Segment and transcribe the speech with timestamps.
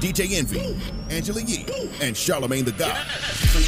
[0.00, 0.78] DJ Envy,
[1.10, 1.66] Angela Yee,
[2.00, 3.04] and Charlemagne the God.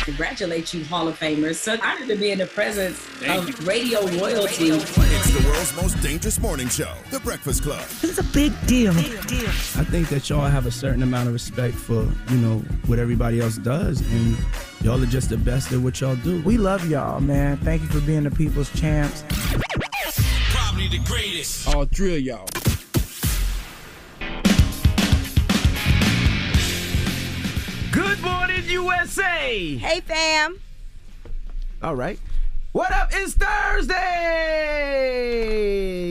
[0.04, 1.56] Congratulate you, Hall of Famers.
[1.56, 4.68] So honored to be in the presence of radio royalty.
[4.70, 7.84] It's the world's most dangerous morning show, The Breakfast Club.
[8.02, 8.92] It's a big deal.
[8.92, 13.40] I think that y'all have a certain amount of respect for, you know, what everybody
[13.40, 14.00] else does.
[14.12, 14.36] And
[14.82, 16.40] y'all are just the best at what y'all do.
[16.42, 17.56] We love y'all, man.
[17.58, 19.24] Thank you for being the people's champs.
[20.50, 21.66] Probably the greatest.
[21.74, 22.46] All three of y'all.
[28.70, 29.76] USA.
[29.76, 30.60] Hey, fam.
[31.82, 32.20] All right.
[32.70, 33.08] What up?
[33.12, 33.96] It's Thursday.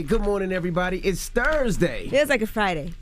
[0.04, 1.00] Good morning, everybody.
[1.00, 2.09] It's Thursday.
[2.09, 2.94] Feels like a Friday.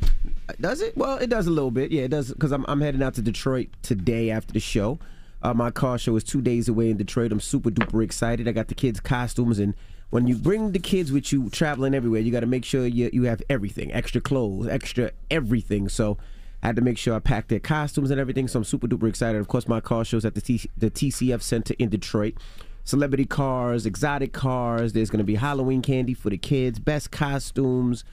[0.61, 0.95] Does it?
[0.95, 1.91] Well, it does a little bit.
[1.91, 2.31] Yeah, it does.
[2.31, 4.99] Because I'm, I'm heading out to Detroit today after the show.
[5.41, 7.31] Uh, my car show is two days away in Detroit.
[7.31, 8.47] I'm super duper excited.
[8.47, 9.73] I got the kids' costumes, and
[10.11, 13.09] when you bring the kids with you traveling everywhere, you got to make sure you
[13.11, 15.89] you have everything, extra clothes, extra everything.
[15.89, 16.19] So.
[16.63, 19.07] I had to make sure I packed their costumes and everything, so I'm super duper
[19.07, 19.39] excited.
[19.39, 22.35] Of course, my car shows at the T- the TCF Center in Detroit.
[22.83, 24.93] Celebrity cars, exotic cars.
[24.93, 28.03] There's going to be Halloween candy for the kids, best costumes.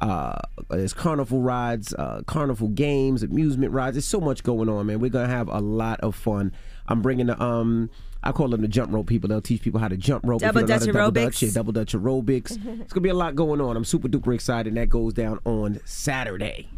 [0.00, 0.36] Uh,
[0.68, 3.94] there's carnival rides, uh, carnival games, amusement rides.
[3.94, 4.98] There's so much going on, man.
[4.98, 6.52] We're gonna have a lot of fun.
[6.88, 7.88] I'm bringing the um,
[8.24, 9.28] I call them the jump rope people.
[9.28, 10.40] They'll teach people how to jump rope.
[10.40, 11.24] Double you don't know Dutch double aerobics.
[11.24, 12.80] Dutch, yeah, double Dutch aerobics.
[12.80, 13.76] it's gonna be a lot going on.
[13.76, 14.68] I'm super duper excited.
[14.68, 16.68] And that goes down on Saturday.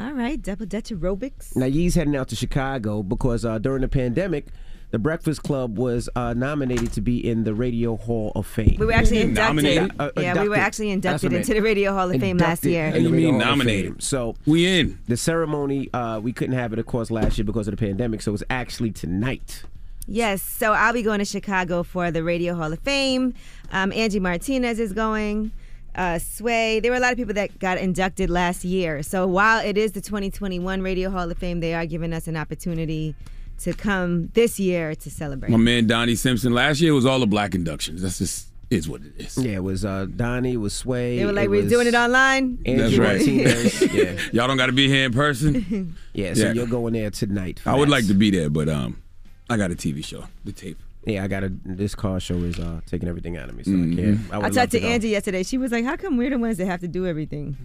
[0.00, 1.54] All right, double Dutch aerobics.
[1.54, 4.46] Now, Yee's heading out to Chicago because uh, during the pandemic,
[4.92, 8.76] the Breakfast Club was uh, nominated to be in the Radio Hall of Fame.
[8.78, 9.56] We were actually inducted.
[9.64, 9.92] Nominated?
[10.00, 12.86] Uh, yeah, we were actually inducted into the Radio Hall of Fame last year.
[12.86, 14.02] in What do the you Radio mean Hall nominated?
[14.02, 14.98] So We in.
[15.06, 18.22] the ceremony, uh, we couldn't have it, of course, last year because of the pandemic.
[18.22, 19.64] So it's actually tonight.
[20.08, 23.34] Yes, so I'll be going to Chicago for the Radio Hall of Fame.
[23.70, 25.52] Um, Angie Martinez is going.
[25.94, 26.80] Uh, Sway.
[26.80, 29.02] There were a lot of people that got inducted last year.
[29.02, 32.36] So while it is the 2021 Radio Hall of Fame, they are giving us an
[32.36, 33.14] opportunity
[33.60, 35.50] to come this year to celebrate.
[35.50, 36.52] My man Donnie Simpson.
[36.54, 38.02] Last year was all the black inductions.
[38.02, 39.36] That's just is what it is.
[39.36, 41.16] Yeah, it was uh, Donnie, it was Sway.
[41.18, 42.58] They were like, we're doing it online.
[42.64, 43.16] Angie That's right.
[43.18, 43.82] Martinez.
[43.92, 45.96] yeah, Y'all don't got to be here in person.
[46.14, 46.34] yeah.
[46.34, 46.52] So Yeah.
[46.52, 47.58] you're going there tonight.
[47.58, 47.92] for I would that.
[47.92, 49.02] like to be there, but um,
[49.50, 50.78] I got a TV show, the tape.
[51.04, 53.70] Yeah, I got to This car show is uh, taking everything out of me, so
[53.72, 54.20] I can't.
[54.30, 54.86] I, I would love talked to go.
[54.86, 55.42] Angie yesterday.
[55.42, 57.56] She was like, "How come we're the ones that have to do everything?"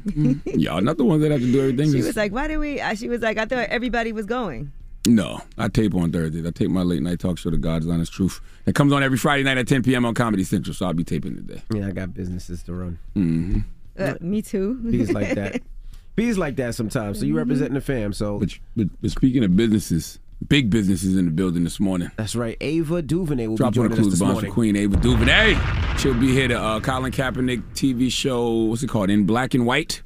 [0.45, 1.91] Y'all not the ones that have to do everything.
[1.91, 4.71] she was like, "Why do we?" uh, She was like, "I thought everybody was going."
[5.07, 6.45] No, I tape on Thursdays.
[6.45, 8.39] I tape my late night talk show, The God's Honest Truth.
[8.65, 10.03] It comes on every Friday night at 10 p.m.
[10.03, 11.61] on Comedy Central, so I'll be taping today.
[11.71, 13.65] Yeah, I got businesses to run.
[13.99, 14.75] Uh, me too.
[14.75, 15.61] Bees like that.
[16.15, 17.19] Bees like that sometimes.
[17.19, 18.13] So you representing the fam.
[18.13, 20.17] So But, but, but speaking of businesses,
[20.47, 22.11] big businesses in the building this morning.
[22.17, 22.57] that's right.
[22.61, 24.53] Ava Duvernay will Drop be joining of us Clues this Bonds for morning.
[24.53, 25.57] Queen Ava DuVernay.
[25.97, 28.49] She'll be here to uh, Colin Kaepernick TV show.
[28.65, 29.09] What's it called?
[29.09, 30.01] In Black and White.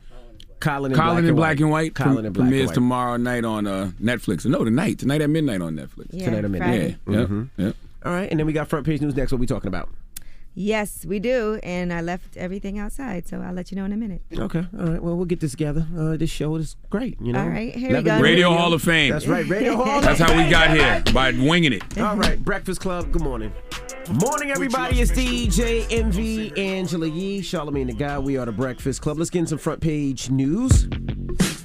[0.60, 1.60] Colin in Colin black in and Black white.
[1.62, 1.96] and White.
[1.96, 2.74] Colin Pre- in black and premieres white.
[2.74, 4.46] tomorrow night on uh, Netflix.
[4.46, 5.00] No, tonight.
[5.00, 6.08] Tonight at midnight on Netflix.
[6.12, 6.98] Yeah, Tonight at midnight.
[7.06, 7.20] Friday.
[7.20, 7.26] Yeah.
[7.26, 7.50] Mhm.
[7.58, 7.76] Yep.
[8.06, 9.32] All right, and then we got front page news next.
[9.32, 9.90] What we talking about?
[10.62, 11.58] Yes, we do.
[11.64, 14.22] And I left everything outside, so I'll let you know in a minute.
[14.38, 15.02] Okay, all right.
[15.02, 15.88] Well, we'll get this together.
[15.97, 17.18] Uh, this show is great.
[17.22, 17.40] You know.
[17.40, 18.20] All right, here we go.
[18.20, 19.14] Radio Hall of Fame.
[19.14, 19.88] That's right, Radio Hall.
[19.88, 20.18] Of Fame.
[20.18, 21.98] That's how we got here by winging it.
[21.98, 23.09] All right, Breakfast Club.
[23.14, 23.53] Good morning.
[24.09, 25.00] Morning, everybody.
[25.00, 28.25] It's DJ Envy, Angela Yee, Charlemagne the God.
[28.25, 29.18] We are the Breakfast Club.
[29.18, 30.90] Let's get in some front page news.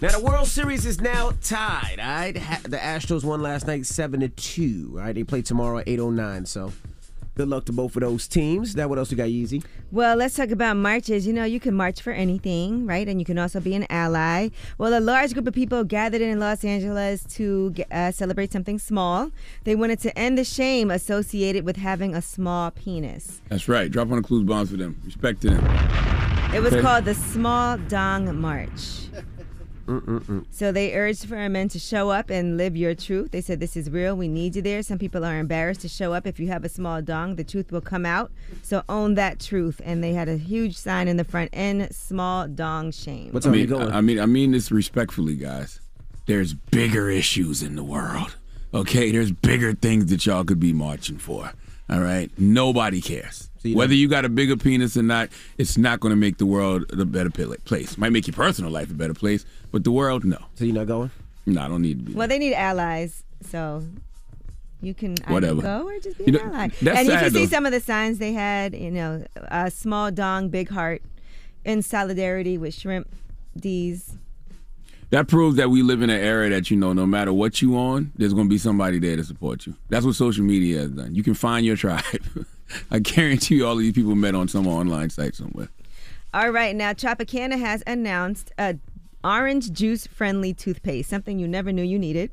[0.02, 1.98] Now the World Series is now tied.
[1.98, 4.90] All right, the Astros won last night seven to two.
[4.92, 6.46] All right, they play tomorrow at eight oh nine.
[6.46, 6.72] So,
[7.34, 8.76] good luck to both of those teams.
[8.76, 9.64] Now, what else we got, Yeezy?
[9.90, 11.26] Well, let's talk about marches.
[11.26, 13.08] You know, you can march for anything, right?
[13.08, 14.48] And you can also be an ally.
[14.78, 19.30] Well, a large group of people gathered in Los Angeles to uh, celebrate something small.
[19.64, 23.40] They wanted to end the shame associated with having a small penis.
[23.48, 23.90] That's right.
[23.90, 25.00] Drop on the Clues Bombs for them.
[25.04, 25.64] Respect to them.
[26.54, 26.82] It was Okay.
[26.82, 29.08] called the Small Dong March.
[30.50, 33.30] So they urged for men to show up and live your truth.
[33.30, 34.16] They said this is real.
[34.16, 34.82] We need you there.
[34.82, 36.26] Some people are embarrassed to show up.
[36.26, 38.32] If you have a small dong, the truth will come out.
[38.62, 39.80] So own that truth.
[39.84, 43.32] And they had a huge sign in the front end: small dong shame.
[43.32, 43.90] What's I mean, going?
[43.92, 45.80] I mean, I mean this respectfully, guys.
[46.26, 48.36] There's bigger issues in the world.
[48.72, 51.52] Okay, there's bigger things that y'all could be marching for.
[51.90, 53.50] All right, nobody cares.
[53.70, 56.46] You Whether you got a bigger penis or not, it's not going to make the
[56.46, 57.96] world a better place.
[57.98, 60.38] Might make your personal life a better place, but the world, no.
[60.54, 61.10] so you're not going?
[61.46, 62.14] No, I don't need to be.
[62.14, 63.22] Well, they need allies.
[63.42, 63.84] So
[64.80, 65.62] you can either Whatever.
[65.62, 66.68] go or just be You know, an ally.
[66.82, 69.70] that's and if you sad, see some of the signs they had, you know, a
[69.70, 71.02] small dong, big heart,
[71.64, 73.08] in solidarity with shrimp
[73.56, 74.14] D's.
[75.10, 77.76] That proves that we live in an era that you know, no matter what you
[77.76, 79.76] on, there's going to be somebody there to support you.
[79.88, 81.14] That's what social media has done.
[81.14, 82.02] You can find your tribe.
[82.90, 85.68] I guarantee you, all of these people met on some online site somewhere.
[86.32, 88.76] All right, now Tropicana has announced a
[89.22, 92.30] orange juice friendly toothpaste, something you never knew you needed.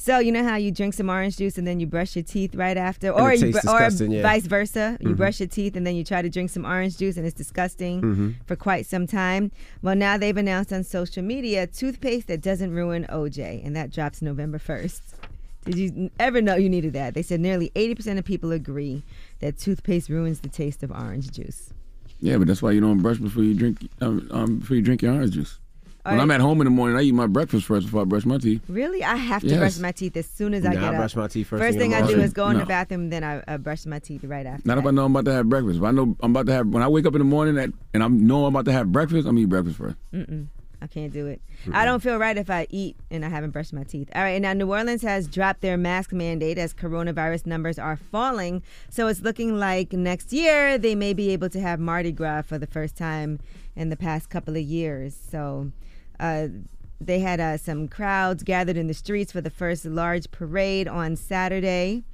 [0.00, 2.54] So you know how you drink some orange juice and then you brush your teeth
[2.54, 3.66] right after, or you, tastes
[4.00, 4.22] or yeah.
[4.22, 4.96] vice versa.
[5.00, 5.16] You Mhm.
[5.16, 8.00] brush your teeth and then you try to drink some orange juice and it's disgusting
[8.02, 8.34] Mhm.
[8.46, 9.50] for quite some time.
[9.82, 14.22] Well, now they've announced on social media toothpaste that doesn't ruin OJ, and that drops
[14.22, 15.02] November first.
[15.64, 17.14] Did you ever know you needed that?
[17.14, 19.02] They said nearly 80% of people agree
[19.40, 21.72] that toothpaste ruins the taste of orange juice.
[22.20, 25.02] Yeah, but that's why you don't brush before you drink um, um, before you drink
[25.02, 25.60] your orange juice.
[26.04, 26.22] All when right.
[26.22, 28.38] I'm at home in the morning, I eat my breakfast first before I brush my
[28.38, 28.62] teeth.
[28.68, 29.58] Really, I have to yes.
[29.58, 30.96] brush my teeth as soon as I get I up.
[30.96, 31.60] brush my teeth first.
[31.60, 32.50] First thing, thing I do is go no.
[32.52, 34.66] in the bathroom, then I, I brush my teeth right after.
[34.66, 34.80] Not that.
[34.80, 35.78] if I know I'm about to have breakfast.
[35.78, 37.70] If I know I'm about to have when I wake up in the morning at,
[37.92, 40.46] and I know I'm about to have breakfast, I'm gonna eat breakfast 1st
[40.80, 41.40] I can't do it.
[41.72, 44.08] I don't feel right if I eat and I haven't brushed my teeth.
[44.14, 47.96] All right, and now New Orleans has dropped their mask mandate as coronavirus numbers are
[47.96, 48.62] falling.
[48.88, 52.58] So it's looking like next year they may be able to have Mardi Gras for
[52.58, 53.40] the first time
[53.74, 55.16] in the past couple of years.
[55.30, 55.72] So
[56.20, 56.48] uh,
[57.00, 61.16] they had uh, some crowds gathered in the streets for the first large parade on
[61.16, 62.04] Saturday.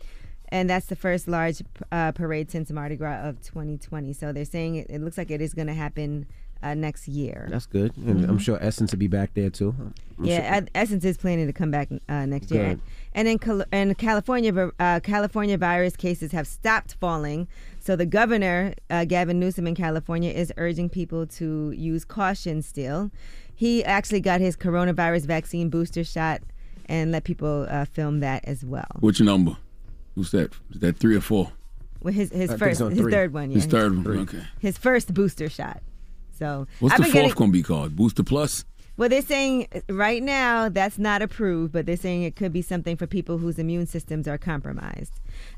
[0.48, 4.12] And that's the first large uh, parade since Mardi Gras of 2020.
[4.12, 6.26] So they're saying it, it looks like it is going to happen
[6.64, 7.46] uh, next year.
[7.50, 7.96] That's good.
[7.98, 9.74] And I'm sure Essence will be back there too.
[10.18, 12.78] I'm yeah, sure- Essence is planning to come back uh, next year.
[13.16, 17.46] And in, Cal- in California, uh, California virus cases have stopped falling.
[17.78, 23.10] So the governor, uh, Gavin Newsom in California, is urging people to use caution still.
[23.54, 26.40] He actually got his coronavirus vaccine booster shot
[26.86, 28.96] and let people uh, film that as well.
[29.00, 29.56] Which your number?
[30.14, 30.52] Who's that?
[30.70, 31.52] Is that three or four?
[32.00, 33.12] Well, his his I first, his three.
[33.12, 33.54] third one, yeah.
[33.54, 34.18] His third one.
[34.20, 34.42] Okay.
[34.60, 35.82] His first booster shot.
[36.38, 37.96] So What's I've the fourth getting- gonna be called?
[37.96, 38.64] Booster Plus.
[38.96, 42.62] Well, they're saying uh, right now that's not approved, but they're saying it could be
[42.62, 45.12] something for people whose immune systems are compromised.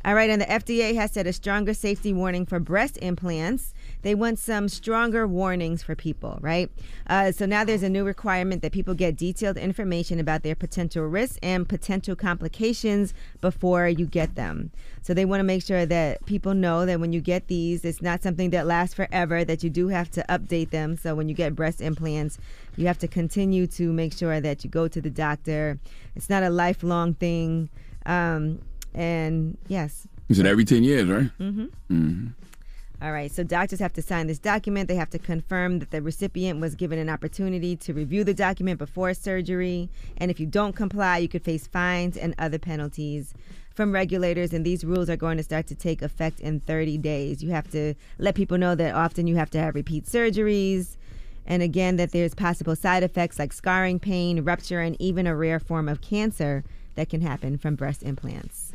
[0.05, 3.75] All right, and the FDA has set a stronger safety warning for breast implants.
[4.03, 6.71] They want some stronger warnings for people, right?
[7.09, 11.05] Uh, so now there's a new requirement that people get detailed information about their potential
[11.05, 14.71] risks and potential complications before you get them.
[15.03, 18.03] So they want to make sure that people know that when you get these, it's
[18.03, 20.97] not something that lasts forever, that you do have to update them.
[20.97, 22.39] So when you get breast implants,
[22.77, 25.79] you have to continue to make sure that you go to the doctor.
[26.15, 27.71] It's not a lifelong thing.
[28.05, 28.61] Um,
[28.97, 30.09] and yes.
[30.29, 31.31] You said every ten years, right?
[31.39, 31.65] Mm-hmm.
[31.91, 32.27] Mm-hmm.
[33.03, 34.89] All right, so doctors have to sign this document.
[34.89, 38.79] They have to confirm that the recipient was given an opportunity to review the document
[38.79, 39.91] before surgery.
[40.17, 43.35] And if you don't comply, you could face fines and other penalties
[43.75, 44.55] from regulators.
[44.55, 47.43] And these rules are going to start to take effect in 30 days.
[47.43, 50.97] You have to let people know that often you have to have repeat surgeries.
[51.45, 55.61] And again, that there's possible side effects like scarring, pain, rupture, and even a rare
[55.61, 56.65] form of cancer
[56.95, 58.73] that can happen from breast implants.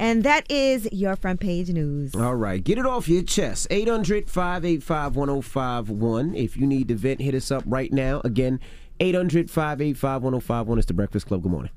[0.00, 2.14] And that is your front page news.
[2.14, 3.66] All right, get it off your chest.
[3.70, 6.34] 800 585 1051.
[6.34, 8.22] If you need to vent, hit us up right now.
[8.24, 8.60] Again,
[8.98, 10.78] 800 585 1051.
[10.78, 11.42] It's the Breakfast Club.
[11.42, 11.70] Good morning.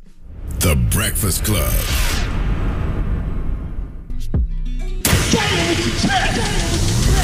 [0.59, 1.69] The Breakfast Club.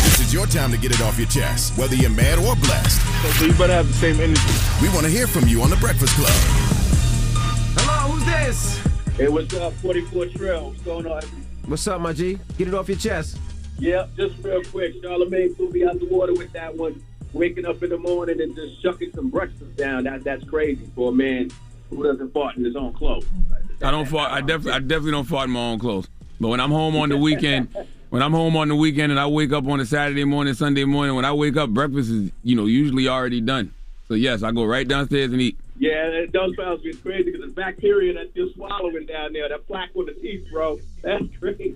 [0.03, 2.99] This is your time to get it off your chest, whether you're mad or blessed.
[3.39, 4.41] So you better have the same energy.
[4.81, 6.29] We want to hear from you on The Breakfast Club.
[7.77, 8.88] Hello, who's this?
[9.19, 10.69] Hey, what's up, 44 Trail?
[10.69, 11.21] What's going on?
[11.65, 12.39] What's up, my G?
[12.57, 13.37] Get it off your chest.
[13.77, 15.03] Yeah, just real quick.
[15.03, 17.03] Charlamagne threw me out the water with that one.
[17.33, 20.05] Waking up in the morning and just shucking some breakfast down.
[20.05, 21.51] That, that's crazy for a man
[21.89, 23.25] who doesn't fart in his own clothes.
[23.81, 24.31] I don't fart.
[24.31, 26.07] I definitely, I definitely don't fart in my own clothes.
[26.39, 27.75] But when I'm home on the weekend,
[28.11, 30.85] when I'm home on the weekend and I wake up on a Saturday morning, Sunday
[30.85, 33.73] morning, when I wake up, breakfast is, you know, usually already done.
[34.07, 35.59] So yes, I go right downstairs and eat.
[35.79, 39.47] Yeah, it does sound me crazy because it's bacteria that you're swallowing down there.
[39.47, 40.77] That plaque on the teeth, bro.
[41.01, 41.75] That's crazy.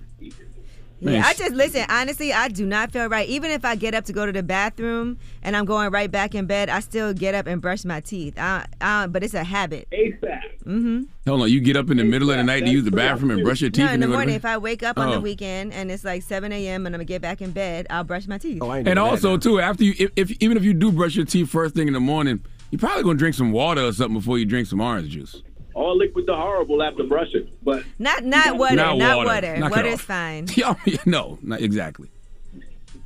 [1.00, 1.86] Yeah, I just listen.
[1.90, 3.28] Honestly, I do not feel right.
[3.28, 6.34] Even if I get up to go to the bathroom and I'm going right back
[6.34, 8.36] in bed, I still get up and brush my teeth.
[8.38, 9.88] I, I, but it's a habit.
[9.92, 10.40] ASAP.
[10.66, 11.02] Mm-hmm.
[11.28, 13.32] Hold on, you get up in the middle of the night to use the bathroom
[13.32, 13.86] and brush your teeth.
[13.86, 14.38] No, in the then go to morning, bed?
[14.38, 15.20] if I wake up on the Oh.
[15.20, 16.86] weekend and it's like 7 a.m.
[16.86, 18.62] and I'm gonna get back in bed, I'll brush my teeth.
[18.62, 21.50] Oh, And also too, after you, if, if even if you do brush your teeth
[21.50, 24.46] first thing in the morning, you're probably gonna drink some water or something before you
[24.46, 25.44] drink some orange juice.
[25.76, 29.28] All liquids are horrible after brushing, but Not not water, not, Not water.
[29.30, 29.58] water.
[29.58, 30.02] Knock it Water's off.
[30.02, 30.48] fine.
[30.56, 30.74] Yeah,
[31.06, 32.10] no, not exactly.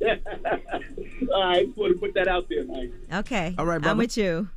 [0.00, 0.08] all
[1.44, 2.90] right, just want to put that out there, Mike.
[3.12, 3.54] Okay.
[3.58, 3.98] All right, I'm brother.
[3.98, 4.48] with you.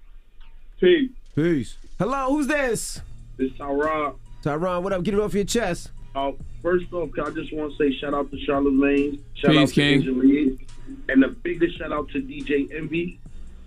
[0.79, 1.11] Peace.
[1.35, 1.75] Peace.
[1.99, 3.01] Hello, who's this?
[3.35, 4.15] This is Tyron.
[4.43, 5.03] Tyron, what up?
[5.03, 5.91] Get it off your chest.
[6.15, 9.67] Uh, first off, I just want to say shout out to Charlemagne, shout Peace, out
[9.67, 9.93] to King.
[9.95, 10.67] Angel Reed,
[11.09, 13.19] and the biggest shout out to DJ Envy.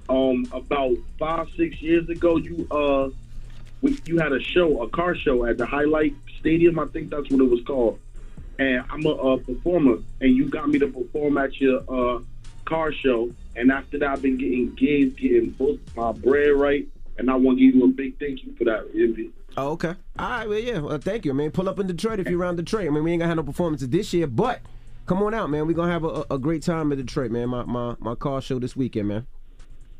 [0.08, 3.08] Um, about five, six years ago, you uh,
[3.80, 6.78] we, you had a show, a car show at the Highlight Stadium.
[6.78, 7.99] I think that's what it was called.
[8.58, 12.20] And I'm a, uh performer, and you got me to perform at your uh,
[12.64, 13.30] car show.
[13.56, 16.87] And after that, I've been getting gigs, getting booked, my bread right.
[17.18, 19.30] and I want to give you a big thank you for that, Envy.
[19.56, 19.94] Oh, okay.
[20.18, 20.78] All right, well, yeah.
[20.80, 21.50] Well, thank you, man.
[21.50, 22.88] Pull up in Detroit if you're around Detroit.
[22.88, 24.61] I mean, we ain't gonna have no performances this year, but
[25.06, 25.66] come on out, man.
[25.66, 27.49] We're gonna have a, a great time in Detroit, man.
[27.50, 29.26] My, my my car show this weekend, man.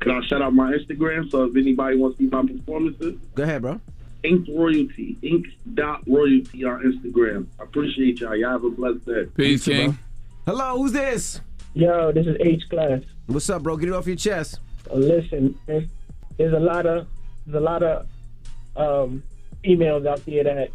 [0.05, 3.15] Can I shout out my Instagram so if anybody wants to see my performances?
[3.33, 3.81] Go ahead, bro.
[4.23, 7.47] Ink Royalty, Ink dot Royalty on Instagram.
[7.59, 8.35] I appreciate y'all.
[8.35, 9.25] Y'all have a blessed day.
[9.35, 9.97] Peace, King.
[10.45, 11.41] Hello, who's this?
[11.73, 13.01] Yo, this is H Class.
[13.25, 13.77] What's up, bro?
[13.77, 14.59] Get it off your chest.
[14.91, 15.89] Oh, listen, man,
[16.37, 17.07] there's a lot of
[17.47, 18.07] there's a lot of
[18.75, 19.23] um,
[19.63, 20.69] females out there that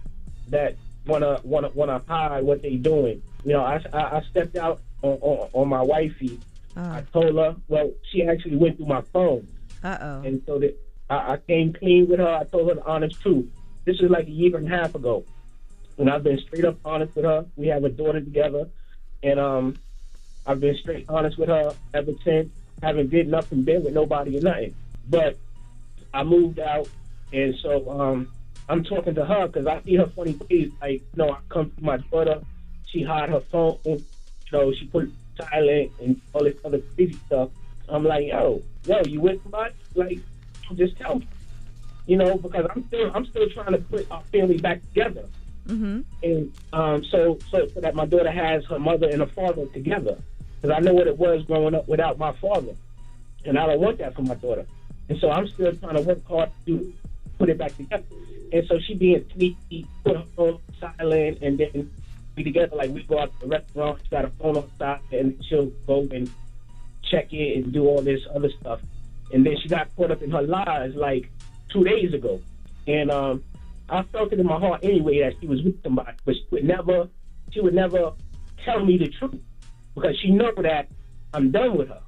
[0.48, 0.74] that
[1.06, 3.22] wanna wanna wanna hide what they doing.
[3.44, 6.40] You know, I, I, I stepped out on, on, on my wifey.
[6.76, 7.56] I told her.
[7.68, 9.46] Well, she actually went through my phone.
[9.82, 10.22] Uh oh.
[10.22, 12.28] And so that I, I came clean with her.
[12.28, 13.48] I told her the honest truth.
[13.84, 15.24] This is like a year and a half ago,
[15.98, 17.46] and I've been straight up honest with her.
[17.56, 18.68] We have a daughter together,
[19.22, 19.76] and um,
[20.46, 22.50] I've been straight honest with her ever since.
[22.82, 24.74] Haven't did nothing been with nobody or nothing.
[25.08, 25.36] But
[26.14, 26.88] I moved out,
[27.32, 28.28] and so um,
[28.68, 30.70] I'm talking to her because I see her funny ways.
[30.80, 32.40] Like, you know, I come to my daughter,
[32.86, 34.04] she hide her phone, you
[34.52, 37.50] know, she put silent and all this other crazy stuff.
[37.88, 39.74] I'm like, yo, yo, you with somebody?
[39.94, 40.18] Like,
[40.74, 41.26] just tell me.
[42.06, 45.24] You know, because I'm still I'm still trying to put our family back together.
[45.66, 46.00] Mm-hmm.
[46.22, 50.18] And um, so, so so that my daughter has her mother and her father together.
[50.60, 52.74] Because I know what it was growing up without my father,
[53.44, 54.66] and I don't want that for my daughter.
[55.08, 56.92] And so I'm still trying to work hard to
[57.38, 58.04] put it back together.
[58.52, 61.90] And so she being sneaky, put her phone silent, and then
[62.42, 62.76] be together.
[62.76, 65.66] Like we go out to the restaurant, she got a phone on side, and she'll
[65.86, 66.30] go and
[67.10, 68.80] check it and do all this other stuff.
[69.32, 71.30] And then she got caught up in her lies like
[71.72, 72.40] two days ago.
[72.86, 73.44] And um,
[73.88, 76.64] I felt it in my heart anyway that she was with somebody, but she would
[76.64, 77.08] never,
[77.52, 78.12] she would never
[78.64, 79.40] tell me the truth
[79.94, 80.88] because she know that
[81.32, 82.00] I'm done with her.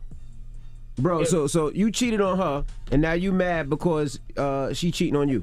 [0.98, 5.16] Bro, so so you cheated on her, and now you mad because uh, she cheating
[5.16, 5.42] on you.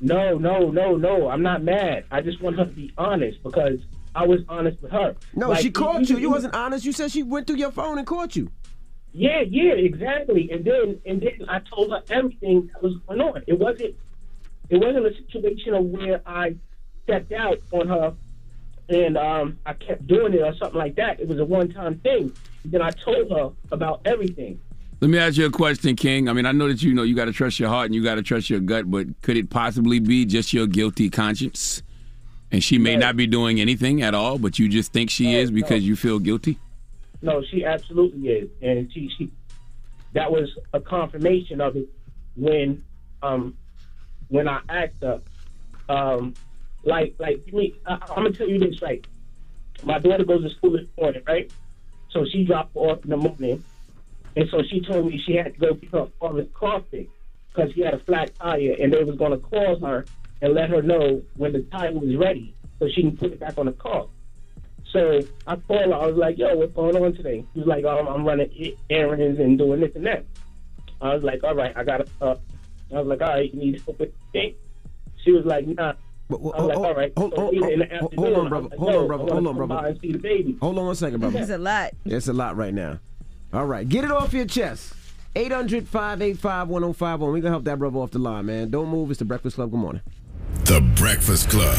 [0.00, 1.28] No, no, no, no.
[1.28, 2.04] I'm not mad.
[2.10, 3.80] I just want her to be honest because
[4.14, 5.14] I was honest with her.
[5.34, 6.16] No, Like, she caught you.
[6.16, 6.84] even- You wasn't honest.
[6.84, 8.50] You said she went through your phone and caught you.
[9.12, 10.50] Yeah, yeah, exactly.
[10.52, 13.42] And then and then I told her everything that was going on.
[13.46, 13.94] It wasn't
[14.70, 16.54] it wasn't a situation of where I
[17.04, 18.14] stepped out on her
[18.90, 21.20] and um, I kept doing it or something like that.
[21.20, 22.32] It was a one time thing.
[22.64, 24.60] Then I told her about everything.
[25.00, 26.28] Let me ask you a question, King.
[26.28, 28.02] I mean, I know that you know you got to trust your heart and you
[28.02, 31.82] got to trust your gut, but could it possibly be just your guilty conscience?
[32.50, 35.50] And she may not be doing anything at all, but you just think she is
[35.50, 36.58] because you feel guilty?
[37.20, 39.30] No, she absolutely is, and she she
[40.14, 41.88] that was a confirmation of it
[42.36, 42.82] when
[43.22, 43.56] um
[44.28, 45.20] when I asked her
[45.88, 46.34] um
[46.84, 49.04] like like me I, I'm gonna tell you this right.
[49.84, 51.52] My daughter goes to school this morning, right?
[52.10, 53.62] So she dropped off in the morning,
[54.36, 56.48] and so she told me she had to go pick her father's
[56.90, 57.12] fixed
[57.52, 60.06] because he had a flat tire, and they was gonna call her
[60.42, 63.58] and let her know when the tire was ready so she can put it back
[63.58, 64.06] on the car.
[64.92, 65.94] So I called her.
[65.94, 68.50] I was like, "Yo, what's going on today?" She was like, oh, "I'm running
[68.88, 70.24] errands and doing this and that."
[71.00, 72.36] I was like, "All right, I got to." Uh,
[72.92, 74.54] I was like, "All right, you need help with thing?"
[75.24, 75.92] She was like, "Nah."
[76.30, 78.68] I was like, "All right." Hold, So hold, later in the hold, hold on, brother.
[78.70, 79.32] like, Hold on, brother.
[79.32, 79.86] Hold on, brother.
[79.88, 80.56] and see the baby.
[80.62, 81.38] Hold on one second, brother.
[81.38, 81.90] It's a lot.
[82.06, 82.98] It's a lot right now.
[83.52, 84.94] All right, get it off your chest.
[85.36, 87.20] 800 585 1051.
[87.20, 88.70] We're going to help that brother off the line, man.
[88.70, 89.10] Don't move.
[89.10, 89.70] It's the Breakfast Club.
[89.70, 90.00] Good morning.
[90.64, 91.76] The Breakfast Club.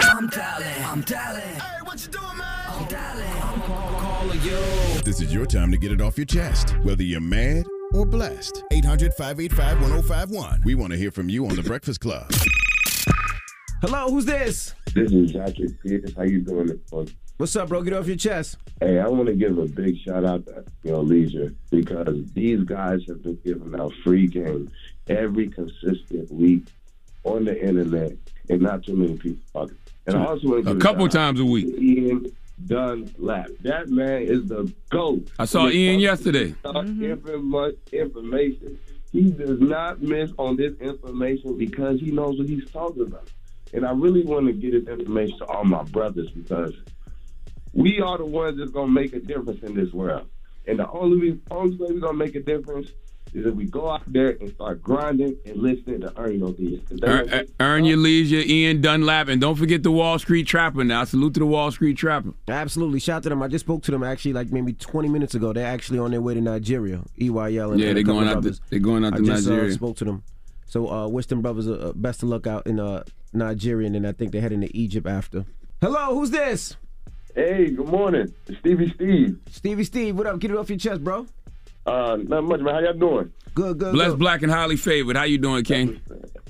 [0.00, 0.84] I'm dialing.
[0.84, 1.42] I'm dialing.
[1.42, 2.66] Hey, what you doing, man?
[2.68, 3.42] I'm dialing.
[3.42, 4.58] I'm calling you.
[5.04, 8.64] This is your time to get it off your chest, whether you're mad or blessed.
[8.70, 10.62] 800 585 1051.
[10.64, 12.30] We want to hear from you on The Breakfast Club.
[13.80, 14.74] Hello, who's this?
[14.94, 16.12] This is Jackie Pierce.
[16.16, 17.14] How you doing this morning?
[17.38, 17.82] What's up, bro?
[17.82, 18.56] Get off your chest.
[18.80, 22.64] Hey, I want to give a big shout out to Earn Your Leisure because these
[22.64, 24.70] guys have been giving out free games
[25.08, 26.64] every consistent week
[27.24, 28.12] on the internet,
[28.48, 29.76] and not too many people talking.
[30.06, 31.66] And I also want to A couple shout out times a week.
[31.76, 32.26] to Ian
[32.66, 33.50] Dunlap.
[33.60, 35.28] That man is the goat.
[35.38, 36.54] I saw Ian comes to yesterday.
[36.64, 37.04] Mm-hmm.
[37.04, 38.78] informa- Information.
[39.12, 43.28] He does not miss on this information because he knows what he's talking about.
[43.72, 46.74] And I really want to get this information to all my brothers because
[47.72, 50.26] we are the ones that's gonna make a difference in this world.
[50.66, 52.90] And the only only way we're gonna make a difference
[53.34, 56.80] is if we go out there and start grinding and listening to earn your deals.
[56.88, 60.82] 'Cause Earn, gonna- earn your leisure, Ian Dunlap, and don't forget the Wall Street Trapper.
[60.82, 62.32] Now, salute to the Wall Street Trapper.
[62.48, 63.00] Absolutely.
[63.00, 63.42] Shout to them.
[63.42, 65.52] I just spoke to them actually like maybe 20 minutes ago.
[65.52, 67.02] They're actually on their way to Nigeria.
[67.20, 69.46] EYL and Yeah, and a they're going out to- they're going out I to just,
[69.46, 69.70] Nigeria.
[69.70, 70.22] Uh, spoke to them.
[70.64, 73.02] So uh, wish them brothers uh, uh, best of luck out in uh,
[73.34, 75.44] Nigeria, and then I think they're heading to Egypt after.
[75.82, 76.76] Hello, who's this?
[77.38, 78.34] Hey, good morning.
[78.48, 79.38] It's Stevie Steve.
[79.48, 80.40] Stevie Steve, what up?
[80.40, 81.24] Get it off your chest, bro.
[81.86, 82.74] Uh, not much, man.
[82.74, 83.32] How y'all doing?
[83.54, 83.92] Good, good.
[83.92, 85.16] Blessed, black, and highly favored.
[85.16, 86.00] How you doing, King?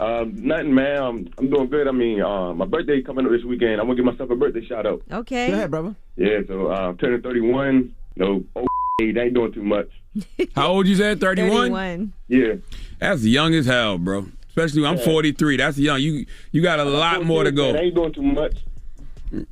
[0.00, 1.02] Um, nothing, man.
[1.02, 1.88] I'm, I'm doing good.
[1.88, 3.82] I mean, uh, my birthday coming up this weekend.
[3.82, 5.02] I'm gonna give myself a birthday shout out.
[5.12, 5.48] Okay.
[5.48, 5.94] Go ahead, brother.
[6.16, 7.94] Yeah, so uh, I'm turning 31.
[8.16, 8.68] No, old
[9.02, 9.90] age, I ain't doing too much.
[10.56, 11.20] How old you said?
[11.20, 11.50] 31?
[11.70, 12.12] 31.
[12.28, 12.54] Yeah.
[12.98, 14.26] That's young as hell, bro.
[14.48, 15.04] Especially when I'm Yeah.
[15.04, 15.56] 43.
[15.58, 16.00] That's young.
[16.00, 17.76] You you got a lot more to I go.
[17.76, 18.56] ain't doing too much.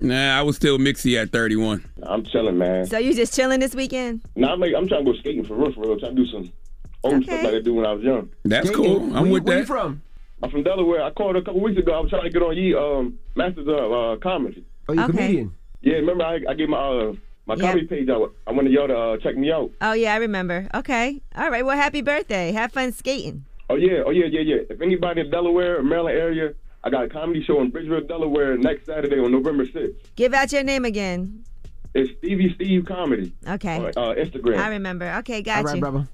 [0.00, 1.84] Nah, I was still mixy at 31.
[2.02, 2.86] I'm chilling, man.
[2.86, 4.22] So you just chilling this weekend?
[4.34, 5.98] Now I'm, like, I'm trying to go skating for real, for real.
[5.98, 6.52] Trying to do some
[7.04, 8.30] old stuff like I did when I was young.
[8.44, 9.14] That's cool.
[9.16, 9.48] I'm with that.
[9.50, 10.02] Where you from?
[10.42, 11.02] I'm from Delaware.
[11.02, 11.92] I called a couple weeks ago.
[11.94, 14.64] I was trying to get on ye um, Masters of uh, Comedy.
[14.88, 15.12] Oh, you Okay.
[15.12, 15.54] comedian?
[15.82, 17.12] Yeah, remember I, I gave my uh,
[17.46, 17.60] my Yeah.
[17.62, 18.34] comedy page out.
[18.46, 19.70] I wanted y'all to uh, check me out.
[19.80, 20.68] Oh yeah, I remember.
[20.74, 21.20] Okay.
[21.36, 21.64] All right.
[21.64, 22.52] Well, happy birthday.
[22.52, 23.44] Have fun skating.
[23.70, 24.56] Oh yeah, oh yeah, yeah, yeah.
[24.70, 26.52] If anybody in Delaware or Maryland area,
[26.86, 29.96] I got a comedy show in Bridgeville, Delaware next Saturday on November 6th.
[30.14, 31.42] Give out your name again.
[31.94, 33.34] It's Stevie Steve Comedy.
[33.44, 33.78] Okay.
[33.78, 34.58] On, uh, Instagram.
[34.58, 35.12] I remember.
[35.18, 35.80] Okay, got All right, you.
[35.80, 36.06] brother.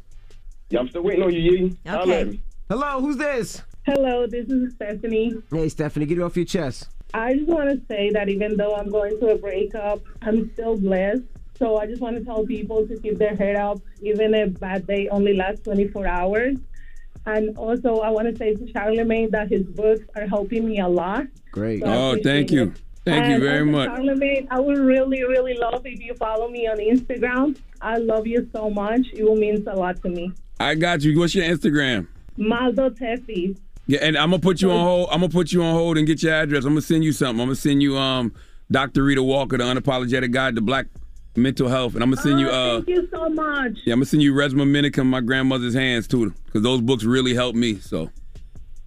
[0.70, 1.76] Yeah, I'm still waiting on you, Yee.
[1.86, 2.40] Okay.
[2.70, 3.60] Hello, who's this?
[3.84, 5.34] Hello, this is Stephanie.
[5.50, 6.88] Hey, Stephanie, get it off your chest.
[7.12, 10.78] I just want to say that even though I'm going through a breakup, I'm still
[10.78, 11.24] blessed.
[11.58, 14.86] So I just want to tell people to keep their head up, even if bad
[14.86, 16.56] day only lasts 24 hours.
[17.26, 20.88] And also, I want to say to Charlemagne that his books are helping me a
[20.88, 21.26] lot.
[21.52, 21.82] Great.
[21.82, 22.64] So Oh, thank you.
[22.64, 22.80] it.
[23.04, 23.88] Thank you very much.
[23.88, 27.56] Charlemagne, I would really, really love if you follow me on Instagram.
[27.80, 29.06] I love you so much.
[29.12, 30.32] It will mean a lot to me.
[30.60, 31.18] I got you.
[31.18, 32.06] What's your Instagram?
[32.36, 33.56] Maldo Tefi.
[33.88, 35.08] Yeah, and I'm gonna put you on hold.
[35.10, 36.64] I'm gonna put you on hold and get your address.
[36.64, 37.40] I'm gonna send you something.
[37.40, 38.32] I'm gonna send you um
[38.70, 39.02] Dr.
[39.02, 40.86] Rheeda Walker, the unapologetic guide to black
[41.36, 43.72] mental health, and I'm gonna send you uh Thank you so much.
[43.84, 47.34] yeah, I'm gonna send you Resmaa Menakem, my grandmother's hands too, because those books really
[47.34, 47.76] helped me.
[47.78, 48.10] So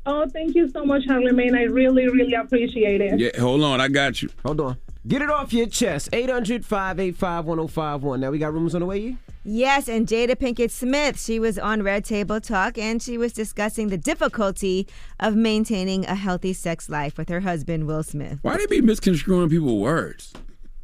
[0.07, 1.55] Oh, thank you so much, Charlemagne.
[1.55, 3.19] I really, really appreciate it.
[3.19, 4.29] yeah, hold on, I got you.
[4.45, 4.77] Hold on.
[5.07, 6.09] Get it off your chest.
[6.13, 8.19] 800 585 1051.
[8.21, 9.17] Now we got rumors on the way, you?
[9.43, 13.89] Yes, and Jada Pinkett Smith, she was on Red Table Talk and she was discussing
[13.89, 14.87] the difficulty
[15.19, 18.39] of maintaining a healthy sex life with her husband, Will Smith.
[18.41, 20.33] Why they be misconstruing people's words?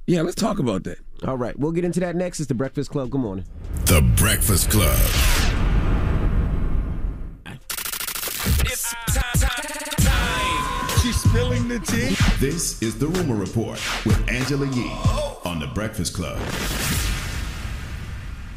[0.06, 1.00] Yeah, let's talk about that.
[1.28, 2.40] All right, we'll get into that next.
[2.40, 3.12] It's the Breakfast Club.
[3.12, 3.46] Good morning.
[3.86, 4.98] The Breakfast Club.
[8.66, 10.90] It's time, time, time.
[11.02, 12.16] She's spilling the tea.
[12.40, 14.92] This is the Rumor Report with Angela Yee
[15.46, 16.40] on The Breakfast Club.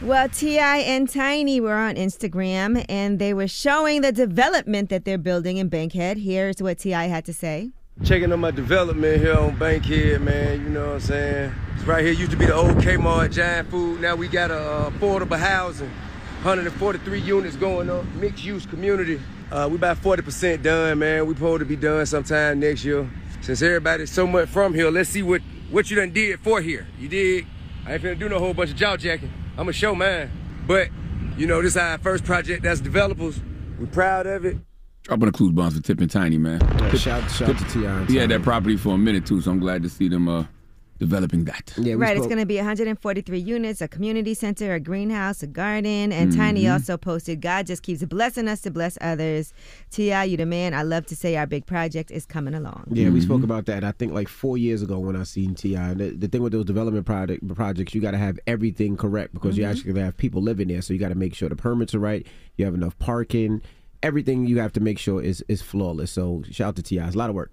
[0.00, 0.78] Well, T.I.
[0.78, 5.68] and Tiny were on Instagram and they were showing the development that they're building in
[5.68, 6.16] Bankhead.
[6.18, 7.04] Here's what T.I.
[7.06, 7.72] had to say.
[8.02, 10.60] Checking on my development here on Bankhead, man.
[10.62, 11.54] You know what I'm saying?
[11.76, 14.00] It's right here used to be the old Kmart Giant Food.
[14.00, 15.88] Now we got a uh, affordable housing,
[16.42, 19.22] 143 units going up, mixed use community.
[19.50, 21.24] Uh, we about 40% done, man.
[21.26, 23.08] We supposed to be done sometime next year.
[23.40, 26.86] Since everybody's so much from here, let's see what what you done did for here.
[26.98, 27.46] You did.
[27.86, 29.32] I ain't finna do no whole bunch of jaw jacking.
[29.56, 30.30] I'ma show mine.
[30.66, 30.88] But
[31.38, 33.40] you know, this our first project as developers.
[33.78, 34.58] We proud of it.
[35.04, 36.60] Dropping the clues bombs for Tip and Tiny, man.
[36.90, 37.98] Tip- shout shout to T.I.
[38.00, 40.28] and He had that property for a minute too, so I'm glad to see them
[40.28, 40.44] uh
[40.98, 41.74] developing that.
[41.76, 46.12] Yeah, right, it's going to be 143 units, a community center, a greenhouse, a garden,
[46.12, 46.72] and Tiny Mhm.
[46.72, 49.52] also posted, God just keeps blessing us to bless others.
[49.90, 50.72] T.I., you the man.
[50.72, 52.84] I love to say our big project is coming along.
[52.92, 53.82] Yeah, we spoke about that.
[53.82, 55.74] I think like four years ago when I seen Ti.
[55.74, 59.58] The, the thing with those development project projects, you got to have everything correct because
[59.58, 59.70] you Mhm.
[59.70, 60.80] actually gonna have people living there.
[60.80, 62.24] So you got to make sure the permits are right.
[62.56, 63.60] You have enough parking.
[64.04, 66.12] Everything you have to make sure is is flawless.
[66.12, 66.98] So shout out to Ti.
[66.98, 67.50] It's a lot of work.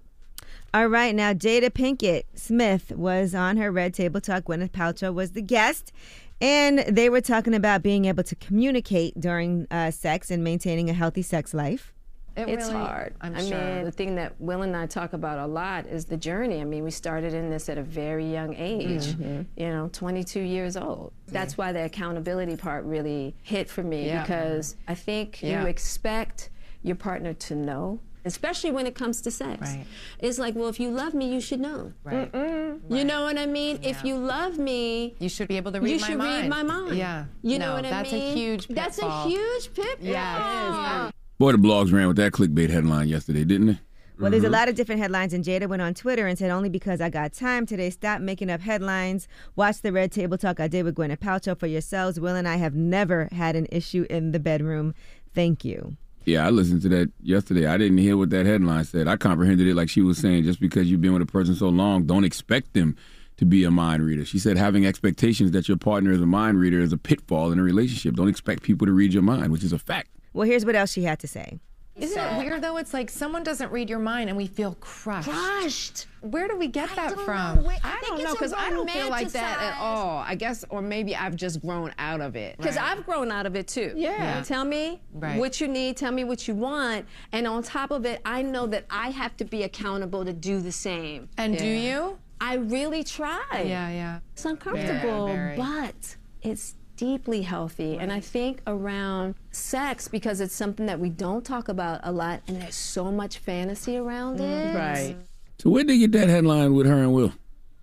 [0.74, 4.44] All right, now Jada Pinkett Smith was on her Red Table Talk.
[4.44, 5.92] Gwyneth Paltrow was the guest.
[6.40, 10.92] And they were talking about being able to communicate during uh, sex and maintaining a
[10.92, 11.92] healthy sex life.
[12.36, 13.14] It it's really- hard.
[13.20, 13.58] I'm I sure.
[13.58, 16.60] mean, the thing that Will and I talk about a lot is the journey.
[16.60, 19.46] I mean, we started in this at a very young age, Mhm.
[19.56, 21.12] you know, 22 years old.
[21.28, 24.22] That's why the accountability part really hit for me Yeah.
[24.22, 25.62] because I think Yeah.
[25.62, 26.50] you expect
[26.82, 27.98] your partner to know.
[28.24, 29.60] Especially when it comes to sex.
[29.62, 29.84] Right.
[30.20, 31.92] It's like, well, if you love me, you should know.
[32.04, 32.30] Right.
[32.30, 32.78] Mm-mm.
[32.88, 33.80] You know what I mean?
[33.82, 36.12] If you love me, You should be able to read my mom.
[36.12, 36.42] you my should mind.
[36.42, 36.96] read my mind.
[36.96, 37.24] Yeah.
[37.42, 38.22] You know what I that's mean?
[38.22, 39.96] a huge That's a huge pitfall.
[40.06, 41.12] Yeah, it is.
[41.42, 43.78] Boy, the blogs ran with that clickbait headline yesterday, didn't they?
[44.16, 44.52] Well, there's a Mhm.
[44.52, 47.32] lot of different headlines, and Jada went on Twitter and said, Only because I got
[47.32, 49.26] time today, stop making up headlines.
[49.56, 52.20] Watch the Red Table Talk I did with Gwyneth Paltrow for yourselves.
[52.20, 54.94] Will and I have never had an issue in the bedroom.
[55.34, 55.96] Thank you.
[56.24, 57.66] Yeah, I listened to that yesterday.
[57.66, 59.08] I didn't hear what that headline said.
[59.08, 61.70] I comprehended it like she was saying, just because you've been with a person so
[61.70, 62.94] long, don't expect them
[63.38, 64.24] to be a mind reader.
[64.24, 67.58] She said having expectations that your partner is a mind reader is a pitfall in
[67.58, 68.14] a relationship.
[68.14, 70.06] Don't expect people to read your mind, which is a fact.
[70.32, 71.60] Well, here's what else she had to say.
[71.94, 72.78] Isn't it weird though?
[72.78, 75.28] It's like someone doesn't read your mind and we feel crushed.
[75.28, 76.06] Crushed.
[76.22, 77.62] Where do we get that from?
[77.62, 77.70] know.
[77.84, 80.16] I don't know because I don't feel like that at all.
[80.20, 82.56] I guess, or maybe I've just grown out of it.
[82.56, 83.92] Because I've grown out of it too.
[83.94, 84.38] Yeah.
[84.38, 85.38] You tell me Right.
[85.38, 87.04] what you need, tell me what you want.
[87.30, 90.62] And on top of it, I know that I have to be accountable to do
[90.62, 91.28] the same.
[91.36, 92.18] And do you?
[92.40, 93.42] I really try.
[93.52, 94.18] Yeah, yeah.
[94.32, 95.56] It's uncomfortable, Very, very.
[95.56, 97.98] but it's deeply healthy.
[97.98, 102.42] And I think around sex, because it's something that we don't talk about a lot,
[102.46, 104.72] and there's so much fantasy around it.
[104.76, 105.16] Right.
[105.58, 107.32] So where did you get that headline with her and Will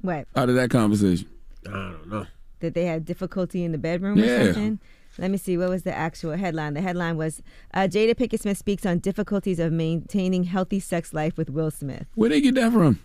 [0.01, 0.25] What?
[0.37, 1.27] out of that conversation?
[1.67, 2.25] I don't know.
[2.61, 4.45] That they had difficulty in the bedroom or Yeah.
[4.45, 4.79] something?
[5.17, 5.57] Let me see.
[5.57, 6.75] What was the actual headline?
[6.75, 7.41] The headline was
[7.73, 12.05] uh, Jada Pinkett Smith speaks on difficulties of maintaining healthy sex life with Will Smith.
[12.15, 12.99] Where did they get that from?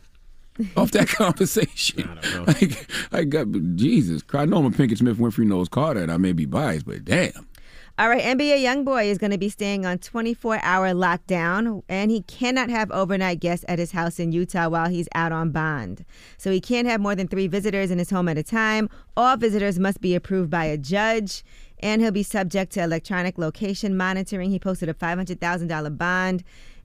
[0.76, 2.08] Off that conversation.
[2.08, 2.52] I don't know.
[2.52, 4.42] Like, I got Jesus Christ.
[4.42, 7.04] I know I'm a Pinkett Smith Winfrey knows Carter, and I may be biased, but
[7.04, 7.48] damn.
[7.96, 12.22] All right, NBA YoungBoy is going to be staying on 24 hour lockdown, and he
[12.22, 16.04] cannot have overnight guests at his house in Utah while he's out on bond.
[16.36, 18.90] So he can't have more than three visitors in his home at a time.
[19.16, 21.44] All visitors must be approved by a judge,
[21.78, 24.50] and he'll be subject to electronic location monitoring.
[24.50, 26.42] He posted a $500,000 bond.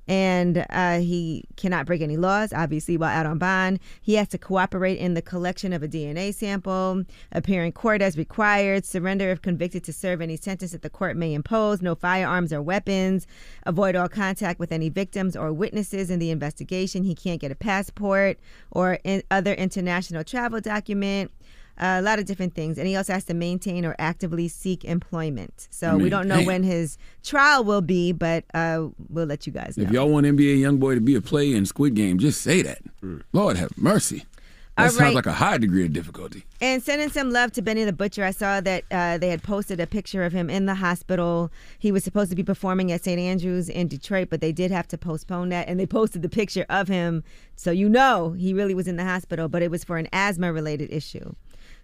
[0.09, 3.79] And uh, he cannot break any laws, obviously, while out on bond.
[4.01, 8.17] He has to cooperate in the collection of a DNA sample, appear in court as
[8.17, 12.51] required, surrender if convicted to serve any sentence that the court may impose, no firearms
[12.51, 13.27] or weapons,
[13.67, 17.03] avoid all contact with any victims or witnesses in the investigation.
[17.03, 18.39] He can't get a passport
[18.71, 21.31] or in other international travel document.
[21.79, 22.77] A lot of different things.
[22.77, 25.67] And he also has to maintain or actively seek employment.
[25.71, 26.45] So I mean, we don't know damn.
[26.45, 29.85] when his trial will be, but uh, we'll let you guys know.
[29.85, 32.79] If y'all want NBA YoungBoy to be a player in Squid Game, just say that.
[33.31, 34.25] Lord have mercy.
[34.79, 35.15] That All sounds right.
[35.15, 36.45] like a high degree of difficulty.
[36.61, 38.23] And sending some love to Benny the Butcher.
[38.23, 41.51] I saw that uh, they had posted a picture of him in the hospital.
[41.79, 43.19] He was supposed to be performing at St.
[43.19, 45.67] Andrews in Detroit, but they did have to postpone that.
[45.67, 47.25] And they posted the picture of him.
[47.57, 50.53] So you know he really was in the hospital, but it was for an asthma
[50.53, 51.33] related issue.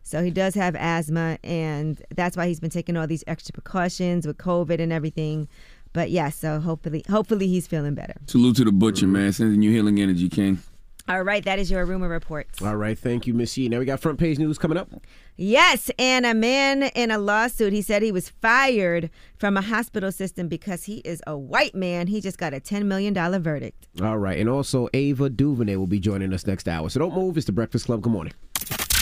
[0.06, 4.28] So he does have asthma, and that's why he's been taking all these extra precautions
[4.28, 5.48] with COVID and everything.
[5.94, 8.13] But yeah, so hopefully, hopefully he's feeling better.
[8.28, 9.34] Salute to the butcher, man.
[9.34, 10.60] Sending you healing energy, King.
[11.08, 12.48] All right, that is your rumor report.
[12.63, 13.68] All right, thank you, Miss Yee.
[13.68, 14.89] Now we got front page news coming up.
[15.38, 20.12] Yes, and a man in a lawsuit, he said he was fired from a hospital
[20.12, 22.06] system because he is a white man.
[22.08, 23.88] He just got a $10 million verdict.
[24.02, 26.89] All right, and also Ava DuVernay will be joining us next hour.
[26.89, 27.38] So don't move.
[27.38, 28.02] It's the Breakfast Club.
[28.02, 28.34] Good morning.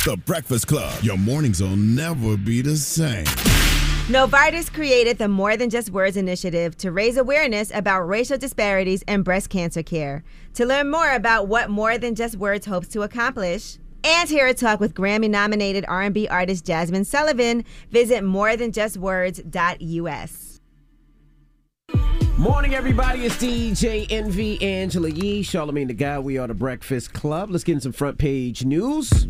[0.06, 1.02] The Breakfast Club.
[1.02, 3.24] Your mornings will never be the same.
[4.10, 9.24] Novartis created the More Than Just Words initiative to raise awareness about racial disparities in
[9.24, 10.26] breast cancer care.
[10.56, 14.54] To learn more about what More Than Just Words hopes to accomplish, and hear a
[14.54, 20.50] talk with Grammy-nominated R&B artist Jazmine Sullivan, visit morethanjustwords.us.
[22.38, 23.26] Morning, everybody.
[23.26, 26.26] It's DJ Envy Angela Yee, Charlemagne the God.
[26.26, 27.50] We are the Breakfast Club.
[27.50, 29.30] Let's get in some front page news.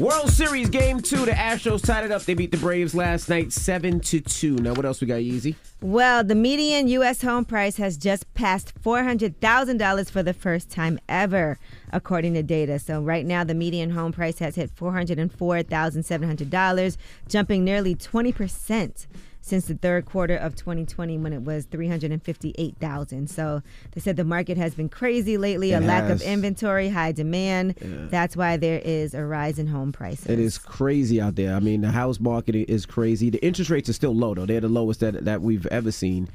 [0.00, 1.24] World Series Game Two.
[1.24, 2.22] The Astros tied it up.
[2.22, 4.54] They beat the Braves last night, seven to two.
[4.54, 5.56] Now, what else we got, Yeezy?
[5.80, 7.22] Well, the median U.S.
[7.22, 11.58] home price has just passed $400,000 for the first time ever,
[11.92, 12.78] according to data.
[12.78, 16.96] So, right now, the median home price has hit $404,700,
[17.28, 19.06] jumping nearly 20%
[19.48, 23.28] since the third quarter of 2020 when it was 358,000.
[23.28, 27.12] So, they said the market has been crazy lately, a It lack of inventory, high
[27.12, 27.74] demand.
[27.80, 28.06] Yeah.
[28.10, 30.26] That's why there is a rise in home prices.
[30.26, 31.54] It is crazy out there.
[31.54, 33.30] I mean, the house market is crazy.
[33.30, 34.46] The interest rates are still low, though.
[34.46, 36.28] They're the lowest that, that we've ever seen.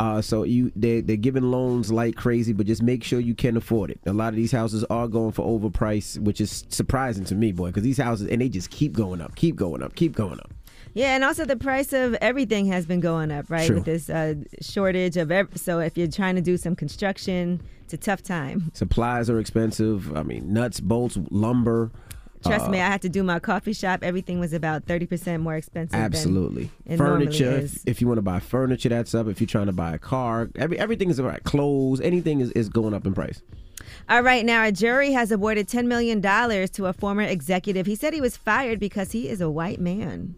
[0.00, 3.56] Uh, so you they they're giving loans like crazy, but just make sure you can
[3.56, 4.00] afford it.
[4.06, 7.68] A lot of these houses are going for overpriced, which is surprising to me, boy,
[7.68, 10.50] because these houses and they just keep going up, keep going up, keep going up.
[10.94, 13.66] Yeah, and also the price of everything has been going up, right?
[13.66, 13.76] True.
[13.76, 17.94] With this uh, shortage of ev- so if you're trying to do some construction, it's
[17.94, 18.70] a tough time.
[18.74, 20.14] Supplies are expensive.
[20.16, 21.90] I mean, nuts, bolts, lumber.
[22.44, 24.00] Trust uh, me, I had to do my coffee shop.
[24.02, 25.94] Everything was about thirty percent more expensive.
[25.94, 26.70] Absolutely.
[26.96, 27.52] Furniture.
[27.52, 29.28] If, if you want to buy furniture, that's up.
[29.28, 31.42] If you're trying to buy a car, every everything is right.
[31.44, 33.40] Clothes, anything is, is going up in price.
[34.08, 37.86] All right, now a jury has awarded $10 million to a former executive.
[37.86, 40.34] He said he was fired because he is a white man.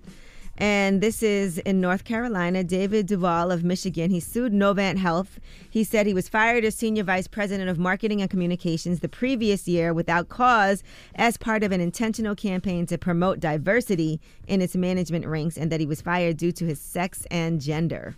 [0.56, 2.62] And this is in North Carolina.
[2.62, 4.10] David Duvall of Michigan.
[4.10, 5.40] He sued Novant Health.
[5.68, 9.66] He said he was fired as senior vice president of marketing and communications the previous
[9.66, 10.84] year without cause
[11.16, 15.80] as part of an intentional campaign to promote diversity in its management ranks, and that
[15.80, 18.16] he was fired due to his sex and gender.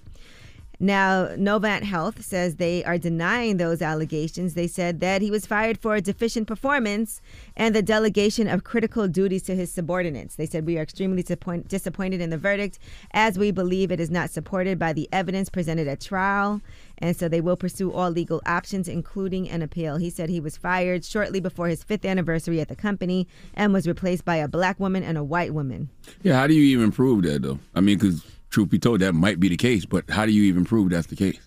[0.79, 4.55] Now, Novant Health says they are denying those allegations.
[4.55, 7.23] They said that he was fired for deficient performance
[7.57, 10.37] and the delegation of critical duties to his subordinates.
[10.37, 12.79] They said, We are extremely disappoint- disappointed in the verdict
[13.13, 16.61] as we believe it is not supported by the evidence presented at trial.
[16.99, 19.97] And so they will pursue all legal options, including an appeal.
[19.97, 23.87] He said he was fired shortly before his fifth anniversary at the company and was
[23.87, 25.89] replaced by a black woman and a white woman.
[26.23, 27.59] Yeah, how do you even prove that though?
[27.75, 30.45] I mean, because truth be told, that might be the case, but how do you
[30.45, 31.41] even prove that's the case?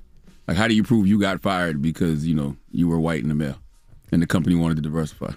[0.48, 3.30] Like, how do you prove you got fired because you know you were white in
[3.30, 3.60] the male,
[4.12, 5.34] and the company wanted to diversify?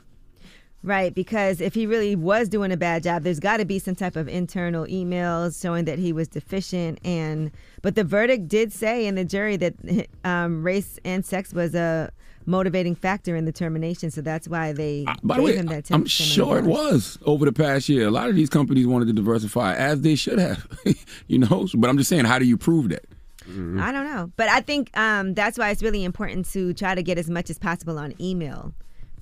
[0.85, 3.95] Right, because if he really was doing a bad job, there's got to be some
[3.95, 6.99] type of internal emails showing that he was deficient.
[7.05, 9.75] And but the verdict did say in the jury that
[10.25, 12.11] um, race and sex was a
[12.47, 14.11] motivating factor in the termination.
[14.11, 15.85] So that's why they Uh, gave way, him that.
[15.85, 18.09] 10 I'm sure it was over the past year.
[18.09, 20.67] A lot of these companies wanted to diversify, as they should have,
[21.29, 21.69] you know.
[21.77, 23.05] But I'm just saying, how do you prove that?
[23.45, 27.03] I don't know, but I think um, that's why it's really important to try to
[27.03, 28.73] get as much as possible on email.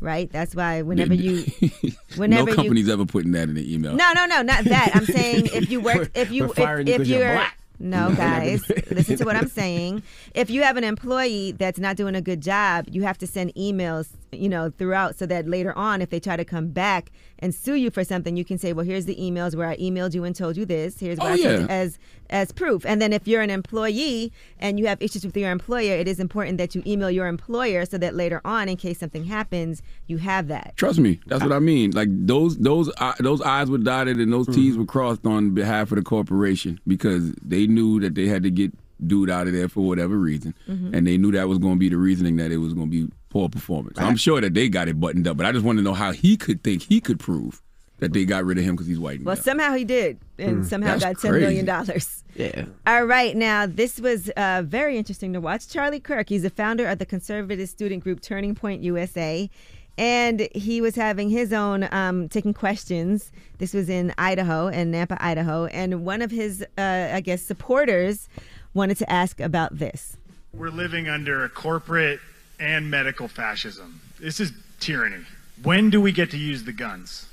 [0.00, 0.32] Right.
[0.32, 1.44] That's why whenever you,
[2.16, 3.94] whenever no you company's ever putting that in the email.
[3.94, 4.92] No, no, no, not that.
[4.94, 7.58] I'm saying if you work, if you, you if, if you're you're, black.
[7.78, 10.02] no, guys, listen to what I'm saying.
[10.34, 13.54] If you have an employee that's not doing a good job, you have to send
[13.56, 17.54] emails, you know, throughout so that later on, if they try to come back and
[17.54, 20.24] sue you for something, you can say, well, here's the emails where I emailed you
[20.24, 21.00] and told you this.
[21.00, 21.66] Here's what Oh, I sent yeah.
[21.68, 21.98] as
[22.30, 22.86] as proof.
[22.86, 26.20] And then if you're an employee and you have issues with your employer, it is
[26.20, 30.18] important that you email your employer so that later on, in case something happens, you
[30.18, 30.74] have that.
[30.76, 31.90] Trust me, that's what I mean.
[31.90, 35.90] Like those those uh, those I's were dotted and those T's were crossed on behalf
[35.90, 38.72] of the corporation because they knew that they had to get
[39.06, 40.94] dude out of there for whatever reason, Mhm.
[40.94, 43.06] and they knew that was going to be the reasoning that it was going to
[43.06, 43.98] be poor performance.
[43.98, 46.12] I'm sure that they got it buttoned up, but I just want to know how
[46.12, 47.62] he could think he could prove
[47.98, 49.22] that they got rid of him because he's white.
[49.22, 49.44] Well, male.
[49.44, 50.64] somehow he did, and Mm.
[50.64, 51.86] somehow That's got ten million crazy.
[51.86, 52.16] dollars.
[52.36, 52.64] Yeah.
[52.86, 55.68] All right, now this was uh, very interesting to watch.
[55.68, 59.50] Charlie Kirk, he's the founder of the conservative student group Turning Point USA,
[59.98, 63.30] and he was having his own um, taking questions.
[63.58, 68.28] This was in Idaho, in Nampa, Idaho, and one of his, uh, I guess, supporters
[68.74, 70.16] wanted to ask about this.
[70.52, 72.20] We're living under a corporate
[72.58, 74.00] and medical fascism.
[74.18, 75.24] This is tyranny.
[75.62, 77.26] When do we get to use the guns?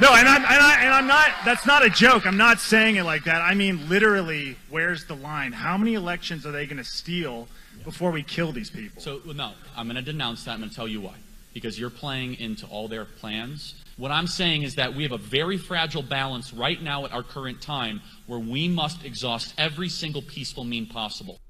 [0.00, 2.26] No, and I'm, and, I, and I'm not, that's not a joke.
[2.26, 3.40] I'm not saying it like that.
[3.40, 5.52] I mean, literally, where's the line?
[5.52, 7.48] How many elections are they going to steal
[7.82, 9.00] before we kill these people?
[9.00, 10.52] So, well, no, I'm going to denounce that.
[10.52, 11.14] I'm going to tell you why.
[11.54, 13.74] Because you're playing into all their plans.
[13.96, 17.22] What I'm saying is that we have a very fragile balance right now at our
[17.22, 21.40] current time where we must exhaust every single peaceful mean possible.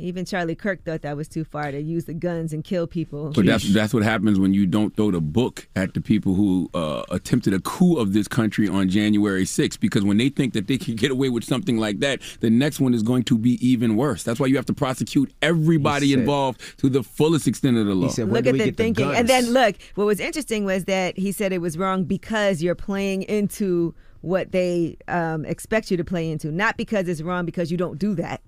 [0.00, 3.32] Even Charlie Kirk thought that was too far to use the guns and kill people.
[3.34, 6.70] But that's that's what happens when you don't throw the book at the people who
[6.72, 9.80] uh, attempted a coup of this country on January 6th.
[9.80, 12.78] Because when they think that they can get away with something like that, the next
[12.78, 14.22] one is going to be even worse.
[14.22, 17.94] That's why you have to prosecute everybody said- involved to the fullest extent of the
[17.96, 18.06] law.
[18.06, 19.10] Said, look at the thinking.
[19.10, 22.76] and then look, what was interesting was that he said it was wrong because you're
[22.76, 27.70] playing into what they um, expect you to play into, not because it's wrong because
[27.70, 28.40] you don't do that.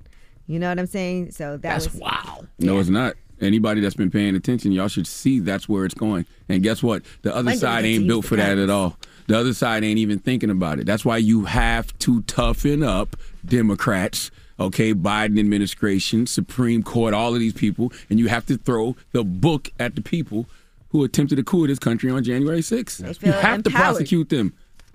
[0.46, 1.30] You know what I'm saying?
[1.30, 2.44] So that That's was wow.
[2.59, 3.14] No, it's not.
[3.40, 6.26] Anybody that's been paying attention, y'all should see that's where it's going.
[6.48, 7.02] And guess what?
[7.22, 8.96] The other When do we side ain't built for that at all.
[9.28, 10.87] The other side ain't even thinking about it.
[10.87, 17.40] That's why you have to toughen up Democrats, okay, Biden administration, Supreme Court, all of
[17.40, 20.46] these people, and you have to throw the book at the people
[20.88, 23.06] who attempted to coup this country on January 6th.
[23.06, 24.52] You feel have to prosecute them.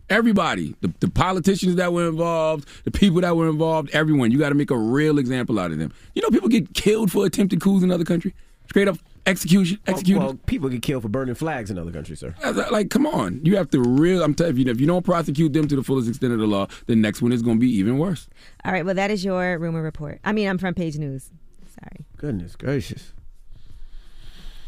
[0.09, 4.31] Everybody, the, the politicians that were involved, the people that were involved, everyone.
[4.31, 5.91] You got to make a real example out of them.
[6.13, 8.33] You know, people get killed for attempted coups in other countries.
[8.69, 10.19] Straight up execution, executed.
[10.19, 12.35] Well, people get killed for burning flags in other countries, sir.
[12.71, 13.41] like, come on.
[13.43, 14.23] You have to real.
[14.23, 16.67] I'm telling you, if you don't prosecute them to the fullest extent of the law,
[16.87, 18.27] the next one is going to be even worse.
[18.63, 18.85] All right.
[18.85, 20.19] Well, that is your rumor report.
[20.23, 21.31] I mean, I'm front page news.
[21.79, 22.05] Sorry.
[22.17, 23.13] Goodness gracious.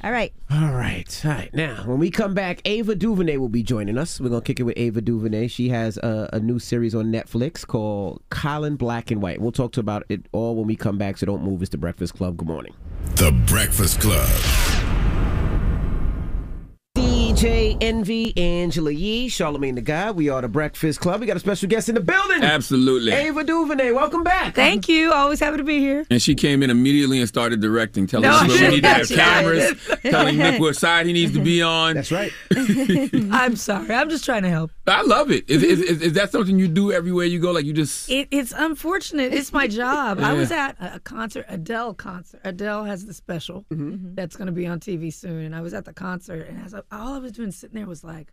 [0.03, 0.31] All right.
[0.51, 1.25] All right.
[1.25, 1.53] All right.
[1.53, 4.19] Now, when we come back, Ava DuVernay will be joining us.
[4.19, 5.47] We're going to kick it with Ava DuVernay.
[5.47, 9.41] She has a, a new series on Netflix called Colin Black and White.
[9.41, 11.61] We'll talk to about it all when we come back, so don't move.
[11.63, 12.37] It's The Breakfast Club.
[12.37, 12.73] Good morning.
[13.15, 14.29] The Breakfast Club.
[17.37, 20.15] DJ Envy, Angela Yee, Charlemagne the God.
[20.15, 21.21] We are The Breakfast Club.
[21.21, 22.41] We got a special guest in the building.
[22.41, 23.11] Absolutely.
[23.11, 24.55] Ava DuVernay, welcome back.
[24.55, 25.13] Thank you.
[25.13, 26.03] Always happy to be here.
[26.09, 28.81] And she came in immediately and started directing, telling No, us I where we need
[28.81, 31.93] to have cameras, telling Nick what side he needs to be on.
[31.93, 32.31] That's right.
[33.31, 33.93] I'm sorry.
[33.93, 34.71] I'm just trying to help.
[34.87, 35.47] I love it.
[35.47, 37.51] Is, is, is, is that something you do everywhere you go?
[37.51, 39.31] Like you just It, it's unfortunate.
[39.31, 40.19] It's my job.
[40.21, 42.41] I was at a concert, Adele concert.
[42.43, 44.15] Adele has the special Mm-hmm.
[44.15, 46.73] that's going to be on TV soon, and I was at the concert, and as
[46.73, 48.31] I, all I was doing sitting there was like,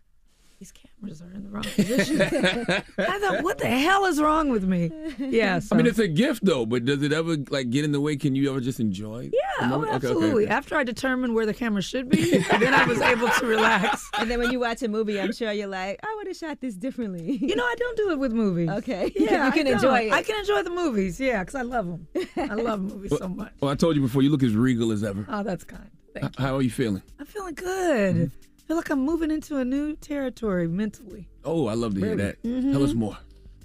[0.57, 2.21] these cameras are in the wrong position.
[2.21, 4.89] I thought, what the hell is wrong with me?
[5.19, 5.59] Yeah.
[5.59, 5.75] So.
[5.75, 8.15] I mean, it's a gift though, but does it ever like get in the way?
[8.15, 9.31] Can you ever just enjoy?
[9.33, 9.87] Yeah, oh, moment?
[9.95, 10.47] Okay, okay, absolutely.
[10.47, 14.09] After I determined where the camera should be, then I was able to relax.
[14.17, 16.61] And then when you watch a movie, I'm sure you're like, I would have shot
[16.61, 17.33] this differently.
[17.41, 18.69] You know, I don't do it with movies.
[18.69, 19.11] Okay.
[19.13, 20.07] Yeah, you can I enjoy don't.
[20.07, 20.13] it.
[20.13, 22.07] I can enjoy the movies, yeah, because I love them.
[22.37, 23.51] I love movies so much.
[23.59, 25.25] Well, I told you before, you look as regal as ever.
[25.29, 25.89] Oh, that's kind.
[26.15, 27.01] H- How are you feeling?
[27.19, 28.15] I'm feeling good.
[28.15, 28.25] Mm-hmm.
[28.65, 31.27] I feel like I'm moving into a new territory mentally.
[31.43, 32.41] Oh, I love to hear that.
[32.41, 32.71] Mhm.
[32.71, 33.15] Tell us more.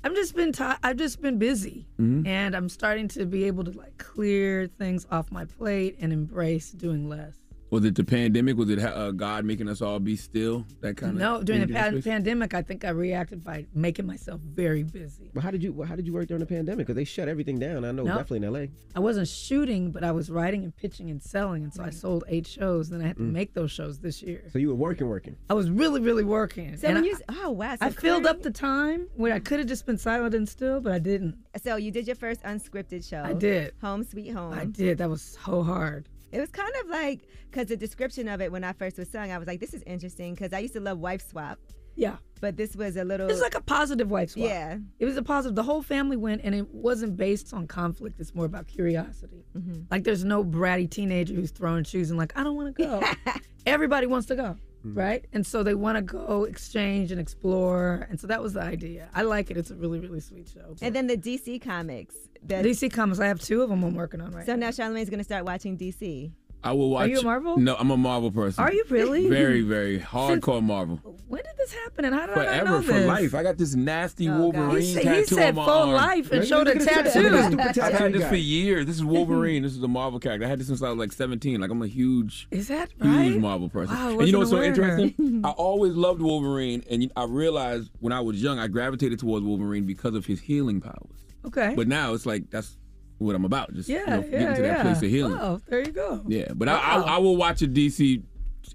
[0.05, 2.27] I've just been I've just been busy, Mhm.
[2.27, 6.71] and I'm starting to be able to like clear things off my plate and embrace
[6.73, 7.40] doing less.
[7.71, 8.57] Was it the pandemic?
[8.57, 10.67] Was it uh, God making us all be still?
[10.81, 14.07] That kind of No, during the energy pan- pandemic, I think I reacted by making
[14.07, 15.31] myself very busy.
[15.33, 16.87] But how did you well, how did you work during the pandemic?
[16.87, 17.85] Because they shut everything down.
[17.85, 18.17] I know No.
[18.17, 18.71] definitely in L.A.
[18.97, 22.25] I wasn't shooting, but I was writing and pitching and selling, and so I sold
[22.29, 22.91] eight shows.
[22.91, 23.33] Then I had to Mm.
[23.33, 24.43] make those shows this year.
[24.53, 25.37] So you were working, working.
[25.49, 26.77] I was really, really working.
[26.77, 29.61] So and when I, oh wow, so I filled up the time where I could
[29.61, 31.37] have just been silent and still, but I didn't.
[31.63, 33.23] So you did your first unscripted show.
[33.25, 33.75] I did.
[33.81, 34.53] Home Sweet Home.
[34.55, 34.99] I did.
[34.99, 36.09] That was so hard.
[36.33, 39.33] It was kind of like because the description of it when I first was selling,
[39.33, 41.59] I was like, "This is interesting" because I used to love Wife Swap.
[41.97, 42.17] Yeah.
[42.41, 43.29] But this was a little.
[43.29, 44.49] It's like a positive wife swap.
[44.49, 44.79] Yeah.
[44.99, 45.55] It was a positive.
[45.55, 48.19] The whole family went, and it wasn't based on conflict.
[48.19, 49.45] It's more about curiosity.
[49.55, 49.83] Mm-hmm.
[49.91, 53.03] Like there's no bratty teenager who's throwing shoes and like, I don't want to go.
[53.67, 54.97] Everybody wants to go, Mm.
[54.97, 55.25] right?
[55.33, 58.07] And so they want to go exchange and explore.
[58.11, 59.09] And so that was the idea.
[59.15, 59.57] I like it.
[59.57, 60.75] It's a really, really sweet show.
[60.81, 62.15] And then the DC comics.
[62.43, 64.67] The, DC Comics, I have two of them I'm working on right So now.
[64.67, 66.33] now Charlamagne's gonna start watching DC.
[66.63, 67.05] I will watch.
[67.05, 67.57] Are you a Marvel?
[67.59, 68.63] No, I'm a Marvel person.
[68.63, 69.29] Are you really?
[69.29, 70.97] Very, very hardcore Marvel.
[71.29, 73.35] When did this happen and how did I not know Forever for life.
[73.35, 75.91] I got this nasty Oh, Wolverine He said- tattoo he said on my arm.
[75.93, 77.81] life and showed a tattoo.
[77.83, 78.85] I've had this for years.
[78.87, 79.63] This is Wolverine.
[79.63, 80.45] this is a Marvel character.
[80.45, 81.61] I had this since I was like 17.
[81.61, 83.37] Like I'm a huge, Is that huge?
[83.37, 83.95] Marvel person.
[83.95, 85.41] Wow, I and you know what's so interesting?
[85.45, 89.85] I always loved Wolverine, and I realized when I was young, I gravitated towards Wolverine
[89.87, 91.25] because of his healing powers.
[91.47, 91.73] Okay.
[91.75, 92.77] But now it's like that's
[93.21, 93.73] what I'm about.
[93.75, 94.83] Just yeah, you know, yeah, getting to that yeah.
[94.83, 95.39] place of healing.
[95.39, 96.23] Oh, there you go.
[96.27, 97.05] Yeah, but I, Wow.
[97.05, 98.23] I I will watch a DC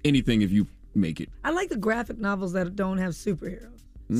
[0.04, 1.28] anything if you make it.
[1.44, 3.72] I like the graphic novels that don't have superheroes.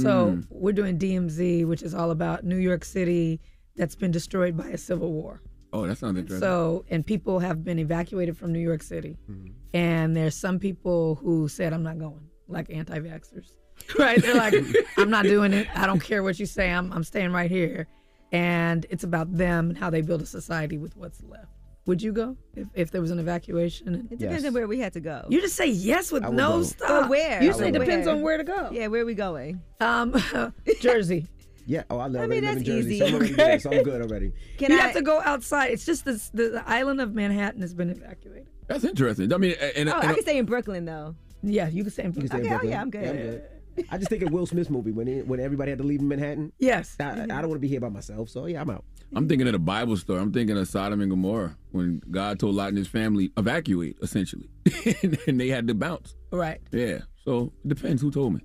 [0.02, 0.46] So Mm.
[0.50, 3.40] we're doing DMZ, which is all about New York City
[3.76, 5.40] that's been destroyed by a civil war.
[5.72, 6.40] Oh, that sounds interesting.
[6.40, 9.16] So, and people have been evacuated from New York City.
[9.30, 9.50] Mm-hmm.
[9.74, 13.50] And there's some people who said, I'm not going, like anti vaxxers.
[13.98, 14.20] Right?
[14.22, 14.54] They're like,
[14.96, 15.68] I'm not doing it.
[15.74, 16.70] I don't care what you say.
[16.72, 17.86] I'm, I'm staying right here.
[18.32, 21.46] And it's about them and how they build a society with what's left.
[21.86, 24.08] Would you go if, if there was an evacuation?
[24.10, 25.24] It depends on where we had to go.
[25.28, 26.62] You just say yes with no go.
[26.64, 27.04] stop.
[27.04, 27.40] Or where?
[27.42, 28.16] You I say depends where.
[28.16, 28.70] on where to go.
[28.72, 29.62] Yeah, where are we going?
[29.80, 30.20] Um,
[30.80, 31.26] Jersey.
[31.64, 31.84] Yeah.
[31.88, 32.94] Oh, I, love I mean, live in that's Jersey.
[32.94, 32.98] easy.
[32.98, 34.32] So I'm already there, so I'm good already.
[34.58, 35.70] Can you I- have to go outside.
[35.70, 38.48] It's just this, the, the island of Manhattan has been evacuated.
[38.66, 39.32] That's interesting.
[39.32, 41.14] I mean, and, Oh, and I can stay in Brooklyn though.
[41.44, 42.72] Yeah, you can stay in You can stay in Okay, oh, Brooklyn.
[42.72, 43.08] yeah, I'm good.
[43.08, 43.44] I'm good.
[43.90, 46.08] I just think of Will Smith's movie when he, when everybody had to leave in
[46.08, 46.52] Manhattan.
[46.58, 46.96] Yes.
[47.00, 48.84] I, I don't want to be here by myself, so yeah, I'm out.
[49.14, 50.20] I'm thinking of the Bible story.
[50.20, 54.48] I'm thinking of Sodom and Gomorrah when God told Lot and his family evacuate essentially,
[55.26, 56.14] and they had to bounce.
[56.32, 56.60] Right.
[56.72, 57.00] Yeah.
[57.24, 58.40] So it depends who told me.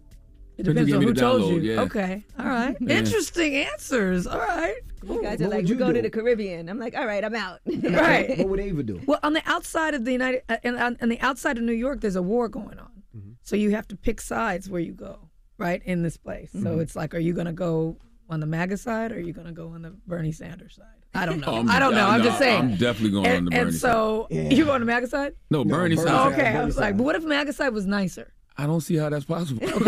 [0.57, 1.73] It depends gave on who told download, you.
[1.73, 1.81] Yeah.
[1.81, 2.23] Okay.
[2.37, 2.75] All right.
[2.79, 2.97] Yeah.
[2.97, 4.27] Interesting answers.
[4.27, 4.75] All right.
[5.07, 5.47] You guys Cool.
[5.47, 6.69] are like, we go to the Caribbean.
[6.69, 7.59] I'm like, all right, I'm out.
[7.83, 8.37] Right.
[8.37, 9.01] What would Ava do?
[9.07, 11.73] Well, on the outside of the United, uh, and on, on the outside of New
[11.73, 13.00] York, there's a war going on.
[13.43, 16.51] So you have to pick sides where you go, right, in this place.
[16.51, 16.67] So Mm-hmm.
[16.67, 16.82] Mhm.
[16.82, 17.97] it's like, are you going to go
[18.30, 20.86] on the MAGA side or are you going to go on the Bernie Sanders side?
[21.13, 21.47] I don't know.
[21.47, 22.08] Oh, I'm- I don't know.
[22.08, 22.60] I'm no, just saying.
[22.62, 24.54] I'm definitely going and, on the Bernie and so side.
[24.54, 25.34] you go on the MAGA side?
[25.49, 26.08] No, Bernie Bernie side.
[26.08, 26.34] side.
[26.34, 26.47] okay.
[26.49, 28.32] I Bernie was like, but what if MAGA side was nicer?
[28.58, 29.62] I don't see how that's possible.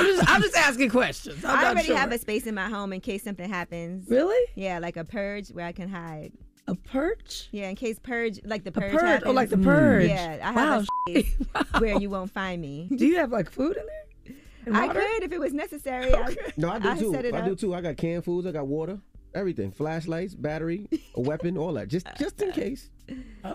[0.00, 1.44] I'm just, I'm just asking questions.
[1.44, 1.96] I'm I already sure.
[1.96, 4.08] have a space in my home in case something happens.
[4.08, 4.38] Really?
[4.54, 6.32] Yeah, like a purge where I can hide.
[6.68, 7.48] A purge?
[7.50, 8.92] Yeah, in case purge, like the A purge.
[8.92, 9.22] purge?
[9.24, 10.08] Oh, like the purge.
[10.08, 11.34] Yeah, I Wow, have a space
[11.78, 12.88] where you won't find me.
[12.94, 14.36] Do you have like food in there?
[14.66, 15.00] And I water?
[15.00, 16.14] could if it was necessary.
[16.14, 17.10] I, No, I do I too.
[17.12, 17.74] set it I do too.
[17.74, 18.46] I got canned foods.
[18.46, 18.98] I got water,
[19.34, 22.90] everything, flashlights, battery, a weapon, all that, just just in case.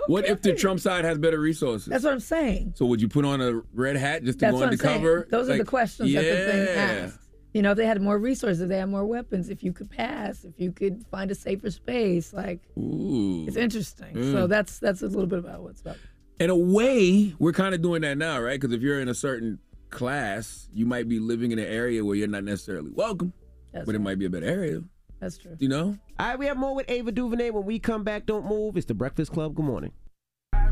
[0.07, 1.85] What if the Trump side has better resources?
[1.87, 2.73] That's what I'm saying.
[2.75, 4.95] so would you put on a red hat just to That's go what I'm saying.
[5.05, 5.27] undercover?
[5.29, 6.21] Those are the questions yeah.
[6.23, 7.19] that the thing asks.
[7.53, 9.89] You know, if they had more resources, if they had more weapons, if you could
[9.89, 13.45] pass, if you could find a safer space, like Ooh.
[13.47, 14.15] it's interesting.
[14.15, 14.31] Mm.
[14.31, 15.97] So that's that's a little bit about what's up.
[16.39, 18.59] In a way, we're kind of doing that now, right?
[18.59, 19.59] Because if you're in a certain
[19.91, 23.33] class, you might be living in an area where you're not necessarily welcome,
[23.71, 24.81] That's but it might be a better area.
[25.19, 25.55] That's true.
[25.59, 25.97] You know?
[26.19, 27.51] All right, we have more with Ava DuVernay.
[27.51, 28.75] When we come back, don't move.
[28.75, 29.55] It's the Breakfast Club.
[29.55, 29.93] Good morning.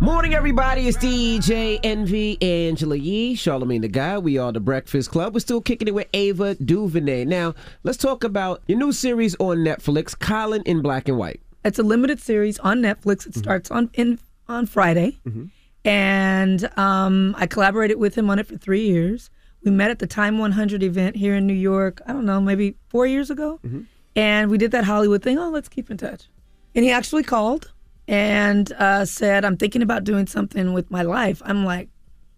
[0.02, 0.88] Morning, everybody.
[0.88, 4.24] It's DJ Envy, Angela Yee, Charlemagne the God.
[4.24, 5.36] We are the Breakfast Club.
[5.36, 7.26] We're still kicking it with Ava DuVernay.
[7.26, 7.54] Now,
[7.84, 11.40] let's talk about your new series on Netflix, Colin in Black and White.
[11.64, 13.28] It's a limited series on Netflix.
[13.28, 13.42] It mm-hmm.
[13.42, 14.18] starts on in
[14.48, 15.46] on Friday, mm-hmm.
[15.88, 19.30] and um, I collaborated with him on it for three years.
[19.64, 22.02] We met at the Time 100 event here in New York.
[22.08, 23.82] I don't know, maybe four years ago, mm-hmm.
[24.16, 25.38] and we did that Hollywood thing.
[25.38, 26.28] Oh, let's keep in touch.
[26.74, 27.72] And he actually called
[28.12, 31.90] and uh, said, "I'm thinking about doing something with my life." I'm like,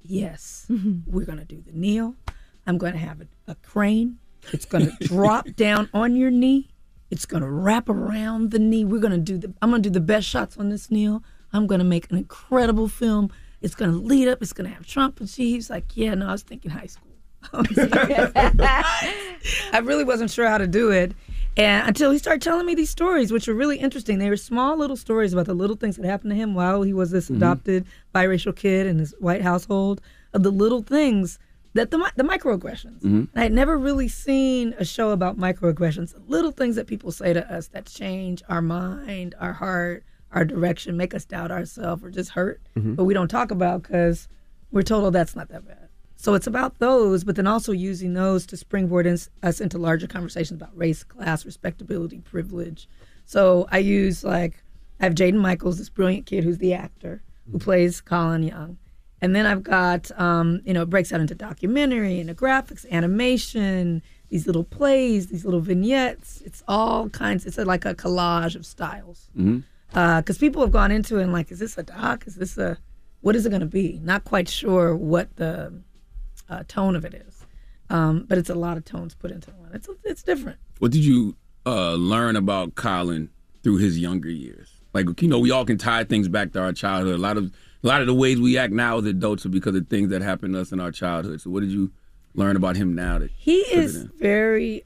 [0.03, 0.67] "Yes,
[1.07, 2.15] we're gonna do the kneel.
[2.67, 4.19] I'm gonna have a, a crane.
[4.53, 6.69] It's gonna drop down on your knee.
[7.09, 8.85] It's gonna wrap around the knee.
[8.85, 9.51] We're gonna do the.
[9.61, 11.23] I'm gonna do the best shots on this kneel.
[11.51, 13.31] I'm gonna make an incredible film.
[13.59, 14.43] It's gonna lead up.
[14.43, 15.51] It's gonna have Trump and she.
[15.51, 17.09] He's like, "Yeah, no, I was thinking high school."
[19.73, 21.13] I really wasn't sure how to do it.
[21.55, 24.17] And until he started telling me these stories, which were really interesting.
[24.17, 26.93] They were small little stories about the little things that happened to him while he
[26.93, 27.37] was this Mhm.
[27.37, 30.01] adopted biracial kid in his white household,
[30.33, 31.37] of the little things
[31.75, 33.01] that the, the microaggressions.
[33.01, 33.27] Mhm.
[33.35, 37.51] I had never really seen a show about microaggressions, little things that people say to
[37.53, 42.31] us that change our mind, our heart, our direction, make us doubt ourselves or just
[42.31, 42.95] hurt, Mhm.
[42.95, 44.27] but we don't talk about because
[44.71, 45.82] we're told, oh, that's not that bad.
[46.23, 50.07] So it's about those, but then also using those to springboard in, us into larger
[50.07, 52.87] conversations about race, class, respectability, privilege.
[53.25, 54.63] So I use like
[55.01, 57.21] I have Jaden Michaels, this brilliant kid who's the actor
[57.51, 58.77] who plays Colin Young,
[59.19, 64.01] and then I've got um, you know it breaks out into documentary, into graphics, animation,
[64.29, 66.41] these little plays, these little vignettes.
[66.45, 67.45] It's all kinds.
[67.45, 70.19] It's a, like a collage of styles Mm-hmm.
[70.19, 72.23] because people have gone into it and like, is this a doc?
[72.27, 72.77] Is this a
[73.19, 73.99] what is it going to be?
[74.01, 75.83] Not quite sure what the
[76.49, 77.45] uh, tone of it is,
[77.89, 79.71] um, but it's a lot of tones put into one.
[79.73, 80.57] It's it's different.
[80.79, 81.35] What did you
[81.65, 83.29] uh, learn about Colin
[83.63, 84.69] through his younger years?
[84.93, 87.15] Like you know, we all can tie things back to our childhood.
[87.15, 87.51] A lot of
[87.83, 90.21] a lot of the ways we act now as adults are because of things that
[90.21, 91.41] happened to us in our childhood.
[91.41, 91.91] So, what did you
[92.33, 93.19] learn about him now?
[93.19, 94.83] That He is very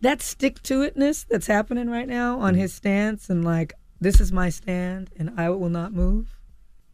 [0.00, 4.32] that stick to itness that's happening right now on his stance and like this is
[4.32, 6.36] my stand and I will not move.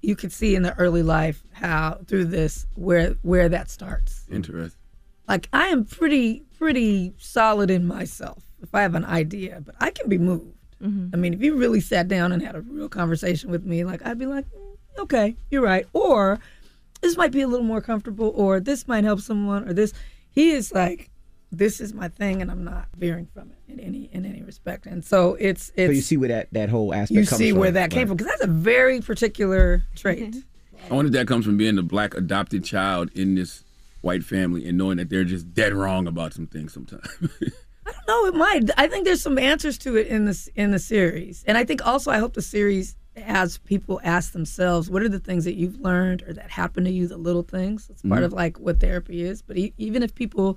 [0.01, 4.25] You could see in the early life how through this where where that starts.
[4.31, 4.79] interesting.
[5.27, 9.91] Like I am pretty pretty solid in myself if I have an idea, but I
[9.91, 10.55] can be moved.
[10.81, 14.07] I mean, if you really sat down and had a real conversation with me, like
[14.07, 16.39] I'd be like, "Mm, okay, you're right, or
[17.01, 19.93] this might be a little more comfortable, or this might help someone, or this.
[20.31, 21.11] He is like,
[21.51, 24.87] this is my thing, and I'm not veering from it in any in any respect.
[24.87, 27.51] And so it's it's so you see where that, that whole aspect you comes see
[27.51, 27.61] from.
[27.61, 28.09] where that came Right.
[28.09, 30.37] from because that's a very particular trait.
[30.91, 33.65] I wonder if that comes from being the black adopted child in this
[34.03, 37.03] white family and knowing that they're just dead wrong about some things sometimes.
[37.87, 38.27] I don't know.
[38.27, 38.71] it might.
[38.77, 41.87] I think there's some answers to it in this in the series, and I think
[41.87, 45.81] also I hope the series has people ask themselves, what are the things that you've
[45.81, 47.89] learned or that happened to you, the little things.
[47.91, 48.27] It's part Mhm.
[48.27, 49.43] of like what therapy is.
[49.43, 50.57] But e- even if people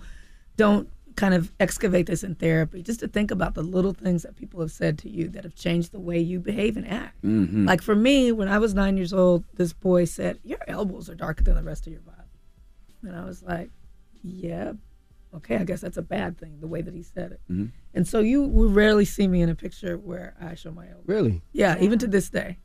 [0.61, 4.35] don't kind of excavate this in therapy, just to think about the little things that
[4.37, 7.21] people have said to you that have changed the way you behave and act.
[7.21, 7.67] Mhm.
[7.67, 11.15] Like for me, when I was nine years old, this boy said, "Your elbows are
[11.15, 12.29] darker than the rest of your body,"
[13.03, 13.69] and I was like,
[14.23, 14.73] "Yeah,
[15.33, 17.41] okay, I guess that's a bad thing." The way that he said it.
[17.49, 17.71] Mhm.
[17.93, 21.03] And so you will rarely see me in a picture where I show my elbow.
[21.07, 21.41] Really?
[21.51, 22.57] Yeah, even to this day.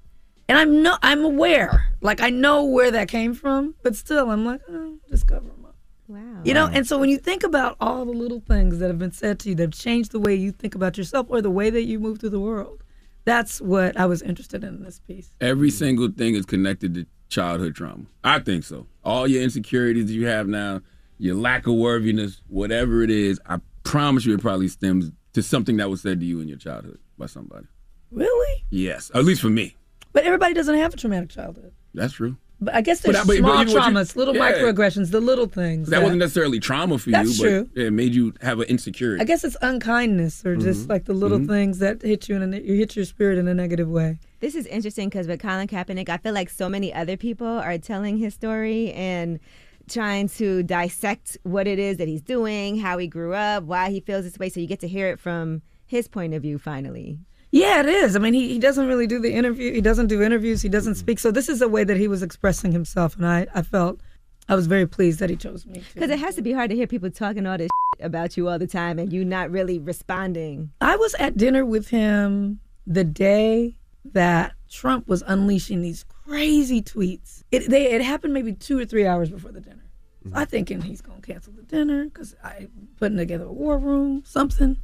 [0.49, 4.45] And I'm no, I'm aware, like I know where that came from, but still, I'm
[4.45, 5.66] like, oh, just cover them up.
[6.09, 6.41] Wow.
[6.45, 9.13] You know, and so when you think about all the little things that have been
[9.13, 11.71] said to you that have changed the way you think about yourself or the way
[11.71, 12.85] that you move through the world,
[13.25, 15.31] that's what I was interested in in this piece.
[15.41, 18.05] Every single thing is connected to childhood trauma.
[18.23, 18.87] I think so.
[19.05, 20.81] All your insecurities you have now,
[21.19, 25.77] your lack of worthiness, whatever it is, I promise you it probably stems to something
[25.79, 27.67] that was said to you in your childhood by somebody.
[28.13, 28.65] Really?
[28.71, 29.77] Yes, at least for me.
[30.13, 31.73] But everybody doesn't have a traumatic childhood.
[31.95, 32.37] That's true.
[32.59, 34.53] But I guess But there's but- but small even what you- traumas, little yeah.
[34.53, 35.89] microaggressions, the little things.
[35.91, 37.69] That wasn't necessarily trauma for That's you, true.
[37.75, 39.21] but it made you have an insecurity.
[39.21, 40.91] I guess it's unkindness or just Mhm.
[40.91, 41.49] like the little Mhm.
[41.49, 44.19] things that hit you in a, you hit your spirit in a negative way.
[44.41, 47.77] This is interesting because with Colin Kaepernick, I feel like so many other people are
[47.77, 49.39] telling his story and
[49.89, 54.01] trying to dissect what it is that he's doing, how he grew up, why he
[54.01, 54.49] feels this way.
[54.49, 57.19] So you get to hear it from his point of view finally.
[57.51, 58.17] Yeah, it is.
[58.17, 59.73] I mean, he, he doesn't really do the interview.
[59.73, 60.63] He doesn't do interviews.
[60.63, 61.01] He doesn't mm-hmm.
[61.01, 61.19] speak.
[61.19, 64.01] So this is a way that he was expressing himself, and I, I felt
[64.49, 65.83] I was very pleased that he chose me.
[65.95, 67.71] Because it has to be hard to hear people talking all this
[68.01, 70.71] about you all the time and you not really responding.
[70.81, 73.77] I was at dinner with him the day
[74.13, 77.43] that Trump was unleashing these crazy tweets.
[77.51, 79.83] It they it happened maybe two or three hours before the dinner.
[80.25, 80.51] So I mm-hmm.
[80.51, 82.69] thinking he's gonna cancel the dinner because I
[82.99, 84.77] putting together a war room, something,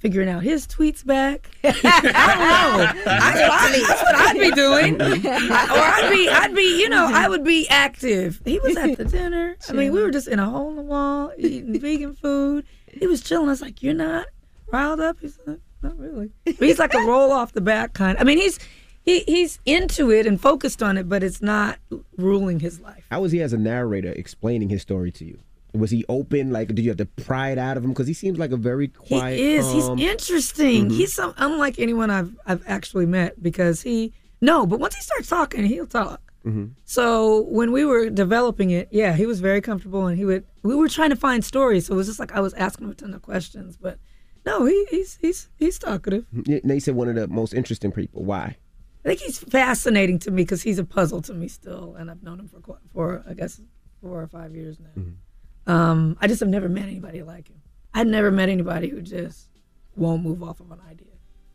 [0.00, 1.50] figuring out his tweets back.
[1.64, 3.12] I don't know.
[3.12, 5.14] I, I, that's what I'd be doing, I-
[6.02, 8.40] or I'd be I'd be you know I would be active.
[8.44, 9.56] He was at the dinner.
[9.68, 12.64] I mean, we were just in a hole in the wall eating vegan food.
[12.92, 13.46] He was chilling.
[13.48, 14.26] I was like, "You're not
[14.72, 18.18] riled up?" He's like, "Not really." But he's like a roll off the back kind.
[18.18, 18.58] I mean, he's
[19.02, 21.78] he he's into it and focused on it, but it's not
[22.16, 23.04] ruling his life.
[23.10, 25.38] How was he as a narrator explaining his story to you?
[25.74, 26.50] Was he open?
[26.50, 27.90] Like, did you have to pry it out of him?
[27.90, 29.38] Because he seems like a very quiet.
[29.38, 29.64] He is.
[29.64, 30.88] calm- He's interesting.
[30.88, 30.92] Mhm.
[30.92, 35.28] He's some unlike anyone I've I've actually met because he no, but once he starts
[35.28, 36.20] talking, he'll talk.
[36.46, 36.70] Mhm.
[36.84, 40.44] So when we were developing it, yeah, he was very comfortable, and he would.
[40.62, 42.92] We were trying to find stories, so it was just like I was asking him
[42.92, 43.98] a ton of questions, but
[44.46, 46.24] no, he, he's he's he's talkative.
[46.32, 48.24] Now you said one of the most interesting people.
[48.24, 48.56] Why?
[49.04, 52.22] I think he's fascinating to me because he's a puzzle to me still, and I've
[52.22, 52.60] known him for
[52.92, 53.60] for I guess
[54.00, 55.02] four or five years now.
[55.70, 57.60] Um, I just have never met anybody like him.
[57.94, 59.48] I'd never met anybody who just
[59.96, 61.06] won't move off of an idea.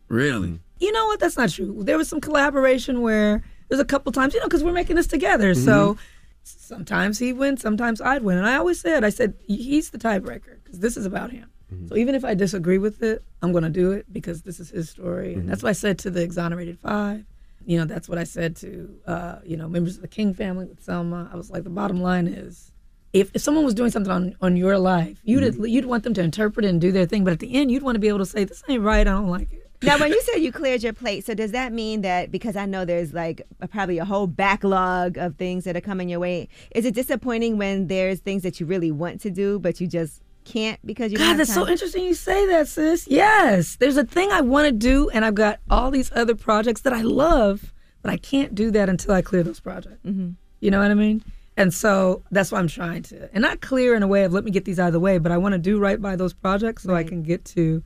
[0.07, 0.59] Really?
[0.79, 1.19] You know what?
[1.19, 1.83] That's not true.
[1.83, 5.07] There was some collaboration where there's a couple times, you know, because we're making this
[5.07, 5.53] together.
[5.53, 5.97] So
[6.43, 8.37] sometimes he wins, sometimes I'd win.
[8.37, 11.49] And I always said, I said, he's the tiebreaker because this is about him.
[11.87, 14.69] So even if I disagree with it, I'm going to do it because this is
[14.69, 15.33] his story.
[15.33, 17.25] And that's what I said to the Exonerated Five.
[17.65, 20.65] You know, that's what I said to, uh, you know, members of the King family
[20.65, 21.29] with Selma.
[21.33, 22.71] I was like, the bottom line is,
[23.15, 26.21] if, if someone was doing something on, on your life, you'd you'd want them to
[26.21, 28.19] interpret it and do their thing, but at the end, you'd want to be able
[28.19, 29.07] to say, "This ain't right.
[29.07, 31.71] I don't like it." Now, when you said you cleared your plate, so does that
[31.71, 35.77] mean that because I know there's like a, probably a whole backlog of things that
[35.77, 39.29] are coming your way, is it disappointing when there's things that you really want to
[39.29, 43.07] do but you just can't because you God, that's so interesting you say that, sis.
[43.07, 46.81] Yes, there's a thing I want to do, and I've got all these other projects
[46.81, 50.05] that I love, but I can't do that until I clear those projects.
[50.05, 50.31] Mm-hmm.
[50.59, 51.23] You know what I mean?
[51.57, 54.43] And so that's why I'm trying to, and not clear in a way of let
[54.43, 56.33] me get these out of the way, but I want to do right by those
[56.33, 57.81] projects so I can get to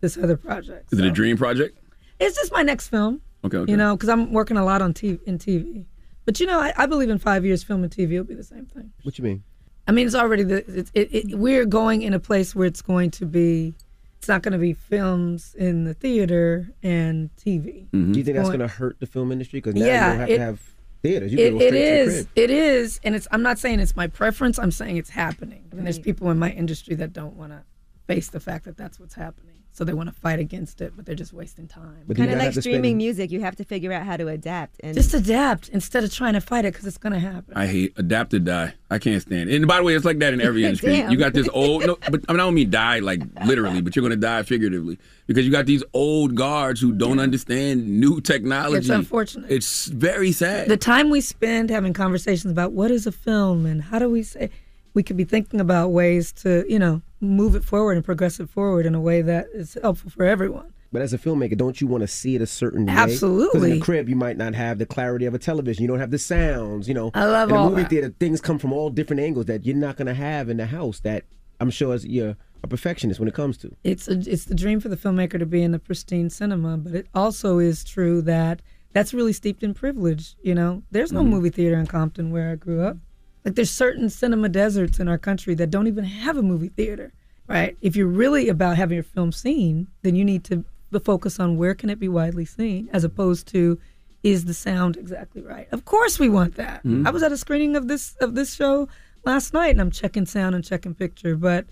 [0.00, 0.92] this other project.
[0.92, 1.78] Is it a dream project?
[2.18, 3.20] It's just my next film.
[3.44, 3.70] Okay, okay.
[3.70, 5.84] You know, because I'm working a lot on TV in TV.
[6.24, 8.44] But you know, I, I believe in five years, film and TV will be the
[8.44, 8.92] same thing.
[9.02, 9.42] What you mean?
[9.88, 12.82] I mean, it's already the it's, it, it, we're going in a place where it's
[12.82, 13.74] going to be.
[14.18, 17.88] It's not going to be films in the theater and TV.
[17.90, 18.12] Mm-hmm.
[18.12, 19.60] Do you think that's Going- going to hurt the film industry?
[19.60, 20.60] Because now Yeah, you don't have it- to have
[21.02, 21.32] theaters.
[21.32, 22.14] You It, can go it straight to the is.
[22.14, 22.28] crib.
[22.36, 23.28] It is, and it's.
[23.30, 24.58] I'm not saying it's my preference.
[24.58, 25.64] I'm saying it's happening.
[25.72, 27.62] And there's people in my industry that don't want to
[28.06, 29.51] face the fact that that's what's happening.
[29.74, 32.04] So they want to fight against it, but they're just wasting time.
[32.06, 34.78] But Kind of like streaming spend- music, you have to figure out how to adapt
[34.84, 37.54] and Just adapt instead of trying to fight it because it's going to happen.
[37.56, 38.74] I hate adapt or die.
[38.90, 39.56] I can't stand it.
[39.56, 40.96] And by the way, it's like that in every industry.
[41.00, 43.96] You got this old, no, but I, mean, I don't mean die like literally, but
[43.96, 48.20] you're going to die figuratively because you got these old guards who don't understand new
[48.20, 48.76] technology.
[48.76, 49.50] It's unfortunate.
[49.50, 50.68] It's very sad.
[50.68, 54.22] The time we spend having conversations about what is a film and how do we
[54.22, 54.50] say,
[54.92, 58.50] we could be thinking about ways to, you know, move it forward and progress it
[58.50, 60.72] forward in a way that is helpful for everyone.
[60.92, 62.92] But as a filmmaker, don't you want to see it a certain way?
[62.92, 63.46] Absolutely.
[63.52, 65.80] Because in the crib, you might not have the clarity of a television.
[65.82, 66.86] You don't have the sounds.
[66.86, 67.88] You know, I love in a movie that.
[67.88, 70.66] theater, things come from all different angles that you're not going to have in the
[70.66, 71.00] house.
[71.00, 71.24] That
[71.60, 73.74] I'm sure as you're a perfectionist when it comes to.
[73.84, 76.94] It's a, it's the dream for the filmmaker to be in a pristine cinema, but
[76.94, 78.60] it also is true that
[78.92, 80.34] that's really steeped in privilege.
[80.42, 81.30] You know, there's no Mm-hmm.
[81.30, 82.98] movie theater in Compton where I grew up.
[83.44, 87.12] Like there's certain cinema deserts in our country that don't even have a movie theater,
[87.48, 87.76] right?
[87.80, 90.64] If you're really about having your film seen, then you need to
[91.04, 93.78] focus on where can it be widely seen, as opposed to
[94.22, 95.66] is the sound exactly right.
[95.72, 96.80] Of course, we want that.
[96.84, 97.02] Mm-hmm.
[97.02, 97.06] Mhm.
[97.08, 98.88] I was at a screening of this of this show
[99.24, 101.66] last night, and I'm checking sound and checking picture, but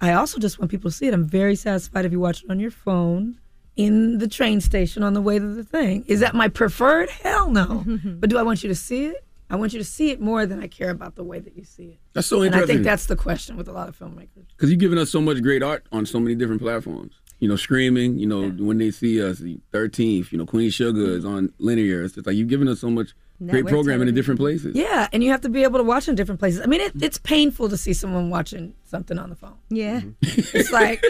[0.00, 1.14] I also just want people to see it.
[1.14, 3.40] I'm very satisfied if you watch it on your phone
[3.76, 6.04] in the train station on the way to the thing.
[6.06, 7.10] Is that my preferred?
[7.10, 7.84] Hell no.
[8.20, 9.25] but do I want you to see it?
[9.48, 11.64] I want you to see it more than I care about the way that you
[11.64, 11.98] see it.
[12.12, 14.46] That's so And I think that's the question with a lot of filmmakers.
[14.56, 17.14] Because you've given us so much great art on so many different platforms.
[17.38, 19.40] You know, streaming, you know, when they see us,
[19.72, 22.02] 13th, you know, Queen Sugar is on linear.
[22.02, 24.74] It's just like you've given us so much great programming in different places.
[24.74, 26.60] Yeah, and you have to be able to watch in different places.
[26.62, 29.56] I mean, it, it's painful to see someone watching something on the phone.
[29.68, 30.00] Yeah.
[30.00, 30.56] Mm-hmm.
[30.56, 31.04] It's like,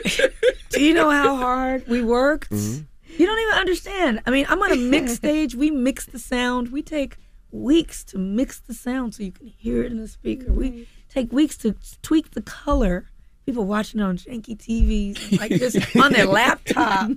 [0.70, 2.50] do you know how hard we worked?
[2.50, 2.82] Mm-hmm.
[3.18, 4.22] You don't even understand.
[4.26, 5.54] I mean, I'm on a mix stage.
[5.54, 6.72] We mix the sound.
[6.72, 7.16] We take
[7.56, 10.52] weeks to mix the sound so you can hear it in the speaker.
[10.52, 10.82] We mm-hmm.
[11.08, 13.08] take weeks to tweak the color.
[13.46, 17.12] People watching on janky TVs, like just on their laptop.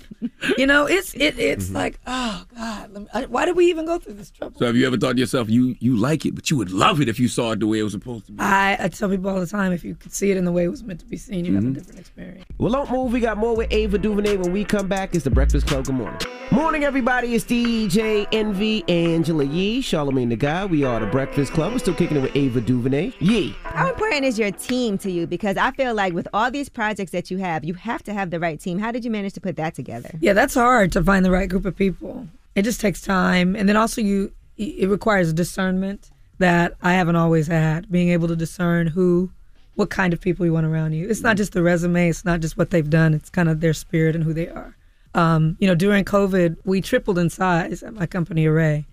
[0.59, 1.75] You know, it's it, it's mm-hmm.
[1.75, 4.59] like, oh God, let me, I, why did we even go through this trouble?
[4.59, 7.01] So have you ever thought to yourself, you you like it, but you would love
[7.01, 8.39] it if you saw it the way it was supposed to be?
[8.39, 10.65] I, I tell people all the time, if you could see it in the way
[10.65, 11.73] it was meant to be seen, you have a mm-hmm.
[11.73, 12.45] different experience.
[12.59, 13.11] Well, don't move.
[13.11, 15.15] We got more with Ava DuVernay when we come back.
[15.15, 15.85] It's the Breakfast Club.
[15.85, 16.19] Good morning.
[16.51, 17.35] Morning, everybody.
[17.35, 20.71] It's DJ Envy, Angela Yee, Charlemagne the God.
[20.71, 21.73] We are the Breakfast Club.
[21.73, 23.13] We're still kicking it with Ava DuVernay.
[23.19, 23.55] Yee.
[23.63, 25.25] How important is your team to you?
[25.25, 28.29] Because I feel like with all these projects that you have, you have to have
[28.29, 28.77] the right team.
[28.77, 30.11] How did you manage to put that together?
[30.19, 32.27] Yeah, that's hard to find the right group of people.
[32.55, 37.47] It just takes time, and then also you it requires discernment that I haven't always
[37.47, 37.89] had.
[37.89, 39.31] Being able to discern who,
[39.75, 41.07] what kind of people you want around you.
[41.09, 42.09] It's not just the resume.
[42.09, 43.13] It's not just what they've done.
[43.13, 44.75] It's kind of their spirit and who they are.
[45.15, 48.85] Um, you know, during COVID, we tripled in size at my company Array,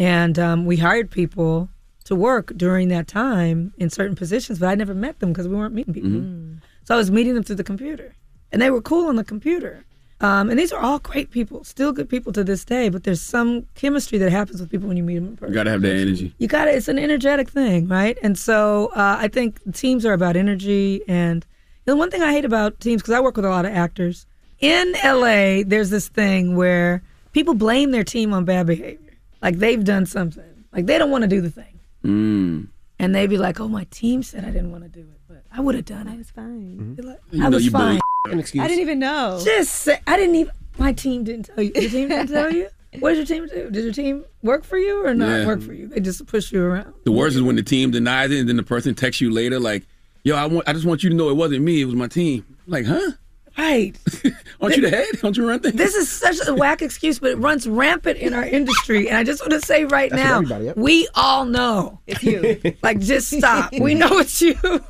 [0.00, 1.68] and um, we hired people
[2.04, 5.54] to work during that time in certain positions, but I never met them because we
[5.54, 6.10] weren't meeting people.
[6.10, 6.56] Mm-hmm.
[6.84, 8.14] So I was meeting them through the computer,
[8.50, 9.84] and they were cool on the computer.
[10.20, 12.88] Um, and these are all great people, still good people to this day.
[12.88, 15.52] But there's some chemistry that happens with people when you meet them in person.
[15.52, 16.32] You gotta have that energy.
[16.38, 18.16] You got to It's an energetic thing, right?
[18.22, 21.02] And so uh, I think teams are about energy.
[21.08, 21.44] And
[21.86, 24.26] the one thing I hate about teams, because I work with a lot of actors
[24.60, 27.02] in LA, there's this thing where
[27.32, 31.22] people blame their team on bad behavior, like they've done something, like they don't want
[31.22, 32.68] to do the thing, Mm.
[33.00, 35.20] and they be like, "Oh, my team said I didn't want to do it,
[35.54, 36.14] I would have done it.
[36.14, 36.96] I was fine.
[36.98, 37.36] Mm-hmm.
[37.36, 38.00] You I was you fine.
[38.30, 38.62] An excuse.
[38.64, 39.40] I didn't even know.
[39.44, 40.52] Just say, I didn't even.
[40.78, 41.72] My team didn't tell you.
[41.76, 42.68] Your team didn't tell you.
[42.98, 43.70] What did your team do?
[43.70, 45.46] Did your team work for you or not Yeah.
[45.46, 45.86] work for you?
[45.88, 46.92] They just push you around.
[47.04, 49.58] The worst is when the team denies it and then the person texts you later
[49.58, 49.84] like,
[50.24, 51.80] "Yo, I want, I just want you to know it wasn't me.
[51.80, 53.12] It was my team." Like, huh?
[53.56, 53.98] Right.
[54.60, 55.06] Aren't you the head?
[55.20, 55.74] Don't you run things?
[55.74, 59.08] This is such a whack excuse, but it runs rampant in our industry.
[59.08, 60.76] And I just want to say right That's now, with everybody, yep.
[60.76, 62.60] we all know it's you.
[62.82, 63.72] like, just stop.
[63.78, 64.54] We know it's you.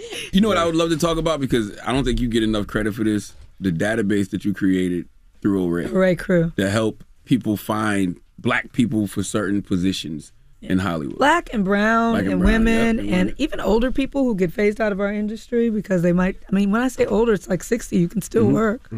[0.32, 2.42] You know what I would love to talk about because I don't think you get
[2.42, 3.32] enough credit for this.
[3.58, 5.08] The database that you created
[5.42, 10.32] through Array Array Crew to help people find black people for certain positions
[10.62, 11.18] in Hollywood.
[11.18, 13.34] Black and brown Black and and, brown, women yep, and and women.
[13.38, 16.36] even older people who get phased out of our industry because they might.
[16.50, 17.96] I mean, when I say older, it's like 60.
[17.96, 18.52] You can still Mhm.
[18.52, 18.90] work.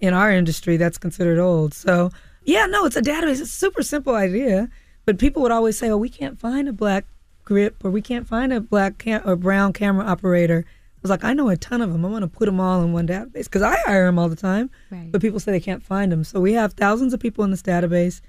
[0.00, 1.72] In our industry, that's considered old.
[1.72, 2.10] So,
[2.44, 3.40] yeah, no, it's a database.
[3.40, 4.68] It's a super simple idea.
[5.06, 7.04] But people would always say, oh, we can't find a black
[7.44, 10.64] grip or we can't find a black cam- or brown camera operator.
[10.66, 12.04] I was like, I know a ton of them.
[12.04, 14.36] I want to put them all in one database because I hire them all the
[14.36, 14.70] time.
[14.90, 15.12] Right.
[15.12, 16.24] But people say they can't find them.
[16.24, 18.20] So we have thousands of people in this database.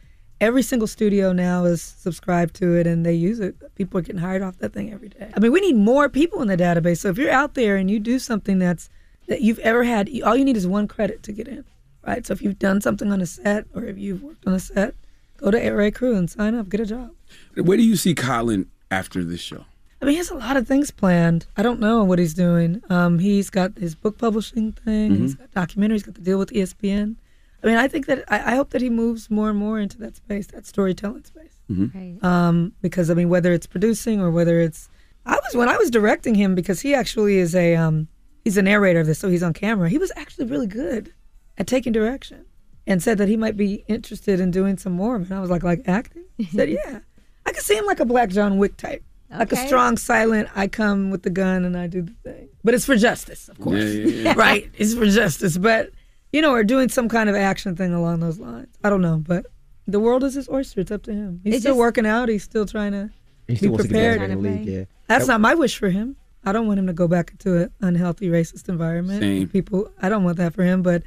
[0.42, 3.56] Every single studio now is subscribed to it and they use it.
[3.76, 5.32] People are getting hired off that thing every day.
[5.34, 6.98] I mean, we need more people in the database.
[6.98, 8.90] So if you're out there and you do something that's
[9.28, 11.64] that you've ever had, all you need is one credit to get in,
[12.06, 12.26] right?
[12.26, 14.94] So if you've done something on a set or if you've worked on a set,
[15.38, 17.12] go to Array Crew and sign up, get a job.
[17.56, 19.66] Where do you see Colin after this show?
[20.02, 21.48] I mean, he has a lot of things planned.
[21.58, 22.82] I don't know what he's doing.
[22.90, 25.16] Um, he's got his book publishing thing.
[25.16, 25.92] He's got documentaries.
[25.94, 27.16] He's got the deal with ESPN.
[27.64, 29.98] I mean, I think that I, I hope that he moves more and more into
[30.00, 31.56] that space, that storytelling space.
[31.68, 32.18] Right.
[32.22, 34.90] Um, because I mean, whether it's producing or whether it's,
[35.26, 38.08] I was when I was directing him because he actually is a um,
[38.44, 39.90] he's a narrator of this, so he's on camera.
[39.90, 41.12] He was actually really good
[41.58, 42.46] at taking direction,
[42.86, 45.16] and said that he might be interested in doing some more.
[45.16, 46.26] And I was like, like acting?
[46.38, 47.00] He said, yeah.
[47.46, 50.50] I could see him like a Black John Wick type, like a strong, silent.
[50.56, 53.60] I come with the gun and I do the thing, but it's for justice, of
[53.60, 53.84] course.
[53.84, 54.34] Yeah, yeah, yeah.
[54.38, 54.70] right?
[54.78, 55.92] It's for justice, but
[56.34, 58.68] you know, or doing some kind of action thing along those lines.
[58.84, 59.46] I don't know, but
[59.88, 60.82] the world is his oyster.
[60.82, 61.42] It's up to him.
[61.44, 62.30] He's It still just- working out.
[62.30, 63.10] He's still trying to
[63.48, 64.20] He still be wants to get prepared.
[64.20, 64.66] back in the league.
[64.68, 64.84] Yeah.
[65.08, 66.16] That's not my wish for him.
[66.44, 69.22] I don't want him to go back into an unhealthy, racist environment.
[69.22, 69.48] Same.
[69.48, 70.82] People, I don't want that for him.
[70.82, 71.04] But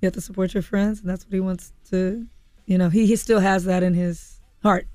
[0.00, 2.26] you have to support your friends, and that's what he wants to.
[2.66, 4.86] You know, he, he still has that in his heart.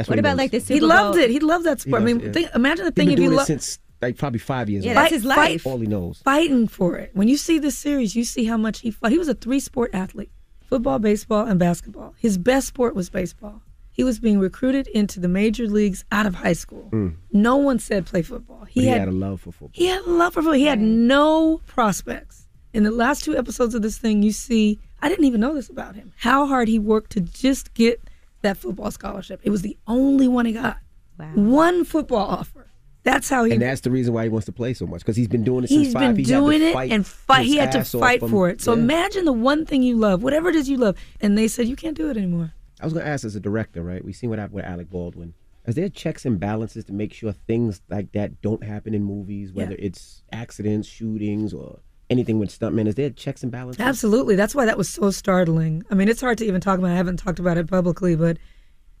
[0.00, 1.30] That's What he about like the He Super loved it.
[1.30, 2.00] He loved that He sport.
[2.00, 2.32] I mean, yeah.
[2.32, 4.70] think, imagine the He's thing been if you doing it love since like probably five
[4.70, 4.84] years.
[4.84, 5.00] Yeah, now.
[5.02, 5.66] that's his life.
[5.66, 6.22] All he knows.
[6.24, 7.10] fighting for it.
[7.12, 9.10] When you see this series, you see how much he fought.
[9.10, 10.30] He was a three sport athlete
[10.62, 12.14] football, baseball, and basketball.
[12.16, 13.60] His best sport was baseball.
[13.92, 16.88] He was being recruited into the major leagues out of high school.
[16.92, 17.16] Mm.
[17.32, 18.64] No one said play football.
[18.64, 19.70] He, He, had, had, a love for football.
[19.74, 20.54] he had a love for football.
[20.54, 22.46] He had no prospects.
[22.72, 25.68] In the last two episodes of this thing, you see, I didn't even know this
[25.68, 28.00] about him, how hard he worked to just get
[28.42, 29.40] that football scholarship.
[29.42, 30.78] It was the only one he got.
[31.18, 31.32] Wow.
[31.34, 32.66] One football offer.
[33.02, 35.16] That's how he And that's the reason why he wants to play so much because
[35.16, 36.02] he's been doing it He's since five.
[36.10, 37.46] been He's to doing it and fight.
[37.46, 38.60] He had to fight from- for it.
[38.60, 38.82] So yeah.
[38.82, 41.76] imagine the one thing you love, whatever it is you love, and they said you
[41.76, 42.52] can't do it anymore.
[42.80, 44.04] I was going to ask as a director, right?
[44.04, 45.34] We seen what happened with Alec Baldwin.
[45.66, 49.52] Is there checks and balances to make sure things like that don't happen in movies,
[49.52, 51.80] whether it's accidents, shootings, or
[52.10, 52.86] anything with stuntmen?
[52.86, 53.80] Is there checks and balances?
[53.80, 54.36] Absolutely.
[54.36, 55.84] That's why that was so startling.
[55.90, 56.90] I mean, it's hard to even talk about.
[56.90, 58.36] I haven't talked about it publicly, but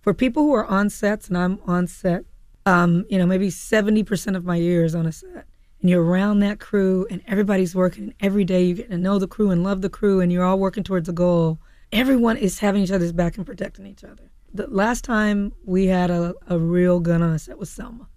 [0.00, 2.24] for people who are on sets, and I'm on set,
[2.64, 5.46] um, you know, maybe 70% of my year is on a set.
[5.80, 9.18] And you're around that crew, and everybody's working, and every day you get to know
[9.18, 11.58] the crew and love the crew, and you're all working towards a goal.
[11.90, 14.30] Everyone is having each other's back and protecting each other.
[14.52, 18.08] The last time we had a, a real gun on a set was Selma.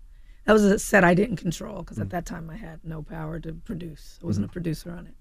[0.45, 3.39] That was a set I didn't control because at that time I had no power
[3.39, 4.19] to produce.
[4.21, 5.13] I wasn't a producer on it.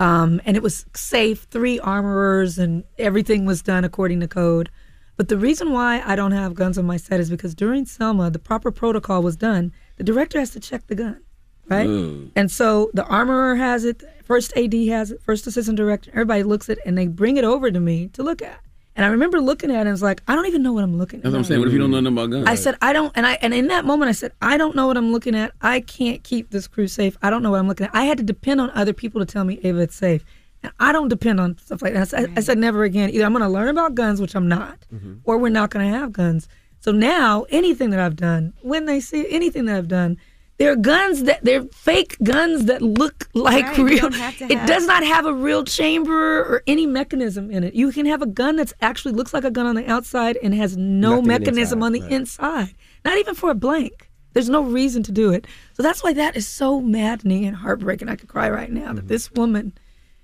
[0.00, 4.70] Um, and it was safe, three armorers, and everything was done according to code.
[5.16, 8.30] But the reason why I don't have guns on my set is because during Selma,
[8.30, 9.72] the proper protocol was done.
[9.98, 11.20] The director has to check the gun,
[11.68, 11.86] right?
[11.86, 12.30] Ugh.
[12.34, 16.68] And so the armorer has it, first AD has it, first assistant director, everybody looks
[16.70, 18.58] at it, and they bring it over to me to look at.
[18.94, 20.84] And I remember looking at it and I was like, I don't even know what
[20.84, 21.22] I'm looking at.
[21.22, 21.60] That's what I'm saying.
[21.60, 22.46] What if you don't know nothing about guns?
[22.46, 24.86] I said, I don't, and I, and in that moment, I said, I don't know
[24.86, 25.52] what I'm looking at.
[25.62, 27.16] I can't keep this crew safe.
[27.22, 27.94] I don't know what I'm looking at.
[27.94, 30.24] I had to depend on other people to tell me, Ava, it's safe.
[30.62, 32.02] And I don't depend on stuff like that.
[32.02, 33.08] I said, I said never again.
[33.10, 35.14] Either I'm going to learn about guns, which I'm not, mm-hmm.
[35.24, 36.46] or we're not going to have guns.
[36.80, 40.18] So now anything that I've done, when they see anything that I've done,
[40.58, 43.98] there are guns that they're fake guns that look like Right, real.
[44.02, 47.74] don't have It have- does not have a real chamber or any mechanism in it.
[47.74, 50.54] You can have a gun that actually looks like a gun on the outside and
[50.54, 52.12] has no Nothing mechanism inside, on the right.
[52.12, 52.74] inside.
[53.04, 54.08] Not even for a blank.
[54.34, 55.46] There's no reason to do it.
[55.74, 58.08] So that's why that is so maddening and heartbreaking.
[58.08, 58.94] I could cry right now Mm-hmm.
[58.96, 59.72] that this woman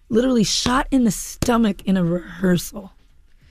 [0.09, 2.93] literally shot in the stomach in a rehearsal.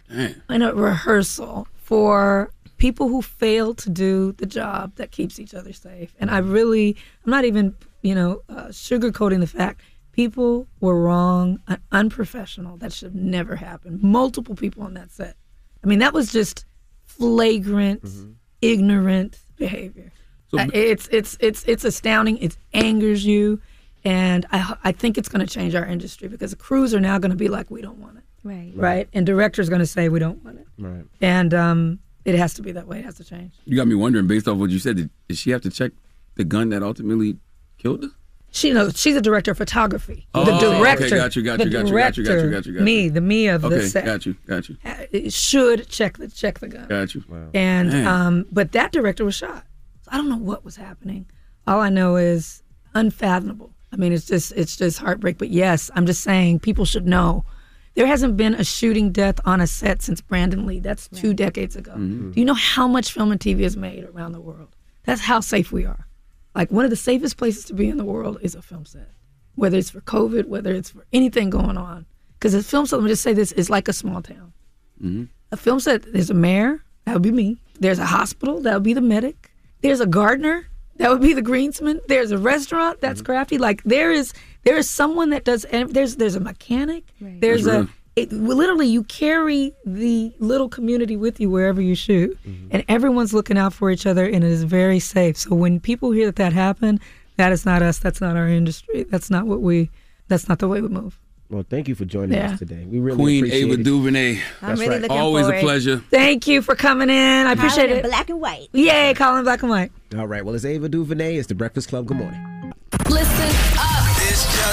[0.09, 5.73] In a rehearsal for people who fail to do the job that keeps each other
[5.73, 6.13] safe.
[6.19, 11.59] And I really, I'm not even, you know, uh, sugarcoating the fact people were wrong,
[11.67, 12.77] and unprofessional.
[12.77, 13.99] That should never happen.
[14.01, 15.35] Multiple people on that set.
[15.83, 16.65] I mean, that was just
[17.05, 18.03] flagrant,
[18.61, 20.11] ignorant behavior.
[20.49, 22.37] So- Uh, it's it's it's it's astounding.
[22.37, 23.59] It angers you,
[24.05, 27.17] and I I think it's going to change our industry because the crews are now
[27.19, 28.71] going to be like, we don't want it, Right.
[28.75, 29.09] right?
[29.13, 31.03] And directors going to say we don't want it, Right.
[31.21, 32.99] and um, it has to be that way.
[32.99, 33.53] It has to change.
[33.65, 35.93] You got me wondering, based off what you said, did, did she have to check
[36.35, 37.37] the gun that ultimately
[37.77, 38.09] killed her?
[38.51, 40.27] She knows she's a director of photography.
[40.33, 42.51] Oh, the okay, got you, got you, got you, got you, got you, got you,
[42.51, 42.73] got you.
[42.81, 46.27] me, the me of Okay, the set, got you, got you, uh, should check the
[46.27, 46.87] check the gun.
[46.87, 47.23] got you.
[47.53, 48.07] And Man.
[48.07, 49.65] um, but that director was shot.
[50.01, 51.29] So I don't know what was happening.
[51.65, 52.63] All I know is
[52.93, 53.73] unfathomable.
[53.91, 55.37] I mean, it's just it's just heartbreak.
[55.37, 57.45] But yes, I'm just saying people should know.
[57.97, 60.79] There hasn't been a shooting death on a set since Brandon Lee.
[60.79, 61.93] That's two decades ago.
[61.93, 62.29] Mm-hmm.
[62.29, 64.75] Do you know how much film and TV is made around the world?
[65.05, 66.07] That's how safe we are.
[66.53, 69.09] Like one of the safest places to be in the world is a film set,
[69.55, 72.05] whether it's for COVID, whether it's for anything going on.
[72.33, 74.53] Because a film set, let me just say this, is like a small town.
[75.03, 75.23] Mm-hmm.
[75.51, 77.57] A film set, there's a mayor, that would be me.
[77.79, 79.51] There's a hospital, that would be the medic.
[79.81, 80.67] There's a gardener,
[80.97, 81.99] that would be the greensman.
[82.07, 83.57] There's a restaurant, that's crafty.
[83.57, 84.33] Like there is
[84.63, 85.65] there is someone that does.
[85.65, 87.05] And there's there's a mechanic.
[87.19, 87.79] There's That's a.
[87.81, 87.89] real.
[88.15, 92.69] It, literally, you carry the little community with you wherever you shoot, mm-hmm.
[92.71, 95.37] and everyone's looking out for each other, and it is very safe.
[95.37, 96.99] So when people hear that that happened,
[97.35, 97.99] that is not us.
[97.99, 99.03] That's not our industry.
[99.03, 99.91] That's not what we.
[100.29, 101.19] That's not the way we move.
[101.49, 102.53] Well, thank you for joining Yeah.
[102.53, 102.85] us today.
[102.89, 103.83] We really Queen appreciate Ava it.
[103.83, 104.31] DuVernay.
[104.31, 105.01] I'm That's really right.
[105.03, 105.97] looking Always a pleasure.
[106.09, 107.47] Thank you for coming in.
[107.47, 108.07] I appreciate Colin it.
[108.09, 108.67] Black and white.
[108.73, 109.91] Yay, Colin Black and White.
[110.17, 110.43] All right.
[110.43, 111.37] Well, it's Ava DuVernay.
[111.37, 112.07] It's the Breakfast Club.
[112.07, 112.73] Good morning.
[113.09, 113.96] Listen up.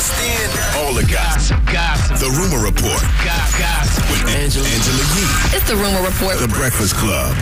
[0.04, 0.84] This just in.
[0.84, 1.56] All the gossip.
[1.64, 2.18] Gossip.
[2.18, 4.04] The Rumor Report Gossip.
[4.10, 5.56] with Angela, Angela Yee.
[5.56, 6.38] It's the rumor report.
[6.40, 7.34] The Breakfast Club.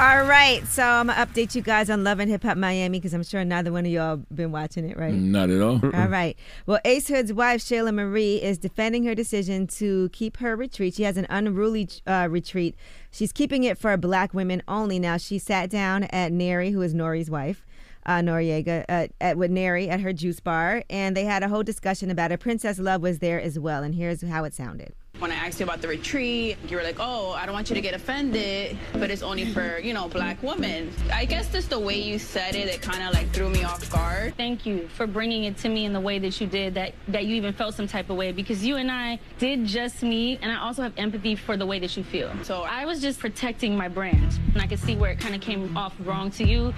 [0.00, 3.12] All right, so I'm gonna update you guys on Love and Hip Hop Miami because
[3.12, 5.12] I'm sure neither one of y'all been watching it, right?
[5.12, 5.80] Not at all.
[5.84, 6.34] All right.
[6.64, 10.94] Well, Ace Hood's wife, Shelah Marie, is defending her decision to keep her retreat.
[10.94, 12.74] She has an unruly uh, retreat.
[13.10, 14.98] She's keeping it for black women only.
[14.98, 17.64] Now, she sat down at Neri, who is Nori's wife,
[18.06, 21.62] uh, Noreaga, uh, at, with Neri at her juice bar, and they had a whole
[21.62, 22.40] discussion about it.
[22.40, 24.94] Princess Love was there as well, and here's how it sounded.
[25.18, 27.76] When I asked you about the retreat, you were like, oh, I don't want you
[27.76, 30.92] to get offended, but it's only for, you know, black women.
[31.12, 33.88] I guess just the way you said it, it kind of like threw me off
[33.88, 34.34] guard.
[34.36, 37.24] Thank you for bringing it to me in the way that you did, that, that
[37.26, 40.50] you even felt some type of way, because you and I did just meet, and
[40.50, 42.32] I also have empathy for the way that you feel.
[42.42, 45.40] So I was just protecting my brand, and I could see where it kind of
[45.40, 46.74] came off wrong to you.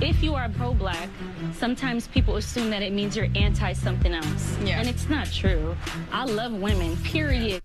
[0.00, 1.08] If you are pro black,
[1.52, 4.56] sometimes people assume that it means you're anti something else.
[4.64, 4.78] Yeah.
[4.78, 5.76] And it's not true.
[6.12, 7.55] I love women, period.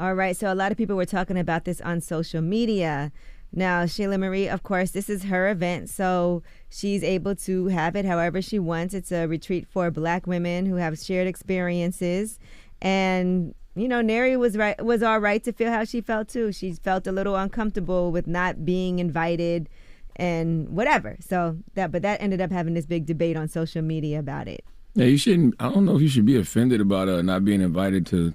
[0.00, 3.12] All right, so a lot of people were talking about this on social media.
[3.52, 8.06] Now, Shelah Marie, of course, this is her event, so she's able to have it
[8.06, 8.94] however she wants.
[8.94, 12.38] It's a retreat for black women who have shared experiences.
[12.80, 16.50] And, you know, Neri was right was all right to feel how she felt too.
[16.50, 19.68] She felt a little uncomfortable with not being invited
[20.16, 21.18] and whatever.
[21.20, 24.64] So that but that ended up having this big debate on social media about it.
[24.94, 25.56] Yeah, you shouldn't.
[25.60, 28.32] I don't know if you should be offended about uh, not being invited to,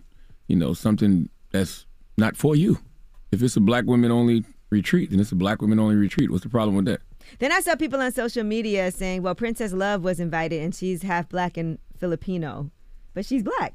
[0.47, 1.85] you know, something that's
[2.17, 2.79] not for you.
[3.31, 6.31] If it's a black women only retreat, then it's a black women only retreat.
[6.31, 7.01] What's the problem with that?
[7.39, 11.01] Then I saw people on social media saying, well, Princess Love was invited and she's
[11.01, 12.69] half black and Filipino,
[13.13, 13.73] but she's black.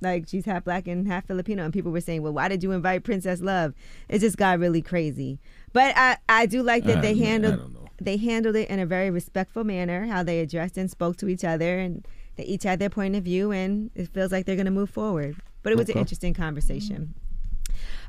[0.00, 1.64] Like she's half black and half Filipino.
[1.64, 3.74] And people were saying, well, why did you invite Princess Love?
[4.08, 5.40] It just got really crazy.
[5.72, 9.10] But I, I do like that Ah, they handled they handled it in a very
[9.10, 12.06] respectful manner, how they addressed and spoke to each other and
[12.36, 15.36] they each had their point of view and it feels like they're gonna move forward.
[15.68, 17.14] But it was an interesting conversation.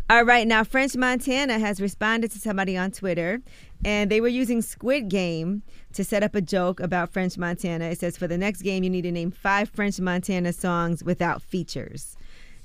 [0.10, 3.41] All right, now French Montana has responded to somebody on Twitter,
[3.86, 5.62] and they were using Squid Game
[5.93, 7.86] to set up a joke about French Montana.
[7.86, 11.43] It says, For the next game, you need to name five French Montana songs without
[11.43, 12.18] features.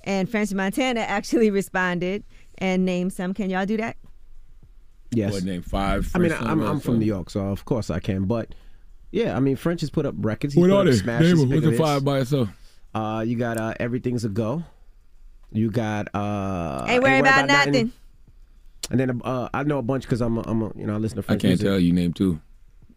[0.05, 2.25] And French Montana actually responded
[2.57, 3.35] and named some.
[3.35, 3.97] Can y'all do that?
[5.11, 5.33] Yes.
[5.33, 5.61] What name?
[5.63, 6.11] Five.
[6.15, 7.05] I mean, I'm, I'm or from New?
[7.05, 8.25] York, so of course I can.
[8.25, 8.55] But
[9.11, 10.55] yeah, I mean, French has put up records.
[10.55, 10.93] He's What put are up they?
[10.97, 11.49] smashes, Name 'em.
[11.51, 12.49] What's bigger the five by itself?
[12.95, 14.65] Uh, you got uh, everything's a go.
[15.53, 17.93] You got uh, Ain't worry about nothing.
[18.91, 20.97] And then uh, I know a bunch because I'm a, I'm a, you know I
[20.99, 21.67] listen to I can't music.
[21.67, 22.41] tell you name two.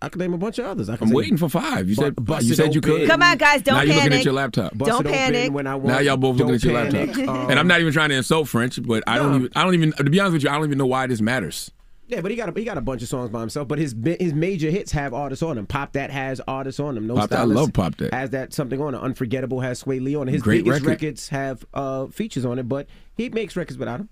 [0.02, 0.90] I can name a bunch of others.
[0.90, 1.90] I I'm waiting for five.
[1.90, 3.08] You Bu- said Busted you said you could.
[3.08, 3.88] Come on, guys, don't panic.
[3.90, 4.78] now you're looking at your laptop.
[4.78, 5.52] Bust don't panic.
[5.52, 5.88] When I want.
[5.88, 7.18] Now y'all both looking Don't at your panic.
[7.18, 7.36] laptop.
[7.36, 9.74] Um, and I'm not even trying to insult French, but I don't even I don't
[9.74, 11.72] even to be honest with you, I don't even know why this matters.
[12.10, 13.68] Yeah, but he got a, he got a bunch of songs by himself.
[13.68, 15.66] But his his major hits have artists on them.
[15.68, 17.06] Pop that has artists on them.
[17.06, 18.14] No Pop That, I love Pop That.
[18.14, 19.02] Has that something on it.
[19.02, 20.32] Unforgettable has Swae Lee on it.
[20.32, 20.90] His Great biggest record.
[21.04, 24.10] records have uh, features on it, but he makes records without them.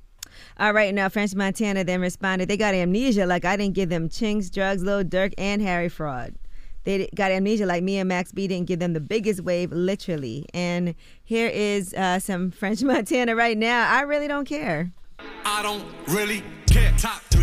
[0.60, 4.10] All right, now French Montana then responded, they got amnesia like I didn't give them
[4.10, 6.36] Chinx Drugz, Lil Durk, and Harry Fraud.
[6.84, 10.46] They got amnesia like me and Max B didn't give them the biggest wave, literally.
[10.54, 10.94] And
[11.24, 13.90] here is uh, some French Montana right now.
[13.90, 14.92] I really don't care.
[15.46, 16.94] I don't really care.
[16.98, 17.35] Top three,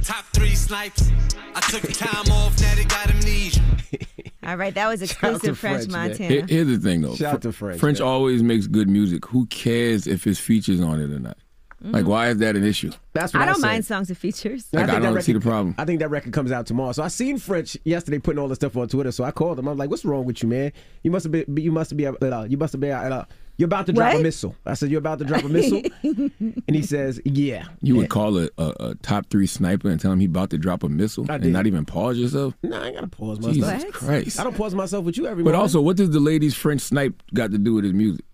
[0.00, 1.10] top three, snipes.
[1.54, 3.60] I took time off, now they got amnesia.
[4.42, 6.28] All right, that was exclusive French, Montana.
[6.28, 7.14] Here- here's the thing though.
[7.14, 8.08] Shout Fr- to French, French man.
[8.08, 9.26] always makes good music.
[9.26, 11.36] Who cares if his features on it or not?
[11.82, 12.92] Like, why is that an issue?
[13.14, 13.66] That's what I I, don't said.
[13.66, 14.66] mind songs with features.
[14.70, 15.74] Like, I think that don't see the problem.
[15.78, 16.92] I think that record comes out tomorrow.
[16.92, 19.10] So I seen French yesterday putting all the stuff on Twitter.
[19.12, 19.66] So I called him.
[19.66, 20.72] I'm like, "What's wrong with you, man?
[21.02, 21.44] You must have been.
[21.56, 22.06] You must be.
[22.06, 22.92] Uh, you must have been.
[22.92, 23.24] Uh,
[23.60, 26.62] you're about to drop a missile." I said, "You're about to drop a missile," and
[26.72, 30.20] he says, "Yeah." You would call a, a, a top three sniper and tell him
[30.20, 31.52] he about to drop a missile I and did.
[31.52, 32.54] not even pause yourself?
[32.62, 33.54] No, I ain't gotta pause myself.
[33.80, 34.40] Jesus Christ.
[34.40, 35.60] I don't pause myself with you every But morning.
[35.60, 38.24] also, what does the ladies French snipe got to do with his music?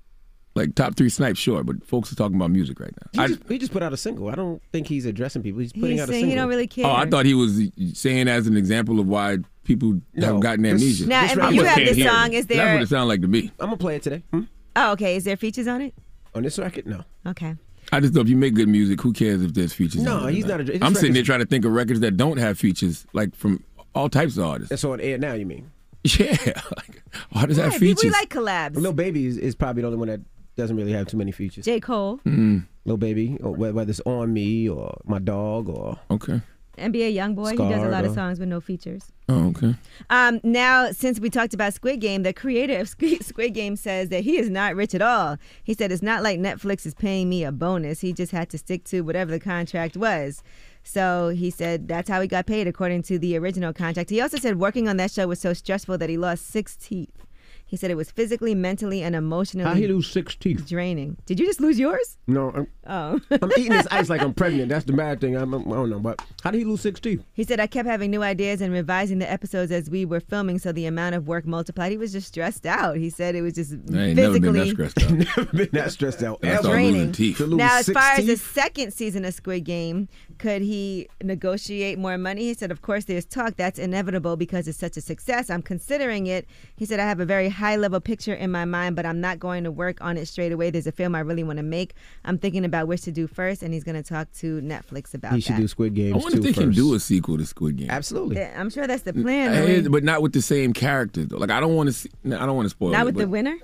[0.55, 3.09] Like top three snipe, sure, but folks are talking about music right now.
[3.12, 4.29] he, I- just, he just put out a single.
[4.31, 5.61] I don't think he's addressing people.
[5.61, 6.31] He's putting He's out a saying single.
[6.31, 6.87] he don't really care.
[6.87, 7.61] oh, I thought he was
[7.93, 11.07] saying as an example of why people No, have gotten amnesia.
[11.07, 12.37] Now, This if you have can't this hear song, it.
[12.39, 12.72] is That's there?
[12.72, 13.51] what it sounded like to me.
[13.61, 14.22] I'm gonna play it today.
[14.31, 14.41] Hmm?
[14.77, 15.16] Oh, okay.
[15.16, 15.95] Is there features on it?
[16.35, 17.03] On this record, no.
[17.27, 17.57] Okay.
[17.93, 20.03] I just know if you make good music, who cares if there's features?
[20.03, 22.01] No, on it he's not a- his I'm sitting there trying to think of records
[22.01, 23.62] that don't have features, like from
[23.95, 24.70] all types of artists.
[24.70, 25.33] That's on air now.
[25.35, 25.70] You mean?
[26.05, 26.37] Yeah,
[26.77, 27.03] like
[27.35, 28.12] artists have Right, people features.
[28.12, 28.77] like collabs.
[28.77, 30.20] Lil Baby is, is probably the only one that
[30.57, 31.64] doesn't really have too many features.
[31.64, 31.81] J.
[31.81, 36.41] Cole, Mm, Lil Baby, or whether it's on me or my dog or okay.
[36.79, 37.53] NBA YoungBoy.
[37.53, 39.12] He does a lot of songs with no features.
[39.29, 39.74] Oh, okay.
[40.09, 44.09] Um, now, since we talked about Squid Game, the creator of Squid Squid Game says
[44.11, 45.39] that he is not rich at all.
[45.64, 48.01] He said it's not like Netflix is paying me a bonus.
[48.01, 50.43] He just had to stick to whatever the contract was.
[50.85, 54.11] So he said that's how he got paid according to the original contract.
[54.11, 57.26] He also said working on that show was so stressful that he lost six teeth.
[57.69, 60.69] He said it was physically, mentally, and emotionally how he lose six teeth?
[60.69, 61.17] draining.
[61.27, 62.17] Did you just lose yours?
[62.29, 63.21] No, I'm, Oh.
[63.31, 64.69] I'm eating this ice like I'm pregnant.
[64.69, 65.37] That's the bad thing.
[65.37, 67.25] I'm, I'm, don't know, but how did he lose six teeth?
[67.33, 70.61] He said, I kept having new ideas and revising the episodes as we were filming,
[70.61, 71.91] so the amount of work multiplied.
[71.91, 72.97] He was just stressed out.
[72.97, 75.11] He said it was just I ain't never been that stressed out.
[75.11, 76.39] Never been that stressed out.
[76.45, 76.69] I ever.
[76.69, 76.93] Draining.
[76.93, 77.37] losing teeth.
[77.39, 80.09] To lose Now, as six far as the second season of Squid Game,
[80.39, 82.43] could he negotiate more money?
[82.43, 83.57] He said, Of course, there's talk.
[83.57, 85.51] That's inevitable because it's such a success.
[85.51, 86.47] I'm considering it.
[86.77, 89.39] He said, I have a very high level picture in my mind, but I'm not
[89.39, 90.71] going to work on it straight away.
[90.71, 91.95] There's a film I really want to make.
[92.25, 95.31] I'm thinking about which to do first, and he's going to talk to Netflix about
[95.31, 95.37] that.
[95.37, 95.61] he should that.
[95.61, 96.15] do Squid Game.
[96.15, 97.91] I wonder too if they can do a sequel to Squid Game.
[97.91, 98.37] Absolutely.
[98.37, 99.55] Yeah, I'm sure that's the plan.
[99.55, 99.89] Uh, Louis.
[99.89, 101.29] but not with the same characters.
[101.29, 101.39] Though.
[101.39, 102.11] Like I don't want to see.
[102.27, 102.91] I don't want to spoil.
[102.91, 103.57] Not it, with the winner?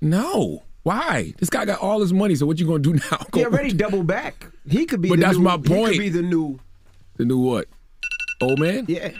[0.00, 0.62] No.
[0.84, 1.34] Why?
[1.38, 2.34] This guy got all his money.
[2.34, 3.26] So what you gonna do now?
[3.34, 4.46] He already doubled back.
[4.68, 5.08] He could be.
[5.08, 5.92] But the that's new, my He point.
[5.92, 6.58] could be the new.
[7.16, 7.66] The new what?
[8.40, 8.84] Old man?
[8.88, 9.10] Yeah.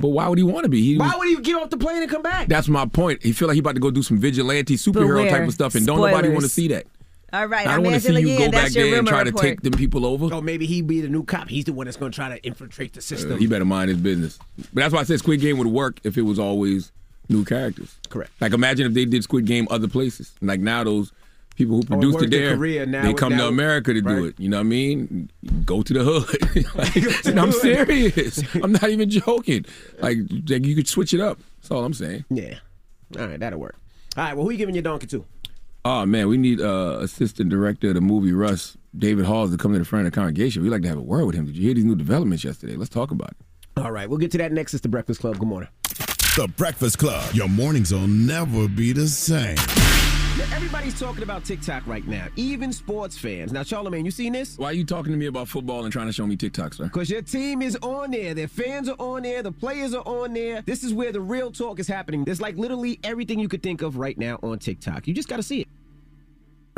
[0.00, 0.82] But why would he want to be?
[0.82, 2.48] He Why was- would he get off the plane and come back?
[2.48, 3.22] that's my point.
[3.22, 5.30] He feel like he about to go do some vigilante superhero Beware.
[5.30, 6.86] type of stuff, and don't nobody want to see that.
[7.32, 9.42] All right, I don't want to see you go and back there and try report.
[9.44, 10.34] to take them people over.
[10.34, 11.48] Oh, maybe he be the new cop.
[11.48, 13.34] He's the one that's going to try to infiltrate the system.
[13.34, 14.36] Uh, he better mind his business.
[14.56, 16.90] But that's why I said Squid Game would work if it was always
[17.28, 17.94] new characters.
[18.08, 18.32] Correct.
[18.40, 20.32] Like imagine if they did Squid Game other places.
[20.42, 21.12] Like now those
[21.60, 24.08] people who it produced it there, Korea, now they it- come to America to do
[24.08, 24.24] right.
[24.26, 24.40] it.
[24.40, 25.30] You know what I mean?
[25.64, 26.66] Go to the hood.
[26.74, 28.42] Like, and I'm serious.
[28.54, 29.64] I'm not even joking.
[30.00, 31.38] Like, like you could switch it up.
[31.60, 32.24] That's all I'm saying.
[32.30, 32.58] Yeah.
[33.18, 33.76] All right, that'll work.
[34.16, 35.24] All right, well, who you giving your donkey to?
[35.84, 39.72] Oh man, we need uh, assistant director of the movie Rust, David Halls, to come
[39.72, 40.62] to the front of the congregation.
[40.62, 41.46] We'd like to have a word with him.
[41.46, 42.76] Did you hear these new developments yesterday?
[42.76, 43.36] Let's talk about it.
[43.76, 44.74] All right, we'll get to that next.
[44.74, 45.38] It's the Breakfast Club.
[45.38, 45.68] Good morning.
[46.36, 47.34] The Breakfast Club.
[47.34, 49.56] Your mornings will never be the same.
[50.40, 53.52] Now, everybody's talking about TikTok right now, even sports fans.
[53.52, 54.56] Now, Charlamagne, you seen this?
[54.56, 56.84] Why are you talking to me about football and trying to show me TikTok, sir?
[56.84, 58.32] Because your team is on there.
[58.32, 59.42] Their fans are on there.
[59.42, 60.62] The players are on there.
[60.62, 62.24] This is where the real talk is happening.
[62.24, 65.06] There's like literally everything you could think of right now on TikTok.
[65.06, 65.68] You just got to see it.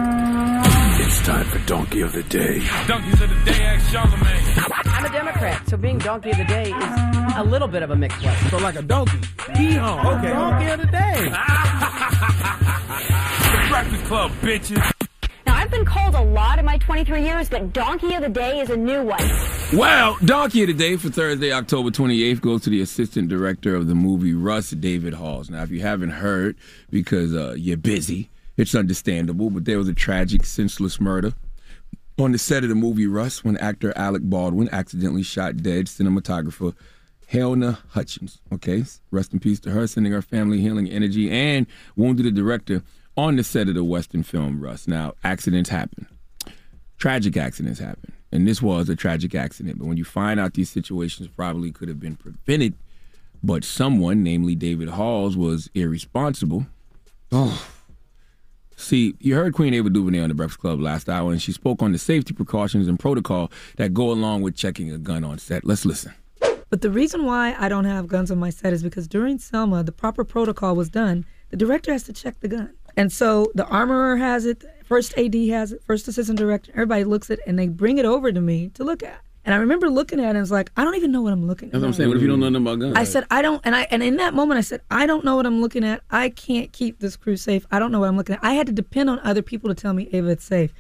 [0.00, 2.66] It's time for Donkey of the Day.
[2.88, 4.82] Donkeys of the day, ask Charlamagne.
[4.86, 7.96] I'm a Democrat, so being donkey of the day is a little bit of a
[7.96, 8.48] mixed blessing.
[8.48, 9.20] So like a donkey.
[9.54, 10.18] Hee-haw.
[10.18, 10.30] Okay.
[10.30, 11.32] Donkey of the day.
[13.73, 14.93] the Breakfast Club, bitches.
[15.47, 18.61] Now, I've been called a lot in my 23 years, but Donkey of the Day
[18.61, 19.23] is a new one.
[19.73, 23.89] Well, Donkey of the Day for Thursday, October 28th goes to the assistant director of
[23.89, 25.49] the movie Rust, David Halls.
[25.49, 26.57] Now, if you haven't heard,
[26.91, 31.33] because uh, you're busy, it's understandable, but there was a tragic, senseless murder
[32.18, 36.75] On the set of the movie Rust, when actor Alec Baldwin accidentally shot dead cinematographer
[37.33, 38.43] Halyna Hutchins.
[38.53, 41.66] Okay, rest in peace to her, sending her family healing energy, and
[41.97, 42.83] wounded the director
[43.16, 44.88] on the set of the Western film Rust.
[44.88, 46.06] Now, accidents happen.
[46.98, 48.12] Tragic accidents happen.
[48.30, 49.78] And this was a tragic accident.
[49.78, 52.74] But when you find out these situations probably could have been prevented,
[53.42, 56.66] but someone, namely David Halls, was irresponsible.
[57.30, 57.68] Oh.
[58.76, 61.82] See, you heard Queen Ava DuVernay on the Breakfast Club last hour, and she spoke
[61.82, 65.64] on the safety precautions and protocol that go along with checking a gun on set.
[65.64, 66.14] Let's listen.
[66.70, 69.82] But the reason why I don't have guns on my set is because during Selma,
[69.82, 71.26] the proper protocol was done.
[71.50, 72.72] The director has to check the gun.
[72.97, 77.30] And so the armorer has it, first AD has it, first assistant director, everybody looks
[77.30, 79.20] at it and they bring it over to me to look at.
[79.45, 81.47] And I remember looking at it and was like, I don't even know what I'm
[81.49, 81.72] looking at.
[81.72, 82.09] That's what I'm saying.
[82.09, 82.97] What if you don't know nothing about guns?
[82.97, 85.34] I said, I don't, and I, and in that moment, I said, I don't know
[85.34, 86.03] what I'm looking at.
[86.11, 87.66] I can't keep this crew safe.
[87.72, 88.45] I don't know what I'm looking at.
[88.45, 90.72] I had to depend on other people to tell me, Ava, it's safe.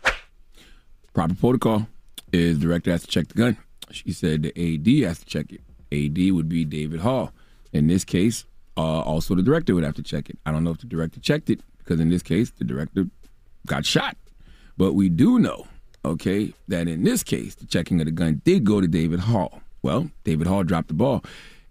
[1.12, 1.88] Proper protocol
[2.32, 3.56] is director has to check the gun.
[3.90, 5.60] She said the AD has to check it.
[5.92, 7.32] AD would be David Hall.
[7.72, 8.44] In this case,
[8.76, 10.38] uh, also the director would have to check it.
[10.46, 13.06] I don't know if the director checked it because in this case, the director
[13.66, 14.16] got shot.
[14.76, 15.66] But we do know,
[16.04, 19.60] okay, that in this case, the checking of the gun did go to David Hall.
[19.82, 21.24] Well, David Hall dropped the ball.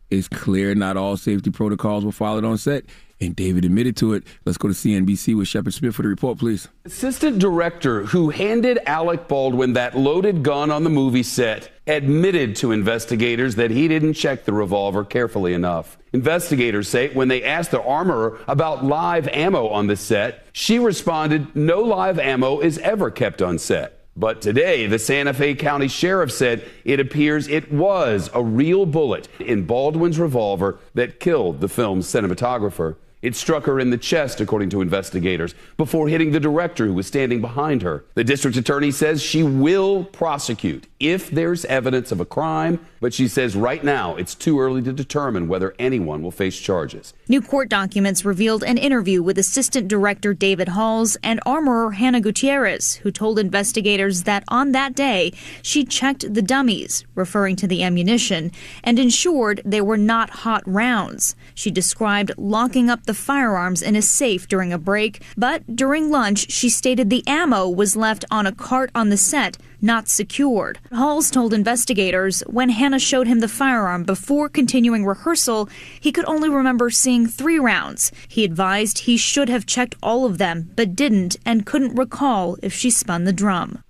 [0.09, 2.86] It's clear not all safety protocols were followed on set,
[3.22, 4.24] and David admitted to it.
[4.46, 6.68] Let's go to CNBC with Shepard Smith for the report, please.
[6.86, 12.72] Assistant director who handed Alec Baldwin that loaded gun on the movie set admitted to
[12.72, 15.98] investigators that he didn't check the revolver carefully enough.
[16.14, 21.56] Investigators say when they asked the armorer about live ammo on the set, she responded,
[21.56, 23.98] No live ammo is ever kept on set.
[24.16, 29.30] But today, the Santa Fe County Sheriff said it appears it was a real bullet
[29.40, 32.98] in Baldwin's revolver that killed the film's cinematographer.
[33.22, 37.08] It struck her in the chest, according to investigators, before hitting the director who was
[37.08, 38.06] standing behind her.
[38.16, 43.28] The district attorney says she will prosecute if there's evidence of a crime, but she
[43.28, 47.14] says right now it's too early to determine whether anyone will face charges.
[47.28, 52.95] New court documents revealed an interview with Assistant Director David Halls and armorer Hannah Gutierrez,
[52.95, 58.52] who told investigators that on that day she checked the dummies, referring to the ammunition,
[58.84, 61.36] and ensured they were not hot rounds.
[61.56, 66.52] She described locking up the firearms in a safe during a break, but during lunch
[66.52, 70.80] she stated the ammo was left on a cart on the set, not secured.
[70.94, 75.70] Halls told investigators when Hannah showed him the firearm before continuing rehearsal,
[76.00, 78.12] he could only remember seeing three rounds.
[78.28, 82.74] He advised he should have checked all of them, but didn't and couldn't recall if
[82.74, 83.84] she spun the drum.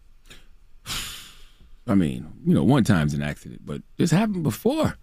[1.87, 4.97] I mean, you know, one time's an accident, but this happened before.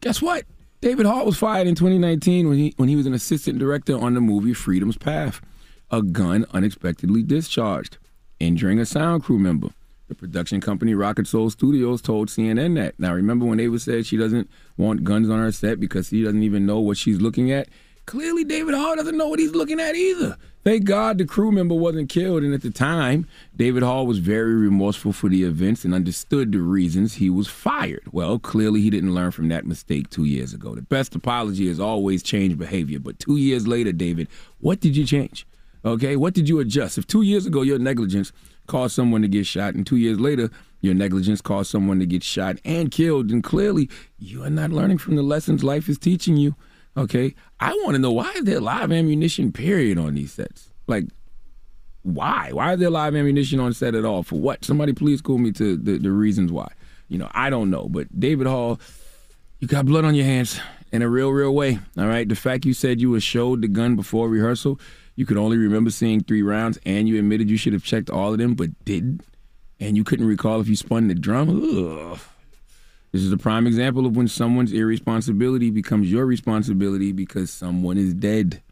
[0.00, 0.44] Guess what?
[0.80, 4.14] David Hall was fired in 2019 when he when he was an assistant director on
[4.14, 5.40] the movie Freedom's Path.
[5.90, 7.98] A gun unexpectedly discharged,
[8.40, 9.70] injuring a sound crew member.
[10.08, 12.94] The production company Rocket Soul Studios told CNN that.
[12.98, 16.44] Now, remember when Ava said she doesn't want guns on her set because he doesn't
[16.44, 17.68] even know what she's looking at?
[18.06, 20.36] Clearly, David Hall doesn't know what he's looking at either.
[20.62, 23.26] Thank God the crew member wasn't killed, and at the time,
[23.56, 28.04] David Hall was very remorseful for the events and understood the reasons he was fired.
[28.12, 30.76] Well, clearly, he didn't learn from that mistake two years ago.
[30.76, 34.28] The best apology is always change behavior, but two years later, David,
[34.60, 35.44] what did you change?
[35.84, 36.98] Okay, what did you adjust?
[36.98, 38.32] If two years ago your negligence
[38.66, 40.50] caused someone to get shot, and two years later
[40.80, 43.88] your negligence caused someone to get shot and killed, And clearly
[44.18, 46.54] you are not learning from the lessons life is teaching you.
[46.96, 50.70] Okay, I want to know why is there live ammunition period on these sets?
[50.86, 51.04] Like,
[52.02, 52.50] why?
[52.52, 54.22] Why is there live ammunition on set at all?
[54.22, 54.64] For what?
[54.64, 56.72] Somebody please call me to the, the reasons why.
[57.08, 58.80] You know, I don't know, but David Hall,
[59.58, 60.58] you got blood on your hands
[60.92, 61.78] in a real, real way.
[61.98, 62.28] All right.
[62.28, 64.80] The fact you said you were showed the gun before rehearsal,
[65.16, 68.32] you could only remember seeing three rounds, and you admitted you should have checked all
[68.32, 69.22] of them, but didn't,
[69.80, 71.48] and you couldn't recall if you spun the drum.
[71.48, 72.18] Ugh.
[73.12, 78.12] This is a prime example of when someone's irresponsibility becomes your responsibility because someone is
[78.12, 78.62] dead,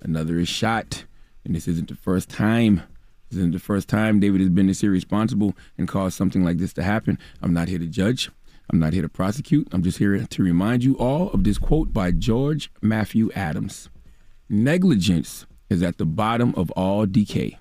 [0.00, 1.04] another is shot,
[1.44, 2.82] and this isn't the first time.
[3.30, 6.72] This isn't the first time David has been this irresponsible and caused something like this
[6.74, 7.16] to happen.
[7.40, 8.28] I'm not here to judge.
[8.70, 9.68] I'm not here to prosecute.
[9.72, 13.88] I'm just here to remind you all of this quote by George Matthew Adams.
[14.48, 17.58] Negligence is at the bottom of all decay,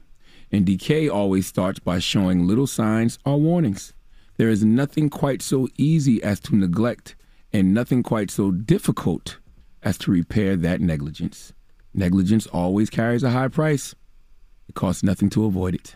[0.52, 3.94] and decay always starts by showing little signs or warnings.
[4.38, 7.16] There is nothing quite so easy as to neglect,
[7.52, 9.38] and nothing quite so difficult
[9.82, 11.54] as to repair that negligence.
[11.94, 13.96] Negligence always carries a high price.
[14.68, 15.96] It costs nothing to avoid it.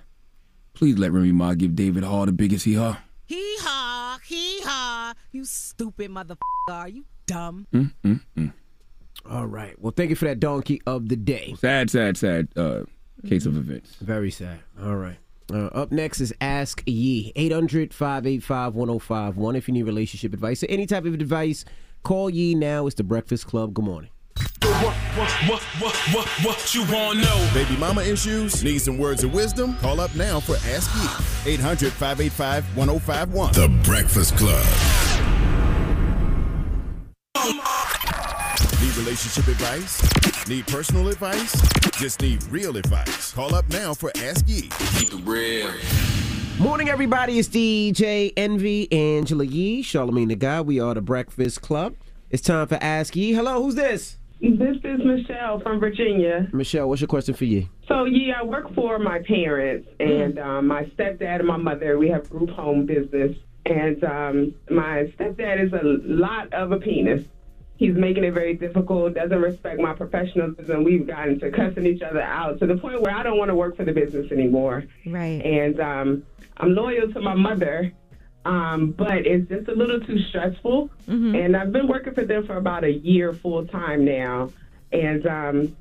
[0.73, 2.97] Please let Remy Ma give David Hall the biggest hee haw.
[3.25, 5.13] Hee haw, hee haw.
[5.31, 6.37] You stupid motherfucker.
[6.69, 7.67] Are you dumb?
[7.73, 8.53] Mm, mm, mm.
[9.29, 9.79] All right.
[9.79, 11.55] Well, thank you for that donkey of the day.
[11.59, 12.83] Sad, sad, sad uh,
[13.27, 13.95] case of events.
[13.95, 14.59] Very sad.
[14.81, 15.17] All right.
[15.51, 17.31] Uh, up next is Ask Yee.
[17.35, 19.55] 800 585 1051.
[19.55, 21.65] If you need relationship advice or any type of advice,
[22.03, 22.87] call Yee now.
[22.87, 23.73] It's the Breakfast Club.
[23.73, 24.09] Good morning.
[24.61, 27.49] What, what, what, what, what, what you want to know?
[27.53, 28.63] Baby mama issues?
[28.63, 29.75] Need some words of wisdom?
[29.77, 30.93] Call up now for Ask
[31.45, 31.53] Yee.
[31.53, 33.53] 800 585 1051.
[33.53, 34.65] The Breakfast Club.
[38.85, 40.47] Need relationship advice?
[40.47, 41.59] Need personal advice?
[41.99, 43.33] Just need real advice.
[43.33, 44.69] Call up now for Ask Yee.
[44.99, 45.71] Keep it real.
[46.59, 47.39] Morning, everybody.
[47.39, 50.67] It's DJ Envy, Angela Yee, Charlemagne the God.
[50.67, 51.95] We are the Breakfast Club.
[52.29, 53.33] It's time for Ask Yee.
[53.33, 54.17] Hello, who's this?
[54.39, 56.47] This is Michelle from Virginia.
[56.53, 57.67] Michelle, what's your question for you?
[57.87, 61.97] So, yeah, I work for my parents and um, my stepdad and my mother.
[61.97, 63.35] We have group home business.
[63.65, 67.23] And um, my stepdad is a lot of a penis.
[67.77, 70.83] He's making it very difficult, doesn't respect my professionalism.
[70.83, 73.55] We've gotten to cussing each other out to the point where I don't want to
[73.55, 74.85] work for the business anymore.
[75.05, 75.43] Right.
[75.43, 76.23] And um,
[76.57, 77.91] I'm loyal to my mother,
[78.45, 80.89] um, but it's just a little too stressful.
[81.35, 84.51] And I've been working for them for about a year full time now.
[84.93, 85.75] And um,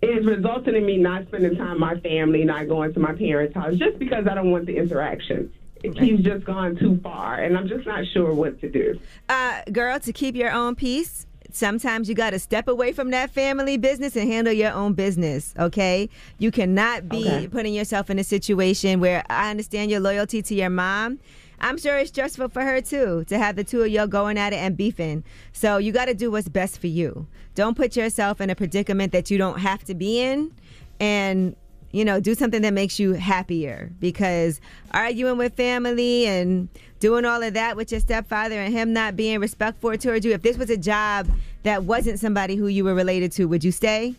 [0.00, 3.54] it's resulted in me not spending time with my family, not going to my parents'
[3.54, 5.52] house, just because I don't want the interaction.
[5.82, 8.98] He's just gone too far, and I'm just not sure what to do.
[9.28, 13.30] Uh, girl, to keep your own peace, sometimes you got to step away from that
[13.30, 16.08] family business and handle your own business, okay?
[16.38, 17.48] You cannot be Okay.
[17.48, 21.18] putting yourself in a situation where I understand your loyalty to your mom.
[21.60, 24.52] I'm sure it's stressful for her too to have the two of y'all going at
[24.52, 25.22] it and beefing.
[25.52, 27.26] So you got to do what's best for you.
[27.54, 30.52] Don't put yourself in a predicament that you don't have to be in
[30.98, 31.54] and
[31.92, 34.60] you know, do something that makes you happier because
[34.92, 36.68] arguing with family and
[37.00, 40.42] doing all of that with your stepfather and him not being respectful towards you, if
[40.42, 41.28] this was a job
[41.62, 44.14] that wasn't somebody who you were related to, would you stay?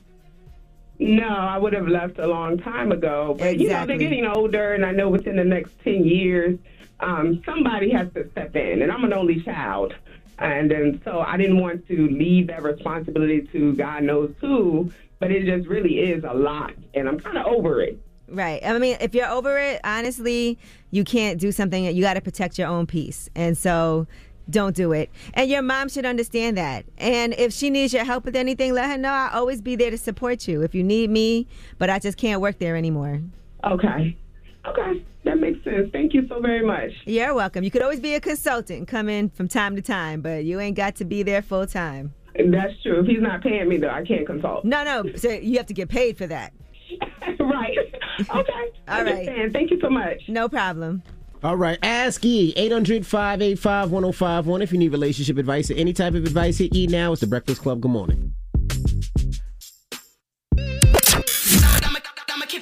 [1.00, 3.36] No, I would have left a long time ago.
[3.38, 6.60] But you know, they're getting older, and I know within the next ten years,
[7.00, 8.82] um, somebody has to step in.
[8.82, 9.96] And I'm an only child,
[10.38, 14.92] and then so I didn't want to leave that responsibility to God knows who.
[15.24, 17.98] But it just really is a lot, and I'm kind of over it.
[18.28, 18.62] Right.
[18.66, 20.60] I mean, if you're over it, honestly,
[20.92, 21.86] you can't do something.
[21.86, 23.30] You got to protect your own peace.
[23.34, 24.06] And so
[24.50, 25.10] don't do it.
[25.34, 26.84] And your mom should understand that.
[26.98, 29.92] And if she needs your help with anything, let her know I'll always be there
[29.92, 31.48] to support you if you need me,
[31.78, 33.22] but I just can't work there anymore.
[33.64, 34.18] Okay.
[34.66, 35.06] Okay.
[35.24, 35.90] That makes sense.
[35.94, 36.92] Thank you so very much.
[37.06, 37.64] You're welcome.
[37.64, 40.76] You could always be a consultant, come in from time to time, but you ain't
[40.76, 42.14] got to be there full time.
[42.36, 43.00] That's true.
[43.02, 44.66] If he's not paying me, though, I can't consult.
[44.66, 45.16] No, no.
[45.16, 46.54] So you have to get paid for that.
[47.40, 47.78] right.
[48.20, 48.72] Okay.
[48.88, 49.52] All right.
[49.52, 50.22] Thank you so much.
[50.28, 51.04] No problem.
[51.44, 54.62] All right, ask E 800 585 1051.
[54.62, 57.12] If you need relationship advice or any type of advice, hit E now.
[57.12, 57.82] It's the Breakfast Club.
[57.82, 58.34] Good morning.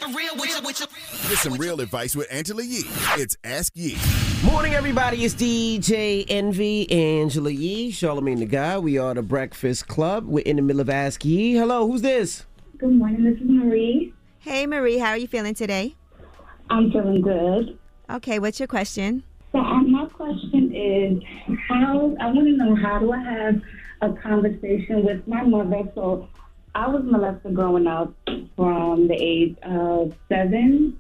[0.02, 2.82] Get some real advice with Angela Yee.
[3.18, 3.96] It's Ask Yee.
[4.44, 5.24] Morning, everybody.
[5.24, 8.84] It's DJ Envy, Angela Yee, Charlemagne the God.
[8.84, 10.26] We are the Breakfast Club.
[10.26, 11.54] We're in the middle of Ask Yee.
[11.54, 12.46] Hello, who's this?
[12.80, 13.24] Good morning.
[13.24, 14.12] This is Marie.
[14.40, 15.94] Hey, Marie, how are you feeling today?
[16.72, 17.78] I'm feeling good.
[18.10, 19.22] Okay, what's your question?
[19.52, 21.22] So um, my question is,
[21.70, 23.62] how I want to know how do I have
[24.02, 25.84] a conversation with my mother?
[25.94, 26.28] So
[26.74, 28.14] I was molested growing up
[28.56, 31.00] from the age of seven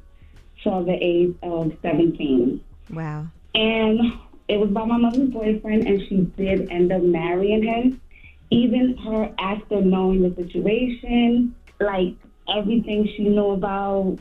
[0.63, 2.63] to the age of seventeen.
[2.89, 3.27] Wow.
[3.55, 4.13] And
[4.47, 8.01] it was by my mother's boyfriend, and she did end up marrying him.
[8.49, 12.15] Even her after knowing the situation, like
[12.53, 14.17] everything she knew about,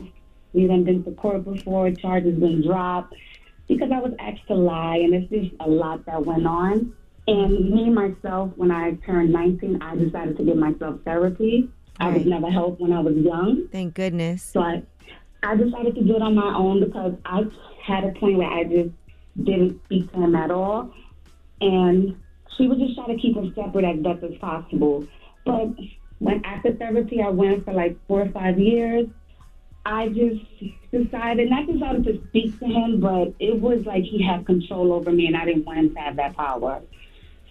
[0.53, 3.13] we done been to court before, charges been dropped,
[3.67, 6.95] because I was asked to lie, and it's just a lot that went on.
[7.27, 11.69] And me myself, when I turned 19, I decided to give myself therapy.
[11.99, 12.27] I was Right.
[12.27, 13.67] never helped when I was young.
[13.71, 14.41] Thank goodness.
[14.43, 14.81] So I,
[15.43, 17.45] I decided to do it on my own because I
[17.83, 18.89] had a point where I just
[19.43, 20.91] didn't speak to him at all.
[21.61, 22.15] And
[22.57, 25.05] she was just trying to keep us separate as best as possible.
[25.45, 25.69] But
[26.19, 29.07] when after therapy, I went for like four or five years.
[29.85, 30.41] I just
[30.91, 35.11] decided, not decided to speak to him, but it was like he had control over
[35.11, 36.81] me and I didn't want him to have that power.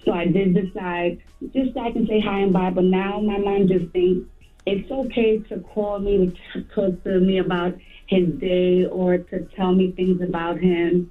[0.04, 1.18] So I did decide
[1.54, 2.70] just so I can say hi and bye.
[2.70, 4.26] But now my mom just thinks
[4.66, 9.72] it's okay to call me to talk to me about his day or to tell
[9.72, 11.10] me things about him.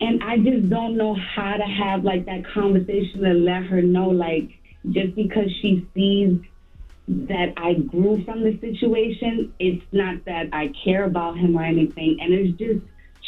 [0.00, 4.08] And I just don't know how to have like that conversation and let her know
[4.08, 4.48] like
[4.90, 6.38] just because she sees
[7.08, 12.18] that I grew from the situation, it's not that I care about him or anything.
[12.20, 12.80] And it's just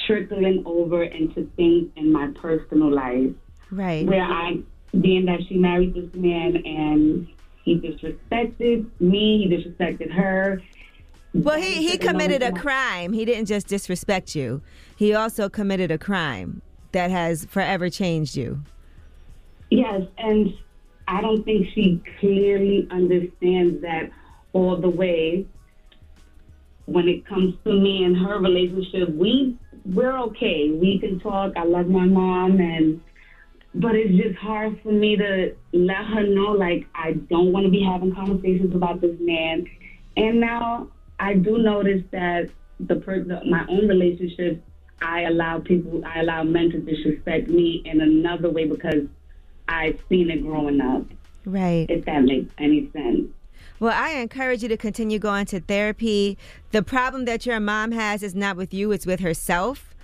[0.06, 3.32] trickling over into things in my personal life
[3.70, 4.06] Right.
[4.06, 4.58] where I,
[5.00, 7.26] being that she married this man and
[7.64, 10.60] he disrespected me, he disrespected her.
[11.34, 13.12] Well, he, he committed a crime.
[13.12, 14.60] He didn't just disrespect you.
[14.96, 16.60] He also committed a crime
[16.92, 18.62] that has forever changed you.
[19.70, 20.52] Yes, and
[21.08, 24.10] I don't think she clearly understands that
[24.52, 25.46] all the way.
[26.84, 29.56] When it comes to me and her relationship, we
[29.86, 30.70] we're okay.
[30.70, 31.52] We can talk.
[31.56, 33.00] I love my mom, and
[33.74, 37.70] but it's just hard for me to let her know like I don't want to
[37.70, 39.66] be having conversations about this man.
[40.16, 40.88] And now
[41.18, 42.50] I do notice that
[42.80, 44.62] the person, my own relationship,
[45.00, 49.06] I allow people, I allow men to disrespect me in another way because
[49.68, 51.04] I've seen it growing up.
[51.44, 51.86] Right.
[51.88, 53.28] If that makes any sense.
[53.80, 56.38] Well, I encourage you to continue going to therapy.
[56.70, 59.94] The problem that your mom has is not with you, it's with herself.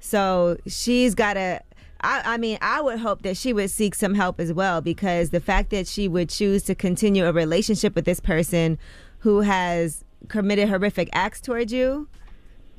[0.00, 1.60] So she's got to.
[2.00, 5.30] I, I mean, I would hope that she would seek some help as well because
[5.30, 8.78] the fact that she would choose to continue a relationship with this person
[9.20, 12.08] who has committed horrific acts towards you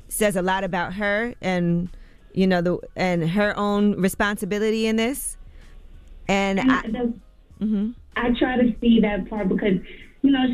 [0.08, 1.88] says a lot about her and
[2.32, 5.36] you know the and her own responsibility in this.
[6.28, 7.14] And, And I, the-
[7.60, 7.90] mm-hmm.
[8.16, 9.74] I try to see that part because,
[10.22, 10.44] you know,